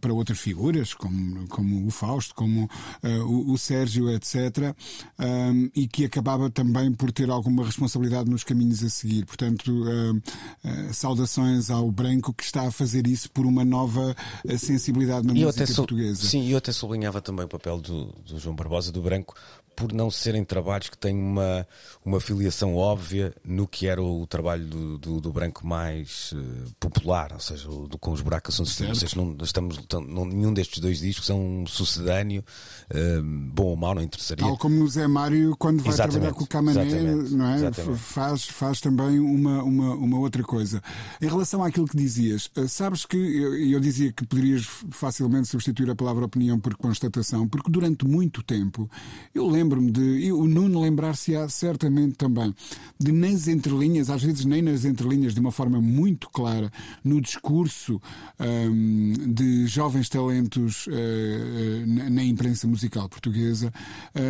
para 0.00 0.12
outras 0.12 0.33
outras 0.34 0.40
figuras, 0.40 0.94
como, 0.94 1.48
como 1.48 1.86
o 1.86 1.90
Fausto, 1.90 2.34
como 2.34 2.64
uh, 2.64 3.08
o, 3.24 3.52
o, 3.52 3.58
Sérgio, 3.58 4.10
etc., 4.10 4.74
um, 5.18 5.70
e 5.74 5.86
que 5.86 6.04
acabava 6.04 6.50
também 6.50 6.92
por 6.92 7.12
ter 7.12 7.30
alguma 7.30 7.64
responsabilidade 7.64 8.28
nos 8.28 8.44
caminhos 8.44 8.82
a 8.82 8.88
seguir. 8.88 9.24
Portanto, 9.24 9.68
uh, 9.68 10.16
uh, 10.16 10.92
saudações 10.92 11.70
ao 11.70 11.90
Branco 11.90 12.34
que 12.34 12.44
está 12.44 12.66
a 12.66 12.70
fazer 12.70 13.06
isso 13.06 13.30
por 13.30 13.46
uma 13.46 13.64
nova 13.64 14.14
sensibilidade 14.58 15.26
na 15.26 15.32
e 15.32 15.44
música 15.44 15.72
portuguesa. 15.74 16.26
Sim, 16.26 16.42
e 16.42 16.52
eu 16.52 16.58
até 16.58 16.72
sublinhava 16.72 17.20
também 17.20 17.44
o 17.44 17.48
papel 17.48 17.80
do, 17.80 18.06
do 18.26 18.38
João 18.38 18.56
Barbosa, 18.56 18.90
do 18.90 19.00
Branco, 19.00 19.34
por 19.74 19.92
não 19.92 20.10
serem 20.10 20.44
trabalhos 20.44 20.88
que 20.88 20.96
têm 20.96 21.16
uma, 21.16 21.66
uma 22.04 22.20
filiação 22.20 22.76
óbvia 22.76 23.34
no 23.44 23.66
que 23.66 23.86
era 23.86 24.02
o 24.02 24.26
trabalho 24.26 24.66
do, 24.66 24.98
do, 24.98 25.20
do 25.20 25.32
branco 25.32 25.66
mais 25.66 26.32
uh, 26.32 26.72
popular, 26.78 27.32
ou 27.32 27.40
seja, 27.40 27.70
o, 27.70 27.88
do, 27.88 27.98
com 27.98 28.12
os 28.12 28.20
buracos 28.20 28.54
são 28.54 28.64
ou 28.64 28.94
seja, 28.94 29.16
não 29.16 29.36
estamos 29.42 29.78
não, 30.08 30.24
nenhum 30.24 30.52
destes 30.52 30.78
dois 30.78 31.00
discos 31.00 31.28
é 31.30 31.34
um 31.34 31.66
sucedâneo 31.66 32.44
uh, 32.90 33.22
bom 33.52 33.66
ou 33.66 33.76
mau, 33.76 33.94
não 33.94 34.02
interessaria. 34.02 34.44
Tal 34.44 34.56
como 34.56 34.82
o 34.82 34.88
Zé 34.88 35.06
Mário 35.06 35.56
quando 35.56 35.82
vai 35.82 35.92
exatamente, 35.92 36.12
trabalhar 36.12 36.34
com 36.34 36.44
o 36.44 36.46
Camané, 36.46 36.84
não 37.30 37.46
é? 37.46 37.72
Faz, 37.96 38.44
faz 38.44 38.80
também 38.80 39.18
uma, 39.18 39.62
uma, 39.62 39.94
uma 39.94 40.18
outra 40.18 40.42
coisa. 40.42 40.82
Em 41.20 41.26
relação 41.26 41.62
àquilo 41.62 41.86
que 41.86 41.96
dizias, 41.96 42.50
uh, 42.56 42.68
sabes 42.68 43.04
que 43.04 43.16
eu, 43.16 43.56
eu 43.56 43.80
dizia 43.80 44.12
que 44.12 44.26
poderias 44.26 44.64
facilmente 44.90 45.48
substituir 45.48 45.90
a 45.90 45.94
palavra 45.94 46.24
opinião 46.24 46.58
por 46.58 46.76
constatação, 46.76 47.48
porque 47.48 47.70
durante 47.70 48.04
muito 48.06 48.42
tempo 48.42 48.88
eu 49.34 49.48
lembro 49.48 49.63
lembro-me 49.64 49.90
de, 49.90 50.00
e 50.00 50.32
o 50.32 50.46
Nuno 50.46 50.80
lembrar-se-á 50.80 51.48
certamente 51.48 52.16
também, 52.16 52.54
de 52.98 53.10
nas 53.10 53.48
entrelinhas, 53.48 54.10
às 54.10 54.22
vezes 54.22 54.44
nem 54.44 54.60
nas 54.60 54.84
entrelinhas, 54.84 55.32
de 55.32 55.40
uma 55.40 55.50
forma 55.50 55.80
muito 55.80 56.28
clara, 56.28 56.70
no 57.02 57.20
discurso 57.20 58.00
um, 58.38 59.12
de 59.32 59.66
jovens 59.66 60.08
talentos 60.08 60.86
uh, 60.86 61.86
na, 61.86 62.10
na, 62.10 62.24
imprensa 62.24 62.68
musical 62.68 63.08
portuguesa, 63.08 63.72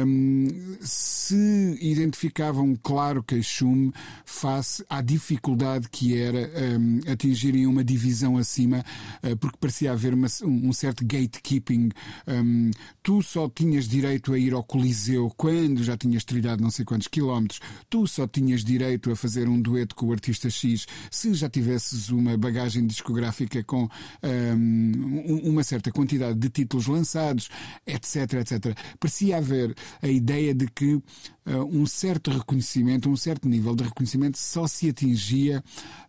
um, 0.06 0.46
se 0.80 1.76
identificavam 1.80 2.76
claro 2.80 3.22
queixume 3.22 3.92
face 4.24 4.84
à 4.88 5.02
dificuldade 5.02 5.88
que 5.88 6.16
era 6.16 6.48
um, 6.78 7.00
atingirem 7.10 7.66
uma 7.66 7.82
divisão 7.82 8.36
acima, 8.36 8.84
uh, 9.22 9.36
porque 9.36 9.58
parecia 9.58 9.90
haver 9.90 10.14
uma, 10.14 10.28
um 10.44 10.72
certo 10.72 11.04
gatekeeping. 11.04 11.90
Um, 12.28 12.70
tu 13.02 13.20
só 13.20 13.48
tinhas 13.48 13.88
direito 13.88 14.32
a 14.32 14.38
ir 14.38 14.52
ao 14.54 14.62
Coliseu 14.62 15.23
quando 15.30 15.82
já 15.82 15.96
tinhas 15.96 16.24
trilhado 16.24 16.62
não 16.62 16.70
sei 16.70 16.84
quantos 16.84 17.08
quilómetros, 17.08 17.60
tu 17.88 18.06
só 18.06 18.26
tinhas 18.26 18.64
direito 18.64 19.10
a 19.10 19.16
fazer 19.16 19.48
um 19.48 19.60
dueto 19.60 19.94
com 19.94 20.06
o 20.06 20.12
artista 20.12 20.50
X 20.50 20.86
se 21.10 21.34
já 21.34 21.48
tivesses 21.48 22.10
uma 22.10 22.36
bagagem 22.36 22.86
discográfica 22.86 23.62
com 23.64 23.88
um, 24.22 25.40
uma 25.44 25.62
certa 25.62 25.90
quantidade 25.90 26.38
de 26.38 26.48
títulos 26.48 26.86
lançados, 26.86 27.48
etc, 27.86 28.34
etc. 28.34 28.76
Parecia 28.98 29.38
haver 29.38 29.74
a 30.02 30.08
ideia 30.08 30.54
de 30.54 30.66
que 30.68 31.00
um 31.46 31.84
certo 31.86 32.30
reconhecimento, 32.30 33.08
um 33.08 33.16
certo 33.16 33.48
nível 33.48 33.74
de 33.74 33.84
reconhecimento 33.84 34.38
só 34.38 34.66
se 34.66 34.88
atingia 34.88 35.62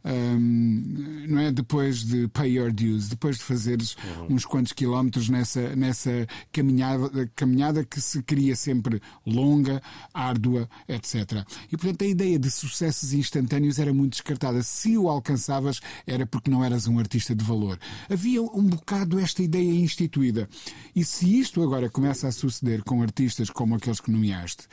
um, 0.06 1.26
não 1.28 1.40
é 1.40 1.52
depois 1.52 2.04
de 2.04 2.28
pay 2.28 2.58
your 2.58 2.72
dues, 2.72 3.10
depois 3.10 3.38
de 3.38 3.44
fazeres 3.44 3.98
uhum. 4.20 4.36
uns 4.36 4.46
quantos 4.46 4.72
quilómetros 4.72 5.30
nessa, 5.30 5.76
nessa 5.76 6.28
caminhada, 6.52 7.30
caminhada 7.36 7.84
que 7.84 8.00
se 8.00 8.22
queria 8.22 8.56
sempre 8.56 9.02
longa, 9.26 9.82
árdua, 10.14 10.70
etc. 10.88 11.44
E 11.72 11.76
portanto 11.76 12.04
a 12.04 12.08
ideia 12.08 12.38
de 12.38 12.52
sucessos 12.52 13.14
instantâneos 13.14 13.80
era 13.80 13.94
muito 13.94 14.12
descartada. 14.12 14.62
Se 14.62 14.98
o 14.98 15.10
alcançavas, 15.10 15.82
era 16.06 16.26
porque 16.26 16.52
não 16.52 16.64
eras 16.64 16.88
um 16.88 17.00
artista 17.00 17.36
de 17.36 17.44
valor. 17.44 17.80
Havia 18.10 18.42
um 18.42 18.64
bocado 18.64 19.20
esta 19.20 19.42
ideia 19.42 19.72
instituída. 19.72 20.48
E 20.96 21.04
se 21.04 21.40
isto 21.40 21.62
agora 21.64 21.90
começa 21.90 22.28
a 22.28 22.32
suceder 22.32 22.84
com 22.84 23.02
artistas 23.02 23.50
como 23.50 23.76
aqueles 23.76 24.00
que 24.00 24.12
nomeaste, 24.12 24.68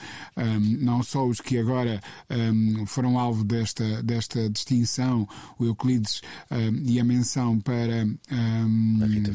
um, 0.57 0.77
não 0.81 1.03
só 1.03 1.27
os 1.27 1.41
que 1.41 1.59
agora 1.59 2.01
um, 2.31 2.87
foram 2.87 3.19
alvo 3.19 3.45
desta, 3.45 4.03
desta 4.03 4.49
distinção, 4.49 5.29
o 5.59 5.65
Euclides 5.65 6.23
um, 6.51 6.83
e 6.85 7.01
a 7.01 7.05
menção 7.05 7.59
para. 7.61 8.07
a 9.03 9.07
Rita 9.07 9.33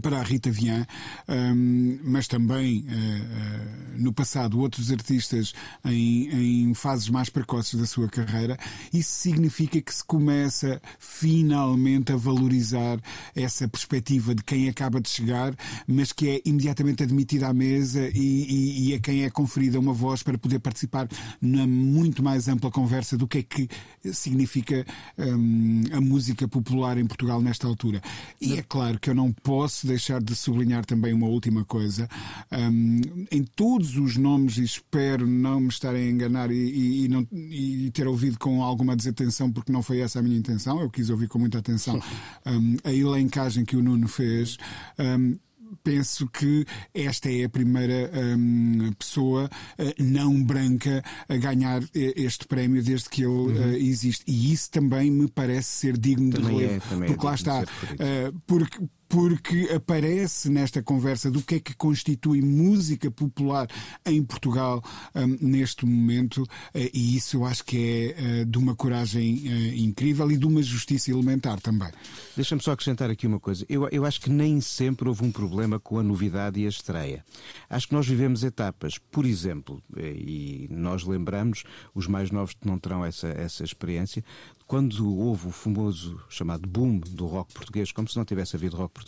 para 0.00 0.18
a 0.18 0.22
Rita 0.22 0.50
Vian, 0.50 0.86
um, 1.28 1.98
mas 2.02 2.26
também 2.26 2.80
uh, 2.80 2.84
uh, 2.84 4.02
no 4.02 4.12
passado 4.12 4.58
outros 4.58 4.90
artistas 4.90 5.52
em, 5.84 6.68
em, 6.68 6.74
fases 6.74 7.08
mais 7.08 7.28
precoces 7.28 7.78
da 7.78 7.86
sua 7.86 8.08
carreira. 8.08 8.58
Isso 8.92 9.10
significa 9.10 9.80
que 9.80 9.94
se 9.94 10.04
começa 10.04 10.80
finalmente 10.98 12.12
a 12.12 12.16
valorizar 12.16 12.98
essa 13.34 13.68
perspectiva 13.68 14.34
de 14.34 14.42
quem 14.42 14.68
acaba 14.68 15.00
de 15.00 15.08
chegar, 15.08 15.54
mas 15.86 16.12
que 16.12 16.28
é 16.28 16.40
imediatamente 16.44 17.02
admitida 17.02 17.48
à 17.48 17.52
mesa 17.52 18.08
e, 18.14 18.18
e, 18.18 18.88
e 18.88 18.94
a 18.94 18.98
quem 18.98 19.24
é 19.24 19.30
conferida 19.30 19.78
uma 19.78 19.92
voz 19.92 20.22
para 20.22 20.38
poder 20.38 20.58
participar 20.58 21.08
na 21.40 21.66
muito 21.66 22.22
mais 22.22 22.48
ampla 22.48 22.70
conversa 22.70 23.16
do 23.16 23.28
que 23.28 23.38
é 23.38 23.42
que 23.42 23.68
significa 24.12 24.84
um, 25.18 25.82
a 25.92 26.00
música 26.00 26.48
popular 26.48 26.98
em 26.98 27.06
Portugal 27.06 27.40
nesta 27.40 27.66
altura. 27.66 28.00
E 28.40 28.54
é 28.54 28.62
claro 28.62 28.98
que 28.98 29.10
eu 29.10 29.14
não 29.14 29.32
posso 29.32 29.83
posso 29.84 29.86
deixar 29.86 30.22
de 30.22 30.34
sublinhar 30.34 30.84
também 30.84 31.12
uma 31.12 31.26
última 31.26 31.64
coisa. 31.64 32.08
Um, 32.50 33.00
em 33.30 33.44
todos 33.44 33.96
os 33.96 34.16
nomes, 34.16 34.56
e 34.58 34.64
espero 34.64 35.26
não 35.26 35.60
me 35.60 35.68
estarem 35.68 36.08
a 36.08 36.10
enganar 36.10 36.50
e, 36.50 36.54
e, 36.54 37.04
e, 37.04 37.08
não, 37.08 37.26
e, 37.32 37.90
ter 37.92 38.06
ouvido 38.06 38.38
com 38.38 38.62
alguma 38.62 38.96
desatenção, 38.96 39.52
porque 39.52 39.70
não 39.70 39.82
foi 39.82 40.00
essa 40.00 40.18
a 40.18 40.22
minha 40.22 40.36
intenção, 40.36 40.80
eu 40.80 40.90
quis 40.90 41.10
ouvir 41.10 41.28
com 41.28 41.38
muita 41.38 41.58
atenção 41.58 42.00
um, 42.46 42.76
a 42.82 42.92
elencagem 42.92 43.64
que 43.64 43.76
o 43.76 43.82
Nuno 43.82 44.08
fez. 44.08 44.56
Um, 44.98 45.36
penso 45.82 46.28
que 46.28 46.64
esta 46.92 47.30
é 47.30 47.44
a 47.44 47.48
primeira 47.48 48.10
um, 48.36 48.92
pessoa 48.98 49.50
uh, 49.78 50.02
não 50.02 50.42
branca 50.42 51.02
a 51.28 51.36
ganhar 51.36 51.82
este 51.94 52.46
prémio 52.46 52.82
desde 52.82 53.08
que 53.08 53.22
ele 53.22 53.30
uhum. 53.30 53.72
uh, 53.72 53.76
existe. 53.76 54.24
E 54.26 54.52
isso 54.52 54.70
também 54.70 55.10
me 55.10 55.28
parece 55.28 55.68
ser 55.68 55.98
digno 55.98 56.30
também 56.30 56.56
de 56.56 56.64
relevo. 56.64 56.94
É, 57.04 57.06
porque 57.06 57.26
é 57.26 57.28
lá 57.28 57.34
está. 57.34 57.62
Uh, 57.62 58.40
porque 58.46 58.78
porque 59.08 59.70
aparece 59.74 60.48
nesta 60.48 60.82
conversa 60.82 61.30
do 61.30 61.42
que 61.42 61.56
é 61.56 61.60
que 61.60 61.74
constitui 61.74 62.42
música 62.42 63.10
popular 63.10 63.68
em 64.04 64.22
Portugal 64.22 64.82
um, 65.14 65.36
neste 65.40 65.86
momento, 65.86 66.42
uh, 66.42 66.48
e 66.92 67.16
isso 67.16 67.36
eu 67.36 67.44
acho 67.44 67.64
que 67.64 68.14
é 68.16 68.42
uh, 68.42 68.46
de 68.46 68.58
uma 68.58 68.74
coragem 68.74 69.36
uh, 69.46 69.74
incrível 69.76 70.30
e 70.30 70.36
de 70.36 70.46
uma 70.46 70.62
justiça 70.62 71.10
elementar 71.10 71.60
também. 71.60 71.90
Deixa-me 72.36 72.62
só 72.62 72.72
acrescentar 72.72 73.10
aqui 73.10 73.26
uma 73.26 73.40
coisa. 73.40 73.64
Eu, 73.68 73.88
eu 73.90 74.04
acho 74.04 74.20
que 74.20 74.30
nem 74.30 74.60
sempre 74.60 75.08
houve 75.08 75.24
um 75.24 75.30
problema 75.30 75.78
com 75.78 75.98
a 75.98 76.02
novidade 76.02 76.60
e 76.60 76.66
a 76.66 76.68
estreia. 76.68 77.24
Acho 77.68 77.88
que 77.88 77.94
nós 77.94 78.06
vivemos 78.06 78.42
etapas. 78.42 78.98
Por 78.98 79.24
exemplo, 79.24 79.82
e 79.96 80.66
nós 80.70 81.04
lembramos, 81.04 81.64
os 81.94 82.06
mais 82.06 82.30
novos 82.30 82.56
não 82.64 82.78
terão 82.78 83.04
essa, 83.04 83.28
essa 83.28 83.64
experiência, 83.64 84.24
quando 84.66 85.14
houve 85.16 85.48
o 85.48 85.50
famoso 85.50 86.20
chamado 86.28 86.68
boom 86.68 86.98
do 86.98 87.26
rock 87.26 87.52
português, 87.52 87.92
como 87.92 88.08
se 88.08 88.16
não 88.16 88.24
tivesse 88.24 88.56
havido 88.56 88.76
rock 88.76 88.94
português 88.94 89.03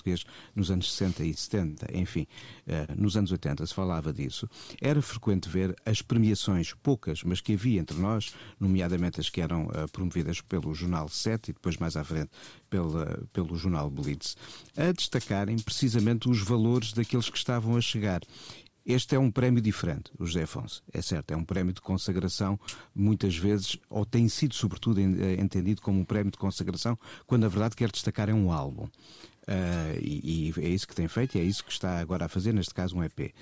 nos 0.54 0.70
anos 0.70 0.92
60 0.92 1.24
e 1.24 1.34
70, 1.34 1.96
enfim, 1.96 2.26
eh, 2.66 2.86
nos 2.96 3.16
anos 3.16 3.30
80 3.30 3.66
se 3.66 3.74
falava 3.74 4.12
disso, 4.12 4.48
era 4.80 5.00
frequente 5.00 5.48
ver 5.48 5.74
as 5.84 6.02
premiações, 6.02 6.72
poucas, 6.74 7.22
mas 7.22 7.40
que 7.40 7.54
havia 7.54 7.80
entre 7.80 7.98
nós, 7.98 8.34
nomeadamente 8.58 9.20
as 9.20 9.28
que 9.28 9.40
eram 9.40 9.70
eh, 9.74 9.86
promovidas 9.92 10.40
pelo 10.40 10.74
jornal 10.74 11.08
7 11.08 11.50
e 11.50 11.54
depois 11.54 11.76
mais 11.76 11.96
à 11.96 12.04
frente 12.04 12.30
pela, 12.68 13.22
pelo 13.32 13.56
jornal 13.56 13.90
Blitz, 13.90 14.36
a 14.76 14.92
destacarem 14.92 15.58
precisamente 15.58 16.28
os 16.28 16.40
valores 16.40 16.92
daqueles 16.92 17.28
que 17.28 17.38
estavam 17.38 17.76
a 17.76 17.80
chegar. 17.80 18.20
Este 18.86 19.16
é 19.16 19.18
um 19.18 19.32
prémio 19.32 19.60
diferente, 19.60 20.12
o 20.16 20.24
José 20.24 20.44
Afonso. 20.44 20.80
É 20.92 21.02
certo, 21.02 21.32
é 21.32 21.36
um 21.36 21.44
prémio 21.44 21.72
de 21.72 21.80
consagração, 21.80 22.56
muitas 22.94 23.36
vezes, 23.36 23.76
ou 23.90 24.06
tem 24.06 24.28
sido 24.28 24.54
sobretudo 24.54 25.00
eh, 25.00 25.40
entendido 25.40 25.82
como 25.82 25.98
um 25.98 26.04
prémio 26.04 26.30
de 26.30 26.38
consagração, 26.38 26.96
quando 27.26 27.42
na 27.42 27.48
verdade 27.48 27.74
quer 27.74 27.90
destacar 27.90 28.28
é 28.28 28.32
um 28.32 28.52
álbum. 28.52 28.88
Uh, 29.48 29.98
e, 30.00 30.52
e, 30.56 30.60
é 30.60 30.68
isso 30.68 30.88
que 30.88 30.94
tem 30.94 31.06
feito 31.06 31.36
e 31.36 31.40
é 31.40 31.44
isso 31.44 31.64
que 31.64 31.70
está 31.70 31.98
agora 31.98 32.24
a 32.24 32.28
fazer, 32.28 32.52
neste 32.52 32.74
caso 32.74 32.96
um 32.96 33.04
EP. 33.04 33.32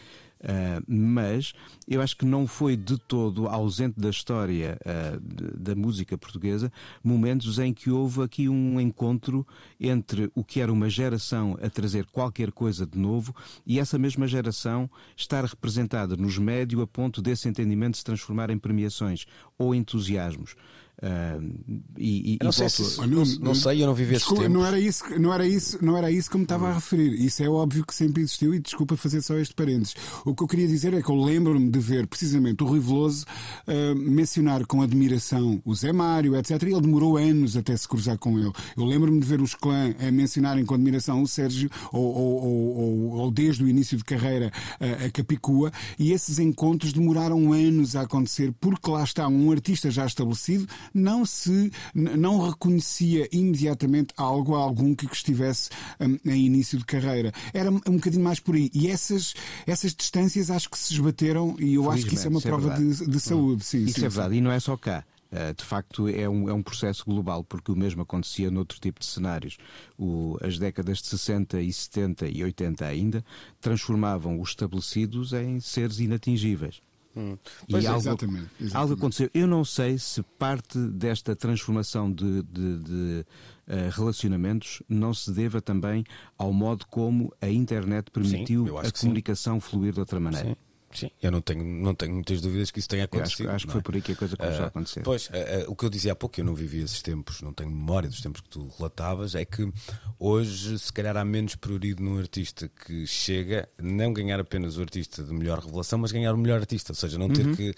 Uh, 0.45 0.85
mas 0.87 1.55
eu 1.89 2.03
acho 2.03 2.15
que 2.19 2.27
não 2.27 2.47
foi 2.47 2.77
de 2.77 2.99
todo 2.99 3.49
ausente 3.49 3.99
da 3.99 4.11
história 4.11 4.79
uh, 4.85 5.59
da 5.59 5.75
música 5.75 6.19
portuguesa 6.19 6.71
momentos 7.03 7.59
em 7.59 7.73
que 7.73 7.91
houve 7.91 8.23
aqui 8.23 8.47
um 8.47 8.79
encontro 8.79 9.47
entre 9.81 10.31
o 10.35 10.45
que 10.45 10.61
era 10.61 10.71
uma 10.71 10.91
geração 10.91 11.57
a 11.63 11.71
trazer 11.71 12.05
qualquer 12.05 12.53
coisa 12.53 12.87
de 12.87 12.99
novo 12.99 13.35
e 13.67 13.81
essa 13.81 13.97
mesma 13.97 14.29
geração 14.29 14.91
estar 15.17 15.47
representada 15.47 16.15
nos 16.15 16.37
médios 16.37 16.83
a 16.83 16.87
ponto 16.87 17.23
desse 17.23 17.49
entendimento 17.49 17.97
se 17.97 18.05
transformar 18.05 18.51
em 18.51 18.59
premiações 18.59 19.25
ou 19.57 19.75
entusiasmos. 19.75 20.57
Uh, 21.03 21.83
e, 21.99 22.35
e, 22.35 22.39
não, 22.43 22.53
sei 22.53 22.69
se, 22.69 23.01
não, 23.01 23.25
não, 23.41 23.55
sei, 23.55 23.83
eu 23.83 23.87
não 23.87 23.95
vivi 23.95 24.15
esse 24.15 24.29
tempo. 24.29 24.49
Não 24.49 24.65
era, 24.65 24.79
isso, 24.79 25.05
não, 25.19 25.35
era 25.35 25.47
isso, 25.47 25.85
não 25.85 25.97
era 25.97 26.11
isso 26.11 26.31
que 26.31 26.37
me 26.37 26.45
estava 26.45 26.69
a 26.69 26.75
referir. 26.75 27.13
Isso 27.15 27.43
é 27.43 27.49
óbvio 27.49 27.85
que 27.85 27.95
sempre 27.95 28.23
existiu 28.23 28.55
e 28.55 28.61
desculpa 28.61 28.97
fazer 28.97 29.21
só 29.21 29.37
este 29.37 29.55
parênteses. 29.55 29.95
O 30.25 30.35
que 30.35 30.43
eu 30.43 30.47
queria 30.47 30.69
dizer 30.69 30.95
é 30.95 31.03
que 31.03 31.11
eu 31.11 31.17
lembro-me 31.17 31.69
de 31.69 31.79
ver 31.79 32.07
precisamente 32.07 32.63
o 32.63 32.67
Rui 32.67 32.81
Veloso 32.81 33.27
uh, 33.67 33.95
mencionar 33.97 34.65
com 34.67 34.83
admiração 34.83 35.61
o 35.65 35.75
Zé 35.75 35.93
Mário, 35.93 36.37
etc. 36.37 36.63
E 36.63 36.73
ele 36.73 36.81
demorou 36.81 37.17
anos 37.17 37.57
até 37.57 37.77
se 37.77 37.89
cruzar 37.89 38.17
com 38.17 38.39
ele. 38.39 38.53
Eu 38.77 38.85
lembro-me 38.85 39.21
de 39.21 39.27
ver 39.27 39.41
os 39.41 39.55
clã 39.55 39.95
a 39.99 40.11
mencionarem 40.11 40.65
com 40.65 40.75
admiração 40.75 41.23
o 41.23 41.27
Sérgio, 41.27 41.71
ou, 41.93 42.05
ou, 42.05 42.45
ou, 42.45 43.11
ou 43.15 43.31
desde 43.31 43.65
o 43.65 43.69
início 43.69 43.97
de 43.97 44.05
carreira 44.05 44.53
uh, 44.81 45.07
a 45.07 45.11
Capicua, 45.11 45.73
e 45.99 46.13
esses 46.13 46.39
encontros 46.39 46.93
demoraram 46.93 47.53
anos 47.53 47.97
a 47.97 48.03
acontecer 48.03 48.55
porque 48.61 48.91
lá 48.91 49.03
está 49.03 49.27
um 49.29 49.51
artista 49.51 49.91
já 49.91 50.07
estabelecido 50.07 50.67
não 50.93 51.25
se 51.25 51.71
não 51.95 52.49
reconhecia 52.49 53.29
imediatamente 53.33 54.13
algo 54.17 54.55
a 54.55 54.59
algum 54.59 54.95
que 54.95 55.07
estivesse 55.13 55.71
um, 56.01 56.19
em 56.31 56.47
início 56.47 56.79
de 56.79 56.85
carreira. 56.85 57.33
Era 57.53 57.71
um 57.71 57.97
bocadinho 57.97 58.25
mais 58.25 58.41
por 58.41 58.55
aí. 58.55 58.71
E 58.75 58.89
essas, 58.89 59.35
essas 59.67 59.95
distâncias 59.95 60.51
acho 60.51 60.69
que 60.69 60.79
se 60.79 60.95
esbateram 60.95 61.57
e 61.59 61.75
eu 61.75 61.91
acho 61.91 62.07
que 62.07 62.15
isso 62.15 62.27
é 62.27 62.31
uma 62.31 62.39
isso 62.39 62.49
é 62.49 62.51
prova 62.51 62.75
é 62.75 62.77
de, 62.77 63.07
de, 63.07 63.21
saúde. 63.21 63.65
Sim, 63.65 63.85
isso 63.85 64.01
sim, 64.01 64.07
é 64.07 64.09
verdade. 64.09 64.35
Sim. 64.35 64.39
E 64.39 64.41
não 64.41 64.53
é 64.53 64.61
só 64.61 64.77
cá. 64.77 65.05
Eh, 65.35 65.53
de 65.53 65.65
facto, 65.65 66.07
é 66.09 66.29
um, 66.29 66.49
é 66.49 66.53
um 66.53 66.63
processo 66.63 67.05
global, 67.05 67.43
porque 67.43 67.73
o 67.73 67.77
mesmo 67.77 68.03
acontecia 68.03 68.53
noutro 68.53 68.79
tipo 68.79 69.01
de 69.01 69.07
cenários. 69.07 69.59
O, 69.99 70.39
as 70.41 70.59
décadas 70.59 70.99
de 70.99 71.09
60 71.09 71.61
e 71.61 71.73
70 71.73 72.29
e 72.29 72.45
80 72.45 72.87
ainda 72.87 73.25
transformavam 73.61 74.41
os 74.41 74.51
estabelecidos 74.51 75.33
em 75.33 75.59
seres 75.59 75.99
inatingíveis. 75.99 76.81
Hum. 77.17 77.37
Pois 77.71 77.85
e 77.85 77.87
é, 77.87 77.91
algo, 77.91 78.01
exatamente, 78.01 78.51
exatamente. 78.61 78.77
algo 78.77 78.95
aconteceu. 78.95 79.31
Eu 79.33 79.47
não 79.47 79.65
sei 79.65 79.99
se 79.99 80.23
parte 80.39 80.79
desta 80.79 81.37
transformação 81.37 82.11
de, 82.13 82.43
de, 82.43 82.79
de 82.79 83.27
uh, 83.69 83.91
relacionamentos 83.91 84.83
não 84.89 85.15
se 85.15 85.31
deva 85.33 85.61
também 85.61 86.05
ao 86.37 86.53
modo 86.53 86.87
como 86.87 87.33
a 87.41 87.49
internet 87.49 88.11
permitiu 88.11 88.67
sim, 88.67 88.89
a 88.89 88.91
comunicação 88.91 89.61
sim. 89.61 89.69
fluir 89.69 89.93
de 89.93 90.01
outra 90.01 90.19
maneira. 90.19 90.49
Sim. 90.49 90.57
Sim, 90.95 91.11
eu 91.21 91.31
não 91.31 91.41
tenho, 91.41 91.65
não 91.65 91.95
tenho 91.95 92.15
muitas 92.15 92.41
dúvidas 92.41 92.71
que 92.71 92.79
isso 92.79 92.89
tenha 92.89 93.05
acontecido. 93.05 93.47
Acho, 93.47 93.57
acho, 93.57 93.67
que 93.67 93.73
foi 93.73 93.81
é? 93.81 93.83
por 93.83 93.95
aí 93.95 94.03
que 94.03 94.13
a 94.13 94.17
coisa 94.17 94.37
começou 94.37 94.61
uh, 94.61 94.65
a 94.65 94.69
acontecer. 94.69 95.01
Pois, 95.03 95.27
uh, 95.27 95.31
uh, 95.31 95.73
o 95.73 95.77
que 95.77 95.85
eu 95.85 95.91
dizia 95.91 96.13
há 96.13 96.15
pouco, 96.15 96.41
eu 96.41 96.45
não 96.45 96.55
vivi 96.55 96.83
esses 96.83 97.03
tempos, 97.03 97.43
não 97.43 97.53
tenho 97.53 97.71
memória 97.71 98.09
dos 98.09 98.21
tempos 98.21 98.41
que 98.41 98.49
tu 98.49 98.71
relatavas, 98.79 99.35
é 99.35 99.45
que 99.45 99.71
hoje, 100.19 100.79
se 100.79 100.93
calhar, 100.93 101.17
há 101.17 101.25
menos 101.25 101.57
prioridade 101.57 102.03
num 102.03 102.19
artista 102.19 102.69
que 102.69 103.07
chega, 103.07 103.69
não 103.79 104.13
ganhar 104.13 104.39
apenas 104.39 104.79
o 104.79 104.81
artista 104.81 105.23
de 105.23 105.33
melhor 105.33 105.59
revelação, 105.59 105.99
mas 105.99 106.13
ganhar 106.13 106.33
o 106.33 106.39
melhor 106.39 106.61
artista, 106.61 106.93
ou 106.93 106.97
seja, 106.97 107.19
não 107.19 107.29
ter, 107.29 107.47
uhum. 107.47 107.55
que, 107.55 107.75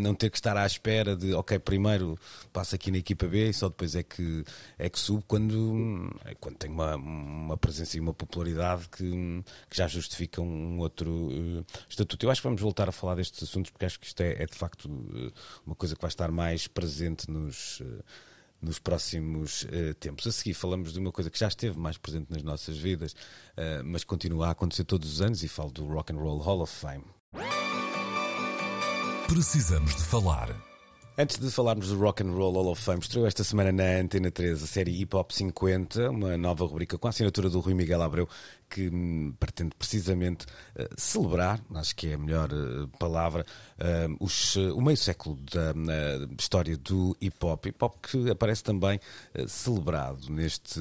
não 0.00 0.14
ter 0.14 0.30
que 0.30 0.36
estar 0.36 0.56
à 0.56 0.66
espera 0.66 1.14
de, 1.14 1.34
ok, 1.34 1.58
primeiro 1.58 2.18
passa 2.52 2.76
aqui 2.76 2.90
na 2.90 2.98
equipa 2.98 3.26
B 3.26 3.50
e 3.50 3.52
só 3.52 3.68
depois 3.68 3.94
é 3.94 4.02
que, 4.02 4.44
é 4.78 4.88
que 4.88 4.98
sube 4.98 5.24
quando, 5.26 6.10
é 6.24 6.34
quando 6.34 6.56
tem 6.56 6.70
uma, 6.70 6.96
uma 6.96 7.56
presença 7.56 7.96
e 7.96 8.00
uma 8.00 8.14
popularidade 8.14 8.88
que, 8.88 9.42
que 9.68 9.76
já 9.76 9.86
justifica 9.86 10.40
um 10.40 10.78
outro 10.78 11.64
estatuto. 11.88 12.24
Eu 12.24 12.30
acho 12.30 12.40
que 12.40 12.46
vamos 12.46 12.53
voltar 12.62 12.88
a 12.88 12.92
falar 12.92 13.16
deste 13.16 13.34
estes 13.34 13.50
assuntos, 13.50 13.70
porque 13.70 13.84
acho 13.84 13.98
que 13.98 14.06
isto 14.06 14.20
é, 14.20 14.42
é 14.42 14.46
de 14.46 14.54
facto 14.54 14.88
eh, 15.14 15.32
uma 15.66 15.74
coisa 15.74 15.94
que 15.94 16.00
vai 16.00 16.08
estar 16.08 16.30
mais 16.30 16.66
presente 16.66 17.30
nos 17.30 17.80
eh, 17.80 18.02
nos 18.62 18.78
próximos 18.78 19.64
uh, 19.64 19.92
tempos. 20.00 20.26
A 20.26 20.32
seguir, 20.32 20.54
falamos 20.54 20.94
de 20.94 20.98
uma 20.98 21.12
coisa 21.12 21.28
que 21.28 21.38
já 21.38 21.48
esteve 21.48 21.78
mais 21.78 21.98
presente 21.98 22.30
nas 22.30 22.42
nossas 22.42 22.78
vidas, 22.78 23.14
mas 23.84 24.04
continua 24.04 24.48
a 24.48 24.50
acontecer 24.52 24.84
todos 24.84 25.12
os 25.12 25.20
anos, 25.20 25.42
e 25.42 25.48
falo 25.48 25.70
do 25.70 25.84
Rock 25.84 26.14
and 26.14 26.16
Roll 26.16 26.38
Hall 26.38 26.62
of 26.62 26.72
Fame. 26.74 27.04
Precisamos 29.28 29.94
de 29.94 30.02
falar. 30.04 30.73
Antes 31.16 31.38
de 31.38 31.48
falarmos 31.48 31.90
do 31.90 31.96
Rock 31.96 32.24
and 32.24 32.32
Roll 32.32 32.54
Hall 32.54 32.72
of 32.72 32.82
Fame, 32.82 32.98
estreou 32.98 33.24
esta 33.24 33.44
semana 33.44 33.70
na 33.70 34.00
Antena 34.00 34.32
3 34.32 34.60
a 34.60 34.66
série 34.66 34.90
Hip 35.00 35.14
Hop 35.14 35.30
50, 35.30 36.10
uma 36.10 36.36
nova 36.36 36.66
rubrica 36.66 36.98
com 36.98 37.06
a 37.06 37.10
assinatura 37.10 37.48
do 37.48 37.60
Rui 37.60 37.72
Miguel 37.72 38.02
Abreu, 38.02 38.28
que 38.68 38.88
hum, 38.88 39.32
pretende 39.38 39.76
precisamente 39.78 40.44
uh, 40.44 40.88
celebrar, 40.98 41.60
acho 41.76 41.94
que 41.94 42.08
é 42.08 42.14
a 42.14 42.18
melhor 42.18 42.52
uh, 42.52 42.88
palavra, 42.98 43.46
uh, 43.78 44.16
os, 44.18 44.56
o 44.56 44.80
meio 44.80 44.96
século 44.96 45.36
da 45.36 45.72
história 46.36 46.76
do 46.76 47.16
hip 47.20 47.36
hop. 47.46 47.64
Hip 47.64 47.84
hop 47.84 47.94
que 48.04 48.28
aparece 48.28 48.64
também 48.64 48.98
celebrado 49.46 50.28
neste 50.30 50.80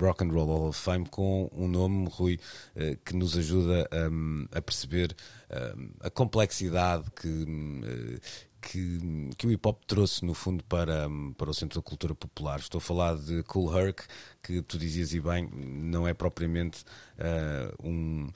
Rock 0.00 0.22
and 0.22 0.28
Roll 0.28 0.46
Hall 0.46 0.68
of 0.68 0.78
Fame 0.80 1.06
com 1.06 1.50
um 1.52 1.66
nome, 1.66 2.08
Rui, 2.12 2.38
que 3.04 3.16
nos 3.16 3.36
ajuda 3.36 3.88
um, 4.08 4.46
a 4.52 4.60
perceber 4.60 5.16
um, 5.50 5.90
a 6.00 6.10
complexidade 6.10 7.10
que, 7.10 7.28
que, 8.60 9.30
que 9.36 9.46
o 9.46 9.50
hip 9.50 9.66
hop 9.66 9.78
trouxe, 9.86 10.24
no 10.24 10.34
fundo, 10.34 10.62
para, 10.64 11.08
para 11.36 11.50
o 11.50 11.54
Centro 11.54 11.80
da 11.80 11.84
Cultura 11.84 12.14
Popular. 12.14 12.58
Estou 12.58 12.78
a 12.78 12.82
falar 12.82 13.16
de 13.16 13.42
Cool 13.44 13.76
Herc, 13.76 14.02
que 14.42 14.62
tu 14.62 14.78
dizias 14.78 15.12
e 15.12 15.20
bem, 15.20 15.48
não 15.52 16.06
é 16.06 16.14
propriamente 16.14 16.84
uh, 17.18 17.86
um 17.86 18.28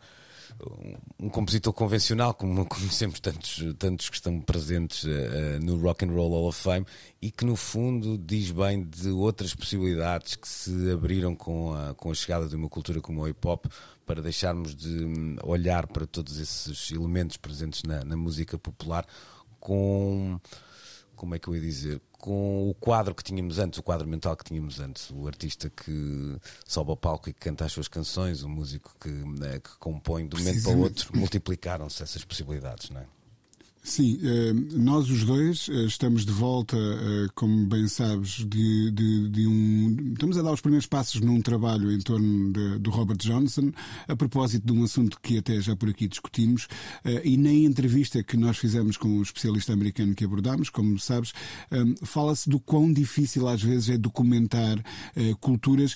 um 1.18 1.28
compositor 1.28 1.72
convencional, 1.72 2.34
como 2.34 2.64
conhecemos 2.66 3.20
tantos, 3.20 3.62
tantos 3.78 4.08
que 4.08 4.16
estão 4.16 4.40
presentes 4.40 5.04
uh, 5.04 5.60
no 5.62 5.76
Rock 5.78 6.04
and 6.04 6.12
Roll 6.12 6.30
Hall 6.30 6.48
of 6.48 6.60
Fame, 6.60 6.86
e 7.20 7.30
que 7.30 7.44
no 7.44 7.56
fundo 7.56 8.18
diz 8.18 8.50
bem 8.50 8.84
de 8.84 9.08
outras 9.10 9.54
possibilidades 9.54 10.36
que 10.36 10.48
se 10.48 10.90
abriram 10.90 11.34
com 11.34 11.74
a, 11.74 11.94
com 11.94 12.10
a 12.10 12.14
chegada 12.14 12.48
de 12.48 12.56
uma 12.56 12.68
cultura 12.68 13.00
como 13.00 13.22
o 13.22 13.28
hip 13.28 13.46
hop, 13.46 13.66
para 14.06 14.20
deixarmos 14.20 14.74
de 14.74 15.04
hum, 15.04 15.36
olhar 15.42 15.86
para 15.86 16.06
todos 16.06 16.38
esses 16.38 16.90
elementos 16.90 17.36
presentes 17.36 17.82
na, 17.82 18.04
na 18.04 18.16
música 18.16 18.58
popular 18.58 19.06
com. 19.64 20.38
Como 21.16 21.34
é 21.34 21.38
que 21.38 21.48
eu 21.48 21.54
ia 21.54 21.60
dizer? 21.60 22.00
Com 22.12 22.68
o 22.68 22.74
quadro 22.74 23.14
que 23.14 23.22
tínhamos 23.22 23.58
antes, 23.58 23.78
o 23.78 23.82
quadro 23.82 24.06
mental 24.06 24.36
que 24.36 24.44
tínhamos 24.44 24.78
antes. 24.78 25.10
O 25.10 25.26
artista 25.26 25.70
que 25.70 26.38
sobe 26.66 26.90
ao 26.90 26.96
palco 26.96 27.30
e 27.30 27.32
que 27.32 27.40
canta 27.40 27.64
as 27.64 27.72
suas 27.72 27.88
canções, 27.88 28.42
o 28.42 28.48
músico 28.48 28.94
que, 29.00 29.08
né, 29.08 29.58
que 29.60 29.70
compõe 29.78 30.28
de 30.28 30.36
um 30.36 30.38
momento 30.38 30.62
para 30.62 30.72
o 30.72 30.80
outro. 30.80 31.16
Multiplicaram-se 31.16 32.02
essas 32.02 32.24
possibilidades, 32.24 32.90
não 32.90 33.00
é? 33.00 33.06
Sim, 33.86 34.18
eh, 34.22 34.54
nós 34.72 35.10
os 35.10 35.24
dois 35.24 35.68
eh, 35.68 35.84
estamos 35.84 36.24
de 36.24 36.32
volta, 36.32 36.74
eh, 36.74 37.26
como 37.34 37.66
bem 37.66 37.86
sabes, 37.86 38.42
de, 38.48 38.90
de, 38.90 39.28
de 39.28 39.46
um. 39.46 39.94
Estamos 40.14 40.38
a 40.38 40.42
dar 40.42 40.52
os 40.52 40.62
primeiros 40.62 40.86
passos 40.86 41.20
num 41.20 41.42
trabalho 41.42 41.92
em 41.92 41.98
torno 42.00 42.50
do 42.78 42.90
Robert 42.90 43.18
Johnson, 43.18 43.70
a 44.08 44.16
propósito 44.16 44.64
de 44.64 44.72
um 44.72 44.84
assunto 44.84 45.20
que 45.20 45.36
até 45.36 45.60
já 45.60 45.76
por 45.76 45.90
aqui 45.90 46.08
discutimos, 46.08 46.66
e 47.22 47.36
na 47.36 47.52
entrevista 47.52 48.22
que 48.22 48.38
nós 48.38 48.56
fizemos 48.56 48.96
com 48.96 49.08
o 49.08 49.18
um 49.18 49.22
especialista 49.22 49.74
americano 49.74 50.14
que 50.14 50.24
abordámos, 50.24 50.70
como 50.70 50.98
sabes, 50.98 51.34
fala-se 52.02 52.48
do 52.48 52.58
quão 52.58 52.90
difícil 52.90 53.46
às 53.46 53.62
vezes 53.62 53.90
é 53.90 53.98
documentar 53.98 54.82
culturas. 55.40 55.94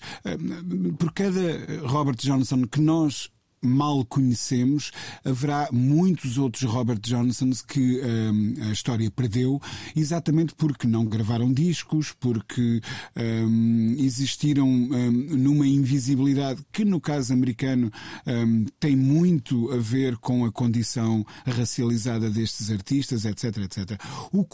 Por 0.98 1.12
cada 1.12 1.40
Robert 1.86 2.16
Johnson 2.18 2.64
que 2.66 2.80
nós 2.80 3.30
mal 3.62 4.04
conhecemos, 4.04 4.90
haverá 5.24 5.68
muitos 5.72 6.38
outros 6.38 6.62
Robert 6.62 7.00
Johnsons 7.00 7.62
que 7.62 8.00
um, 8.00 8.54
a 8.68 8.72
história 8.72 9.10
perdeu, 9.10 9.60
exatamente 9.96 10.54
porque 10.54 10.86
não 10.86 11.04
gravaram 11.04 11.52
discos, 11.52 12.12
porque 12.18 12.80
um, 13.16 13.94
existiram 13.98 14.68
um, 14.68 15.10
numa 15.10 15.66
invisibilidade 15.66 16.62
que, 16.72 16.84
no 16.84 17.00
caso 17.00 17.32
americano, 17.32 17.90
hum, 18.26 18.66
tem 18.78 18.96
muito 18.96 19.70
a 19.72 19.76
ver 19.76 20.16
com 20.18 20.44
a 20.44 20.52
condição 20.52 21.24
racializada 21.46 22.30
destes 22.30 22.70
artistas, 22.70 23.24
etc, 23.24 23.58
etc. 23.58 24.00
O 24.32 24.44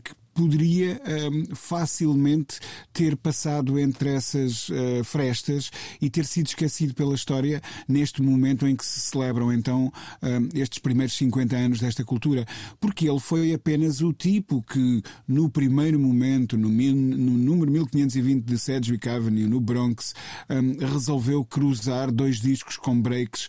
que 0.00 0.14
poderia 0.34 1.00
um, 1.32 1.54
facilmente 1.54 2.58
ter 2.92 3.16
passado 3.16 3.78
entre 3.78 4.10
essas 4.10 4.68
uh, 4.68 5.04
frestas 5.04 5.70
e 6.00 6.10
ter 6.10 6.26
sido 6.26 6.48
esquecido 6.48 6.92
pela 6.92 7.14
história 7.14 7.62
neste 7.88 8.20
momento 8.20 8.66
em 8.66 8.74
que 8.74 8.84
se 8.84 9.00
celebram 9.00 9.52
então 9.52 9.92
um, 10.20 10.48
estes 10.58 10.80
primeiros 10.80 11.14
50 11.16 11.56
anos 11.56 11.80
desta 11.80 12.04
cultura. 12.04 12.44
Porque 12.80 13.08
ele 13.08 13.20
foi 13.20 13.54
apenas 13.54 14.00
o 14.00 14.12
tipo 14.12 14.62
que, 14.62 15.02
no 15.26 15.48
primeiro 15.48 15.98
momento, 15.98 16.58
no, 16.58 16.68
no 16.68 17.38
número 17.38 17.70
1520 17.70 18.44
de 18.44 18.58
Sedgwick 18.58 19.08
Avenue, 19.08 19.46
no 19.46 19.60
Bronx, 19.60 20.14
um, 20.50 20.84
resolveu 20.86 21.44
cruzar 21.44 22.10
dois 22.10 22.40
discos 22.40 22.76
com 22.76 23.00
breaks 23.00 23.48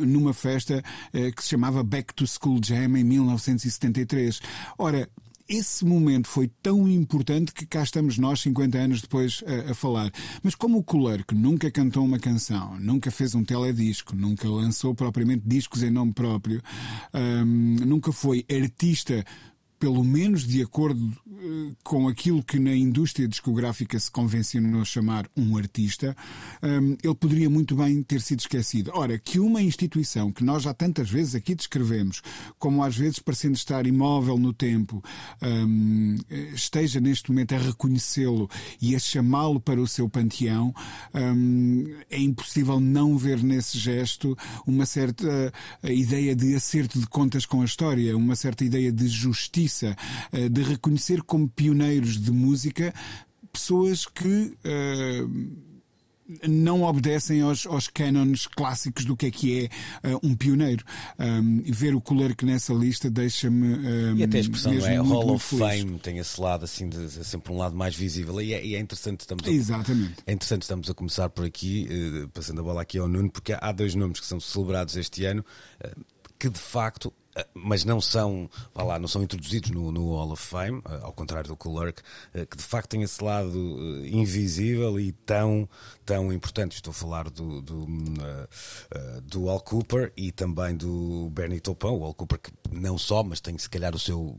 numa 0.00 0.32
festa 0.32 0.82
uh, 1.12 1.34
que 1.34 1.42
se 1.42 1.50
chamava 1.50 1.82
Back 1.82 2.14
to 2.14 2.26
School 2.26 2.60
Jam 2.62 2.96
em 2.96 3.04
1973. 3.04 4.40
Ora, 4.78 5.08
esse 5.48 5.84
momento 5.84 6.28
foi 6.28 6.48
tão 6.62 6.86
importante 6.86 7.52
que 7.52 7.66
cá 7.66 7.82
estamos 7.82 8.18
nós, 8.18 8.40
50 8.40 8.78
anos 8.78 9.00
depois, 9.00 9.42
a, 9.46 9.70
a 9.70 9.74
falar. 9.74 10.12
Mas 10.42 10.54
como 10.54 10.78
o 10.78 10.84
Cooler, 10.84 11.24
que 11.24 11.34
nunca 11.34 11.70
cantou 11.70 12.04
uma 12.04 12.18
canção, 12.18 12.78
nunca 12.78 13.10
fez 13.10 13.34
um 13.34 13.42
teledisco, 13.42 14.14
nunca 14.14 14.48
lançou 14.48 14.94
propriamente 14.94 15.44
discos 15.46 15.82
em 15.82 15.90
nome 15.90 16.12
próprio, 16.12 16.62
um, 17.14 17.76
nunca 17.86 18.12
foi 18.12 18.44
artista 18.50 19.24
pelo 19.78 20.02
menos 20.02 20.46
de 20.46 20.60
acordo 20.62 21.00
uh, 21.00 21.76
com 21.84 22.08
aquilo 22.08 22.42
que 22.42 22.58
na 22.58 22.74
indústria 22.74 23.28
discográfica 23.28 23.98
se 23.98 24.10
convencionou 24.10 24.84
chamar 24.84 25.28
um 25.36 25.56
artista, 25.56 26.16
um, 26.62 26.96
ele 27.02 27.14
poderia 27.14 27.48
muito 27.48 27.76
bem 27.76 28.02
ter 28.02 28.20
sido 28.20 28.40
esquecido. 28.40 28.90
Ora, 28.94 29.18
que 29.18 29.38
uma 29.38 29.62
instituição 29.62 30.32
que 30.32 30.42
nós 30.42 30.64
já 30.64 30.74
tantas 30.74 31.08
vezes 31.08 31.34
aqui 31.34 31.54
descrevemos, 31.54 32.22
como 32.58 32.82
às 32.82 32.96
vezes 32.96 33.18
parecendo 33.18 33.54
estar 33.54 33.86
imóvel 33.86 34.36
no 34.36 34.52
tempo, 34.52 35.02
um, 35.42 36.16
esteja 36.54 37.00
neste 37.00 37.30
momento 37.30 37.54
a 37.54 37.58
reconhecê-lo 37.58 38.50
e 38.80 38.96
a 38.96 38.98
chamá-lo 38.98 39.60
para 39.60 39.80
o 39.80 39.86
seu 39.86 40.08
panteão, 40.08 40.74
um, 41.14 41.84
é 42.10 42.18
impossível 42.18 42.80
não 42.80 43.16
ver 43.16 43.42
nesse 43.42 43.78
gesto 43.78 44.36
uma 44.66 44.86
certa 44.86 45.52
uh, 45.82 45.88
ideia 45.88 46.34
de 46.34 46.54
acerto 46.54 46.98
de 46.98 47.06
contas 47.06 47.46
com 47.46 47.62
a 47.62 47.64
história, 47.64 48.16
uma 48.16 48.34
certa 48.34 48.64
ideia 48.64 48.90
de 48.90 49.06
justiça 49.06 49.67
eh, 50.32 50.48
de 50.48 50.62
reconhecer 50.62 51.22
como 51.22 51.48
pioneiros 51.48 52.20
de 52.20 52.30
música 52.30 52.92
pessoas 53.52 54.06
que 54.06 54.56
uh, 54.64 55.68
não 56.46 56.82
obedecem 56.82 57.40
aos, 57.40 57.66
aos 57.66 57.88
cânones 57.88 58.46
clássicos 58.46 59.04
do 59.04 59.16
que 59.16 59.26
é 59.26 59.30
que 59.30 59.70
é 60.04 60.08
uh, 60.08 60.20
um 60.22 60.36
pioneiro. 60.36 60.84
Um, 61.18 61.62
ver 61.62 61.94
o 61.94 62.00
color 62.00 62.34
que 62.34 62.44
nessa 62.44 62.72
lista 62.74 63.10
deixa-me. 63.10 63.74
Um, 63.74 64.16
e 64.16 64.22
até 64.22 64.36
a 64.36 64.40
expressão 64.40 64.72
é 64.72 64.96
Hall 64.96 65.34
of 65.34 65.56
Fame, 65.56 65.98
tem 65.98 66.18
esse 66.18 66.40
lado 66.40 66.64
assim, 66.64 66.88
de, 66.88 67.06
de, 67.06 67.24
sempre 67.24 67.52
um 67.52 67.56
lado 67.56 67.74
mais 67.74 67.96
visível. 67.96 68.40
E 68.40 68.52
é, 68.52 68.64
e 68.64 68.74
é 68.74 68.78
interessante, 68.78 69.20
estamos 69.20 69.46
a, 69.46 69.50
Exatamente. 69.50 70.16
É 70.26 70.32
interessante, 70.32 70.62
estamos 70.62 70.90
a 70.90 70.94
começar 70.94 71.28
por 71.30 71.44
aqui, 71.44 71.88
uh, 71.90 72.28
passando 72.28 72.60
a 72.60 72.64
bola 72.64 72.82
aqui 72.82 72.98
ao 72.98 73.08
Nuno, 73.08 73.30
porque 73.30 73.54
há 73.58 73.72
dois 73.72 73.94
nomes 73.94 74.20
que 74.20 74.26
são 74.26 74.38
celebrados 74.38 74.96
este 74.96 75.24
ano. 75.24 75.44
Uh, 75.82 76.18
que 76.38 76.48
de 76.48 76.58
facto 76.58 77.12
mas 77.54 77.84
não 77.84 78.00
são, 78.00 78.48
vá 78.74 78.82
lá, 78.82 78.98
não 78.98 79.08
são 79.08 79.22
introduzidos 79.22 79.70
no, 79.70 79.90
no 79.92 80.14
Hall 80.14 80.32
of 80.32 80.42
Fame, 80.42 80.82
ao 81.02 81.12
contrário 81.12 81.48
do 81.48 81.56
Clerk, 81.56 82.02
que 82.32 82.56
de 82.56 82.62
facto 82.62 82.90
tem 82.90 83.02
esse 83.02 83.22
lado 83.22 83.58
invisível 84.06 84.98
e 84.98 85.12
tão, 85.12 85.68
tão 86.08 86.32
importante. 86.32 86.76
Estou 86.76 86.90
a 86.90 86.94
falar 86.94 87.28
do, 87.28 87.60
do, 87.60 87.86
do 89.24 89.50
Al 89.50 89.60
Cooper 89.60 90.10
e 90.16 90.32
também 90.32 90.74
do 90.74 91.28
Bernie 91.30 91.60
Taupin, 91.60 91.88
o 91.88 92.02
Al 92.02 92.14
Cooper 92.14 92.38
que 92.38 92.50
não 92.72 92.96
só, 92.96 93.22
mas 93.22 93.40
tem 93.40 93.58
se 93.58 93.68
calhar 93.68 93.94
o 93.94 93.98
seu 93.98 94.34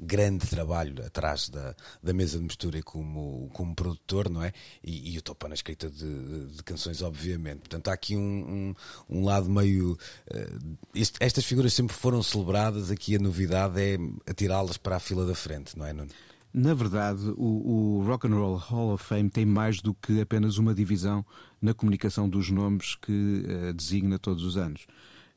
grande 0.00 0.46
trabalho 0.46 1.04
atrás 1.04 1.50
da, 1.50 1.76
da 2.02 2.14
mesa 2.14 2.38
de 2.38 2.44
mistura 2.44 2.82
como, 2.82 3.50
como 3.52 3.74
produtor, 3.74 4.30
não 4.30 4.42
é? 4.42 4.54
E, 4.82 5.12
e 5.14 5.18
o 5.18 5.22
Taupin 5.22 5.48
na 5.48 5.54
escrita 5.54 5.90
de, 5.90 6.46
de, 6.46 6.62
canções, 6.62 7.02
obviamente. 7.02 7.58
Portanto, 7.58 7.88
há 7.88 7.92
aqui 7.92 8.16
um, 8.16 8.74
um, 9.10 9.18
um 9.18 9.24
lado 9.26 9.50
meio. 9.50 9.98
Uh, 10.30 10.78
estas 11.20 11.44
figuras 11.44 11.74
sempre 11.74 11.94
foram 11.94 12.22
celebradas, 12.22 12.90
aqui 12.90 13.16
a 13.16 13.18
novidade 13.18 13.78
é 13.82 13.98
atirá-las 14.26 14.78
para 14.78 14.96
a 14.96 15.00
fila 15.00 15.26
da 15.26 15.34
frente, 15.34 15.76
não 15.76 15.84
é, 15.84 15.92
Nuno? 15.92 16.10
Na 16.54 16.74
verdade, 16.74 17.30
o, 17.38 18.00
o, 18.00 18.04
Rock 18.04 18.26
and 18.26 18.34
Roll 18.34 18.56
Hall 18.56 18.92
of 18.92 19.02
Fame 19.02 19.30
tem 19.30 19.46
mais 19.46 19.80
do 19.80 19.94
que 19.94 20.20
apenas 20.20 20.58
uma 20.58 20.74
divisão 20.74 21.24
na 21.60 21.72
comunicação 21.72 22.28
dos 22.28 22.50
nomes 22.50 22.94
que 22.94 23.44
uh, 23.46 23.72
designa 23.72 24.18
todos 24.18 24.44
os 24.44 24.58
anos. 24.58 24.86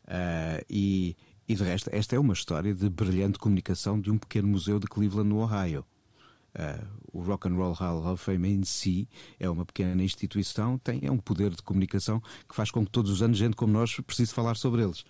Uh, 0.04 0.60
e, 0.70 1.16
e 1.48 1.56
de 1.56 1.64
resto, 1.64 1.90
esta 1.94 2.18
é 2.18 2.20
uma 2.20 2.34
história 2.34 2.74
de 2.74 2.90
brilhante 2.90 3.40
comunicação 3.40 4.00
de 4.00 4.12
um 4.12 4.18
pequeno 4.18 4.50
museu 4.50 4.78
de 4.78 4.88
Cleveland, 4.88 5.30
no 5.30 5.38
Ohio. 5.38 5.86
Uh, 6.56 6.96
o 7.12 7.22
Rock 7.22 7.48
and 7.48 7.56
Roll 7.56 7.74
Hall 7.74 8.12
of 8.12 8.24
Fame 8.24 8.50
em 8.50 8.64
si 8.64 9.08
é 9.40 9.50
uma 9.50 9.66
pequena 9.66 10.04
instituição, 10.04 10.78
tem 10.78 11.00
é 11.04 11.12
um 11.12 11.18
poder 11.18 11.52
de 11.52 11.62
comunicação 11.62 12.22
que 12.48 12.56
faz 12.56 12.70
com 12.72 12.86
que 12.86 12.92
todos 12.92 13.10
os 13.10 13.22
anos 13.22 13.38
gente 13.38 13.56
como 13.56 13.72
nós 13.72 13.96
precise 14.02 14.34
falar 14.34 14.56
sobre 14.56 14.84
eles. 14.84 15.06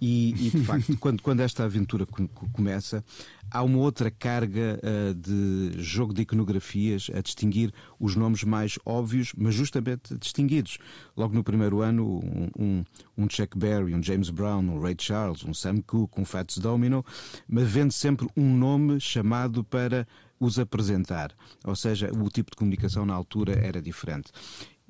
E, 0.00 0.30
e 0.30 0.50
de 0.50 0.64
facto, 0.64 0.96
quando, 0.98 1.22
quando 1.22 1.40
esta 1.40 1.64
aventura 1.64 2.06
começa, 2.52 3.04
há 3.50 3.62
uma 3.62 3.78
outra 3.78 4.10
carga 4.10 4.80
uh, 4.82 5.14
de 5.14 5.72
jogo 5.82 6.14
de 6.14 6.22
iconografias 6.22 7.10
a 7.12 7.20
distinguir 7.20 7.72
os 7.98 8.16
nomes 8.16 8.42
mais 8.42 8.78
óbvios, 8.86 9.32
mas 9.36 9.54
justamente 9.54 10.16
distinguidos. 10.18 10.78
Logo 11.16 11.34
no 11.34 11.44
primeiro 11.44 11.82
ano, 11.82 12.20
um, 12.24 12.48
um, 12.58 12.84
um 13.18 13.28
Chuck 13.28 13.58
Berry, 13.58 13.94
um 13.94 14.02
James 14.02 14.30
Brown, 14.30 14.62
um 14.62 14.80
Ray 14.80 14.96
Charles, 14.98 15.44
um 15.44 15.52
Sam 15.52 15.82
Cooke, 15.82 16.20
um 16.20 16.24
Fats 16.24 16.58
Domino, 16.58 17.04
mas 17.46 17.68
vendo 17.68 17.92
sempre 17.92 18.26
um 18.36 18.56
nome 18.56 19.00
chamado 19.00 19.62
para 19.62 20.06
os 20.40 20.58
apresentar. 20.58 21.36
Ou 21.64 21.76
seja, 21.76 22.10
o 22.12 22.28
tipo 22.30 22.50
de 22.50 22.56
comunicação 22.56 23.04
na 23.04 23.14
altura 23.14 23.52
era 23.52 23.80
diferente. 23.80 24.32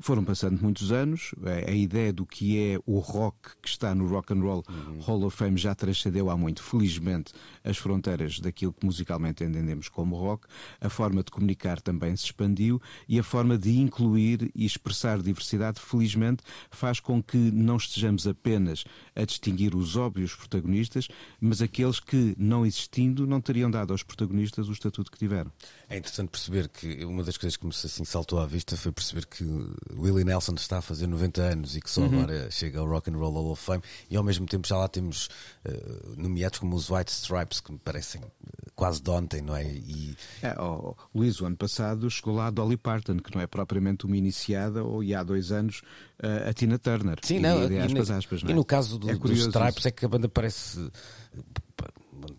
Foram 0.01 0.25
passando 0.25 0.61
muitos 0.63 0.93
anos, 0.93 1.35
a 1.67 1.73
ideia 1.73 2.11
do 2.11 2.25
que 2.25 2.59
é 2.59 2.79
o 2.87 2.99
rock 2.99 3.51
que 3.61 3.69
está 3.69 3.95
no 3.95 4.07
Rock 4.09 4.33
and 4.33 4.41
Roll 4.41 4.65
uhum. 4.67 4.99
Hall 5.01 5.25
of 5.25 5.37
Fame 5.37 5.59
já 5.59 5.75
transcendeu 5.75 6.31
há 6.31 6.37
muito, 6.37 6.63
felizmente, 6.63 7.35
as 7.63 7.77
fronteiras 7.77 8.41
daquilo 8.41 8.73
que 8.73 8.87
musicalmente 8.87 9.45
entendemos 9.45 9.91
como 9.91 10.17
rock. 10.17 10.47
A 10.81 10.89
forma 10.89 11.23
de 11.23 11.31
comunicar 11.31 11.83
também 11.83 12.17
se 12.17 12.25
expandiu 12.25 12.81
e 13.07 13.19
a 13.19 13.23
forma 13.23 13.59
de 13.59 13.79
incluir 13.79 14.51
e 14.55 14.65
expressar 14.65 15.21
diversidade, 15.21 15.79
felizmente, 15.79 16.43
faz 16.71 16.99
com 16.99 17.23
que 17.23 17.37
não 17.37 17.77
estejamos 17.77 18.27
apenas 18.27 18.85
a 19.15 19.25
distinguir 19.25 19.75
os 19.75 19.97
óbvios 19.97 20.35
protagonistas, 20.35 21.09
mas 21.39 21.61
aqueles 21.61 22.01
que, 22.01 22.35
não 22.39 22.65
existindo, 22.65 23.27
não 23.27 23.41
teriam 23.41 23.71
dado 23.71 23.93
aos 23.93 24.03
protagonistas 24.03 24.69
o 24.69 24.73
estatuto 24.73 25.11
que 25.11 25.19
tiveram. 25.19 25.53
É 25.91 25.99
interessante 25.99 26.31
perceber 26.31 26.69
que 26.69 27.05
uma 27.05 27.23
das 27.23 27.37
coisas 27.37 27.57
que 27.57 27.67
me 27.67 27.71
assim 27.71 28.05
saltou 28.05 28.41
à 28.41 28.47
vista 28.47 28.77
foi 28.77 28.93
perceber 28.93 29.27
que 29.27 29.45
Willie 29.97 30.25
Nelson 30.25 30.55
está 30.55 30.79
a 30.79 30.83
fazer 30.83 31.07
90 31.07 31.43
anos 31.43 31.77
e 31.77 31.81
que 31.81 31.91
só 31.91 32.03
uhum. 32.03 32.23
agora 32.23 32.51
chega 32.51 32.79
ao 32.79 32.87
Rock 32.87 33.11
and 33.11 33.17
Roll 33.17 33.33
Hall 33.33 33.51
of 33.51 33.63
Fame 33.63 33.83
e 34.09 34.17
ao 34.17 34.23
mesmo 34.23 34.47
tempo 34.47 34.67
já 34.67 34.77
lá 34.77 34.89
temos 34.89 35.29
uh, 35.67 36.15
nomeados 36.17 36.59
como 36.59 36.77
os 36.77 36.91
White 36.91 37.13
Stripes 37.13 37.61
que 37.61 37.73
me 37.73 37.79
parecem 37.79 38.21
eh, 38.23 38.71
quase 38.75 39.03
de 39.03 39.11
ontem, 39.11 39.43
não 39.43 39.55
é? 39.57 39.65
E... 39.65 40.17
é 40.43 40.55
oh, 40.61 40.95
Luís, 41.15 41.41
o 41.41 41.47
ano 41.47 41.57
passado 41.57 42.09
chegou 42.11 42.35
lá 42.35 42.47
a 42.47 42.51
Dolly 42.51 42.77
Parton, 42.77 43.19
que 43.19 43.35
não 43.35 43.41
é 43.41 43.47
propriamente 43.47 44.07
uma 44.07 44.17
iniciada, 44.17 44.83
ou 44.83 45.03
e 45.03 45.15
há 45.15 45.23
dois 45.23 45.53
anos 45.53 45.83
uh, 46.23 46.49
a 46.49 46.53
Tina 46.53 46.79
Turner. 46.79 47.19
Sim, 47.23 47.37
e, 47.37 47.41
não, 47.41 47.71
e, 47.71 47.79
aspas, 47.79 48.11
aspas, 48.11 48.43
não 48.43 48.51
é? 48.51 48.53
e 48.53 48.57
no 48.57 48.65
caso 48.65 48.99
do, 48.99 49.11
é 49.11 49.15
dos 49.15 49.39
Stripes 49.39 49.79
isso. 49.79 49.89
é 49.89 49.91
que 49.91 50.05
a 50.05 50.09
banda 50.09 50.29
parece 50.29 50.91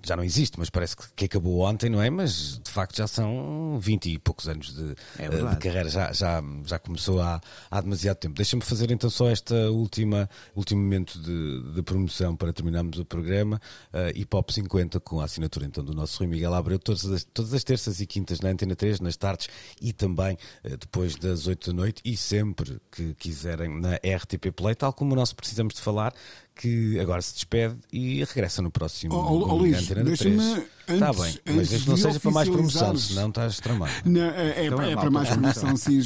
já 0.04 0.16
não 0.16 0.24
existe, 0.24 0.60
mas 0.60 0.70
parece 0.70 0.96
que, 1.16 1.26
acabou 1.26 1.62
ontem, 1.62 1.90
não 1.90 2.02
é? 2.02 2.10
Mas 2.10 2.60
de 2.64 2.72
facto 2.72 2.98
já 2.98 3.08
são 3.08 3.80
20 3.80 4.10
e 4.10 4.20
poucos 4.20 4.48
anos 4.48 4.74
de, 4.74 4.96
é 5.18 5.30
de 5.30 5.58
carreira, 5.58 5.90
já, 5.90 6.12
já, 6.12 6.44
já 6.66 6.80
começou 6.80 7.22
há, 7.22 7.42
há 7.70 7.82
demasiado 7.82 8.18
tempo. 8.18 8.36
Deixa-me 8.36 8.62
fazer 8.64 8.92
então 8.92 9.10
só 9.10 9.26
última 9.72 10.30
último 10.56 10.82
momento 10.82 11.20
de, 11.20 11.74
de 11.74 11.82
promoção 11.84 12.36
para 12.36 12.54
terminarmos 12.54 12.98
o 13.00 13.06
programa. 13.06 13.60
Uh, 13.94 14.18
Hip 14.18 14.36
Hop 14.36 14.50
50 14.50 15.00
com 15.00 15.22
a 15.22 15.26
assinatura 15.26 15.66
então 15.66 15.84
do 15.84 15.94
nosso 15.94 16.20
Rui 16.20 16.28
Miguel 16.28 16.54
Abreu, 16.54 16.80
todas 16.80 17.06
as, 17.06 17.24
todas 17.24 17.54
as 17.54 17.64
terças 17.64 18.00
e 18.00 18.06
quintas 18.06 18.40
na 18.42 18.50
Antena 18.50 18.76
3, 18.76 19.00
nas 19.00 19.16
tardes 19.18 19.48
e 19.82 19.94
também 19.94 20.38
uh, 20.64 20.78
depois 20.78 21.16
das 21.16 21.48
8 21.48 21.72
da 21.72 21.76
noite 21.76 22.02
e 22.06 22.16
sempre 22.18 22.82
que 22.92 23.14
quiserem 23.16 23.80
na 23.80 23.96
RTP 23.96 24.52
Play, 24.56 24.76
tal 24.76 24.94
como 24.94 25.16
nós 25.16 25.34
precisamos 25.34 25.76
de 25.76 25.82
falar, 25.82 26.14
que 26.62 27.00
agora 27.00 27.22
se 27.24 27.34
despede 27.34 27.76
e 27.92 28.24
regressa 28.24 28.62
no 28.62 28.70
próximo 28.70 29.16
oh, 29.16 29.50
oh, 29.50 29.56
Luís, 29.56 29.88
deixa-me 29.88 30.64
Está 30.94 31.14
bem, 31.14 31.34
mas 31.46 31.70
desde 31.70 31.90
não 31.90 31.98
seja 31.98 32.20
para 32.20 32.32
mais 32.32 32.50
promoção, 32.50 32.98
senão 32.98 33.30
estás 33.30 33.60
tramado. 33.60 33.92
Não, 34.06 34.22
é, 34.22 34.52
é, 34.52 34.66
então 34.66 34.82
é, 34.82 34.92
é 34.92 34.96
para 34.96 35.12
mais 35.12 35.30
promoção, 35.30 35.78
sim. 35.78 36.02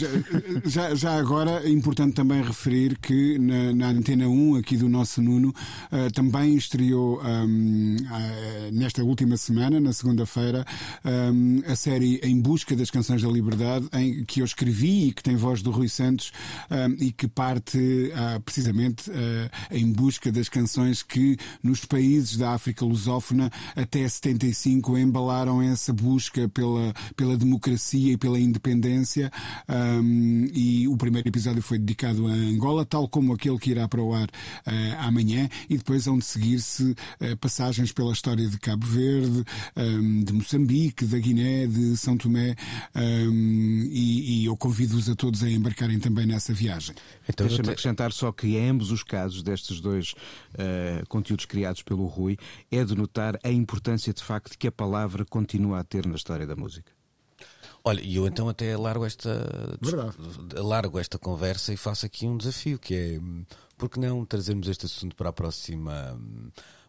Já, 0.66 0.94
já, 0.96 1.16
agora 1.16 1.62
é 1.64 1.70
importante 1.70 2.14
também 2.14 2.42
referir 2.42 2.98
que 3.00 3.38
na, 3.40 3.74
na 3.74 3.88
Antena 3.90 4.28
1, 4.28 4.56
aqui 4.56 4.78
do 4.78 4.90
nosso 4.90 5.22
Nuno, 5.22 5.50
uh, 5.50 6.12
também 6.14 6.56
estreou 6.56 7.22
um, 7.22 7.96
uh, 7.96 8.72
nesta 8.72 9.04
última 9.04 9.38
semana, 9.38 9.80
na 9.80 9.94
segunda-feira, 9.94 10.66
um, 11.04 11.62
a 11.68 11.76
série 11.76 12.20
Em 12.24 12.40
Busca 12.40 12.76
das 12.76 12.92
Canções 12.92 13.22
da 13.22 13.30
Liberdade, 13.30 13.88
em, 13.94 14.24
que 14.26 14.42
eu 14.42 14.46
escrevi 14.46 15.08
e 15.08 15.14
que 15.14 15.24
tem 15.24 15.36
voz 15.36 15.62
do 15.62 15.72
Rui 15.72 15.88
Santos 15.88 16.32
um, 16.70 17.04
e 17.04 17.12
que 17.12 17.28
parte 17.28 17.78
uh, 17.78 18.40
precisamente 18.42 19.10
em 19.72 19.92
busca 19.92 20.32
das 20.32 20.45
canções 20.50 21.04
que 21.04 21.38
nos 21.62 21.86
países 21.86 22.38
da 22.38 22.54
África 22.54 22.86
lusófona 22.86 23.52
até 23.76 24.08
75 24.08 24.98
embalaram 24.98 25.62
essa 25.62 25.94
busca 25.94 26.48
pela, 26.50 26.94
pela 27.16 27.38
democracia 27.38 28.14
e 28.14 28.18
pela 28.18 28.40
independência. 28.40 29.32
Um, 29.68 30.48
e 30.54 30.88
o 30.88 30.98
primeiro 30.98 31.28
episódio 31.28 31.62
foi 31.62 31.78
dedicado 31.78 32.28
a 32.28 32.32
Angola, 32.32 32.86
tal 32.86 33.08
como 33.08 33.34
aquele 33.34 33.58
que 33.58 33.72
irá 33.72 33.88
para 33.88 34.02
o 34.02 34.14
ar 34.14 34.28
uh, 34.28 34.72
amanhã, 35.00 35.50
e 35.70 35.78
depois 35.78 36.06
vão 36.06 36.18
de 36.18 36.26
seguir-se 36.26 36.92
uh, 36.92 37.38
passagens 37.40 37.92
pela 37.92 38.12
história 38.12 38.48
de 38.48 38.58
Cabo 38.60 38.86
Verde, 38.86 39.44
um, 39.76 40.24
de 40.24 40.34
Moçambique, 40.34 41.06
da 41.06 41.18
Guiné, 41.18 41.68
de 41.68 41.98
São 41.98 42.18
Tomé, 42.18 42.56
um, 42.96 43.90
e, 43.92 44.42
e, 44.42 44.46
eu 44.46 44.56
convido-os 44.58 45.10
a 45.10 45.16
todos 45.16 45.44
a 45.44 45.50
embarcarem 45.50 46.00
também 46.00 46.26
nessa 46.26 46.54
viagem. 46.54 46.96
Então, 47.28 47.48
Deixa-me 47.48 47.70
acrescentar 47.70 48.12
só 48.12 48.32
que 48.32 48.48
em 48.48 48.70
ambos 48.70 48.92
os 48.92 49.04
casos 49.04 49.44
destes 49.44 49.80
dois 49.80 50.14
uh, 50.54 51.08
conteúdos 51.08 51.46
criados 51.46 51.82
pelo 51.82 52.06
Rui, 52.06 52.38
é 52.72 52.84
de 52.84 52.96
notar 52.96 53.40
a 53.44 53.50
importância 53.50 54.14
de 54.14 54.24
facto 54.24 54.58
que 54.58 54.68
a 54.68 54.72
palavra 54.72 55.26
continua 55.26 55.80
a 55.80 55.84
ter 55.84 56.06
na 56.06 56.16
história 56.16 56.46
da 56.46 56.56
música. 56.56 56.92
Olha, 57.84 58.02
e 58.02 58.16
eu 58.16 58.26
então 58.26 58.50
até 58.50 58.76
largo 58.76 59.06
esta, 59.06 59.48
largo 60.56 60.98
esta 60.98 61.20
conversa 61.20 61.72
e 61.72 61.78
faço 61.78 62.06
aqui 62.06 62.26
um 62.26 62.36
desafio, 62.36 62.80
que 62.80 62.96
é 62.96 63.20
por 63.78 63.90
que 63.90 64.00
não 64.00 64.26
trazermos 64.26 64.68
este 64.68 64.88
assunto 64.88 65.16
para 65.16 65.30
a 65.30 65.34
próxima 65.34 66.20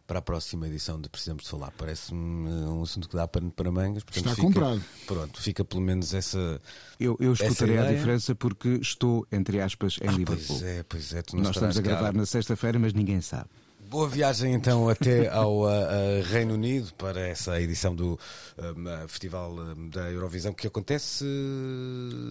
para 0.07 0.19
a 0.19 0.21
próxima 0.21 0.67
edição 0.67 0.99
de 0.99 1.09
Precisamos 1.09 1.43
de 1.43 1.49
Falar. 1.49 1.71
Parece-me 1.77 2.49
um 2.49 2.81
assunto 2.81 3.09
que 3.09 3.15
dá 3.15 3.27
para, 3.27 3.45
para 3.49 3.69
mangas. 3.69 4.03
Portanto, 4.03 4.23
Está 4.25 4.35
fica, 4.35 4.47
comprado. 4.47 4.81
Pronto, 5.05 5.41
fica 5.41 5.65
pelo 5.65 5.81
menos 5.81 6.13
essa. 6.13 6.61
Eu, 6.97 7.17
eu 7.19 7.33
escutarei 7.33 7.77
a 7.77 7.91
diferença 7.91 8.33
porque 8.33 8.69
estou, 8.81 9.27
entre 9.31 9.59
aspas, 9.59 9.99
em 10.01 10.07
ah, 10.07 10.11
Liverpool. 10.13 10.47
Pois 10.47 10.63
é, 10.63 10.83
pois 10.83 11.13
é. 11.13 11.23
Nós 11.33 11.49
estamos 11.49 11.77
a 11.77 11.81
gravar 11.81 12.13
na 12.13 12.25
sexta-feira, 12.25 12.79
mas 12.79 12.93
ninguém 12.93 13.19
sabe. 13.19 13.49
Boa 13.89 14.09
viagem 14.09 14.53
então 14.53 14.89
até 14.89 15.29
ao 15.29 15.61
uh, 15.61 15.65
uh, 15.65 16.23
Reino 16.29 16.55
Unido 16.55 16.93
para 16.97 17.21
essa 17.21 17.61
edição 17.61 17.95
do 17.95 18.19
uh, 18.57 19.07
Festival 19.07 19.55
da 19.89 20.11
Eurovisão 20.11 20.51
que 20.51 20.67
acontece. 20.67 21.25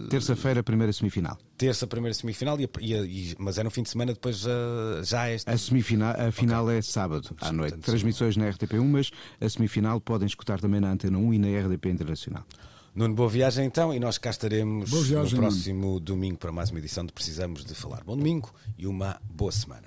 Terça-feira, 0.07 0.61
primeira 0.61 0.93
semifinal. 0.93 1.35
Terça, 1.57 1.87
primeira 1.87 2.13
semifinal, 2.13 2.59
e, 2.59 2.69
e, 2.79 3.35
mas 3.39 3.57
é 3.57 3.63
no 3.63 3.71
fim 3.71 3.81
de 3.81 3.89
semana 3.89 4.13
depois 4.13 4.37
já, 4.37 4.51
já 5.03 5.27
é 5.29 5.33
esta. 5.33 5.51
A, 5.51 5.57
semifinal, 5.57 6.15
a 6.15 6.31
final 6.31 6.65
okay. 6.65 6.77
é 6.77 6.81
sábado 6.83 7.35
à 7.41 7.51
noite. 7.51 7.71
Portanto, 7.71 7.85
Transmissões 7.85 8.37
na 8.37 8.45
RTP1, 8.51 8.83
mas 8.83 9.11
a 9.41 9.49
semifinal 9.49 9.99
podem 9.99 10.27
escutar 10.27 10.59
também 10.59 10.79
na 10.79 10.91
Antena 10.91 11.17
1 11.17 11.33
e 11.33 11.39
na 11.39 11.47
RDP 11.47 11.89
Internacional. 11.89 12.45
Nuno, 12.93 13.15
boa 13.15 13.29
viagem 13.29 13.65
então 13.65 13.93
e 13.93 13.99
nós 13.99 14.19
cá 14.19 14.29
estaremos 14.29 14.89
viagem, 14.89 15.33
no 15.33 15.41
próximo 15.41 15.85
Nuno. 15.87 15.99
domingo 15.99 16.37
para 16.37 16.51
mais 16.51 16.69
uma 16.69 16.79
edição 16.79 17.03
de 17.03 17.13
Precisamos 17.13 17.65
de 17.65 17.73
Falar. 17.73 18.03
Bom 18.03 18.15
domingo 18.15 18.53
e 18.77 18.85
uma 18.85 19.19
boa 19.23 19.51
semana. 19.51 19.86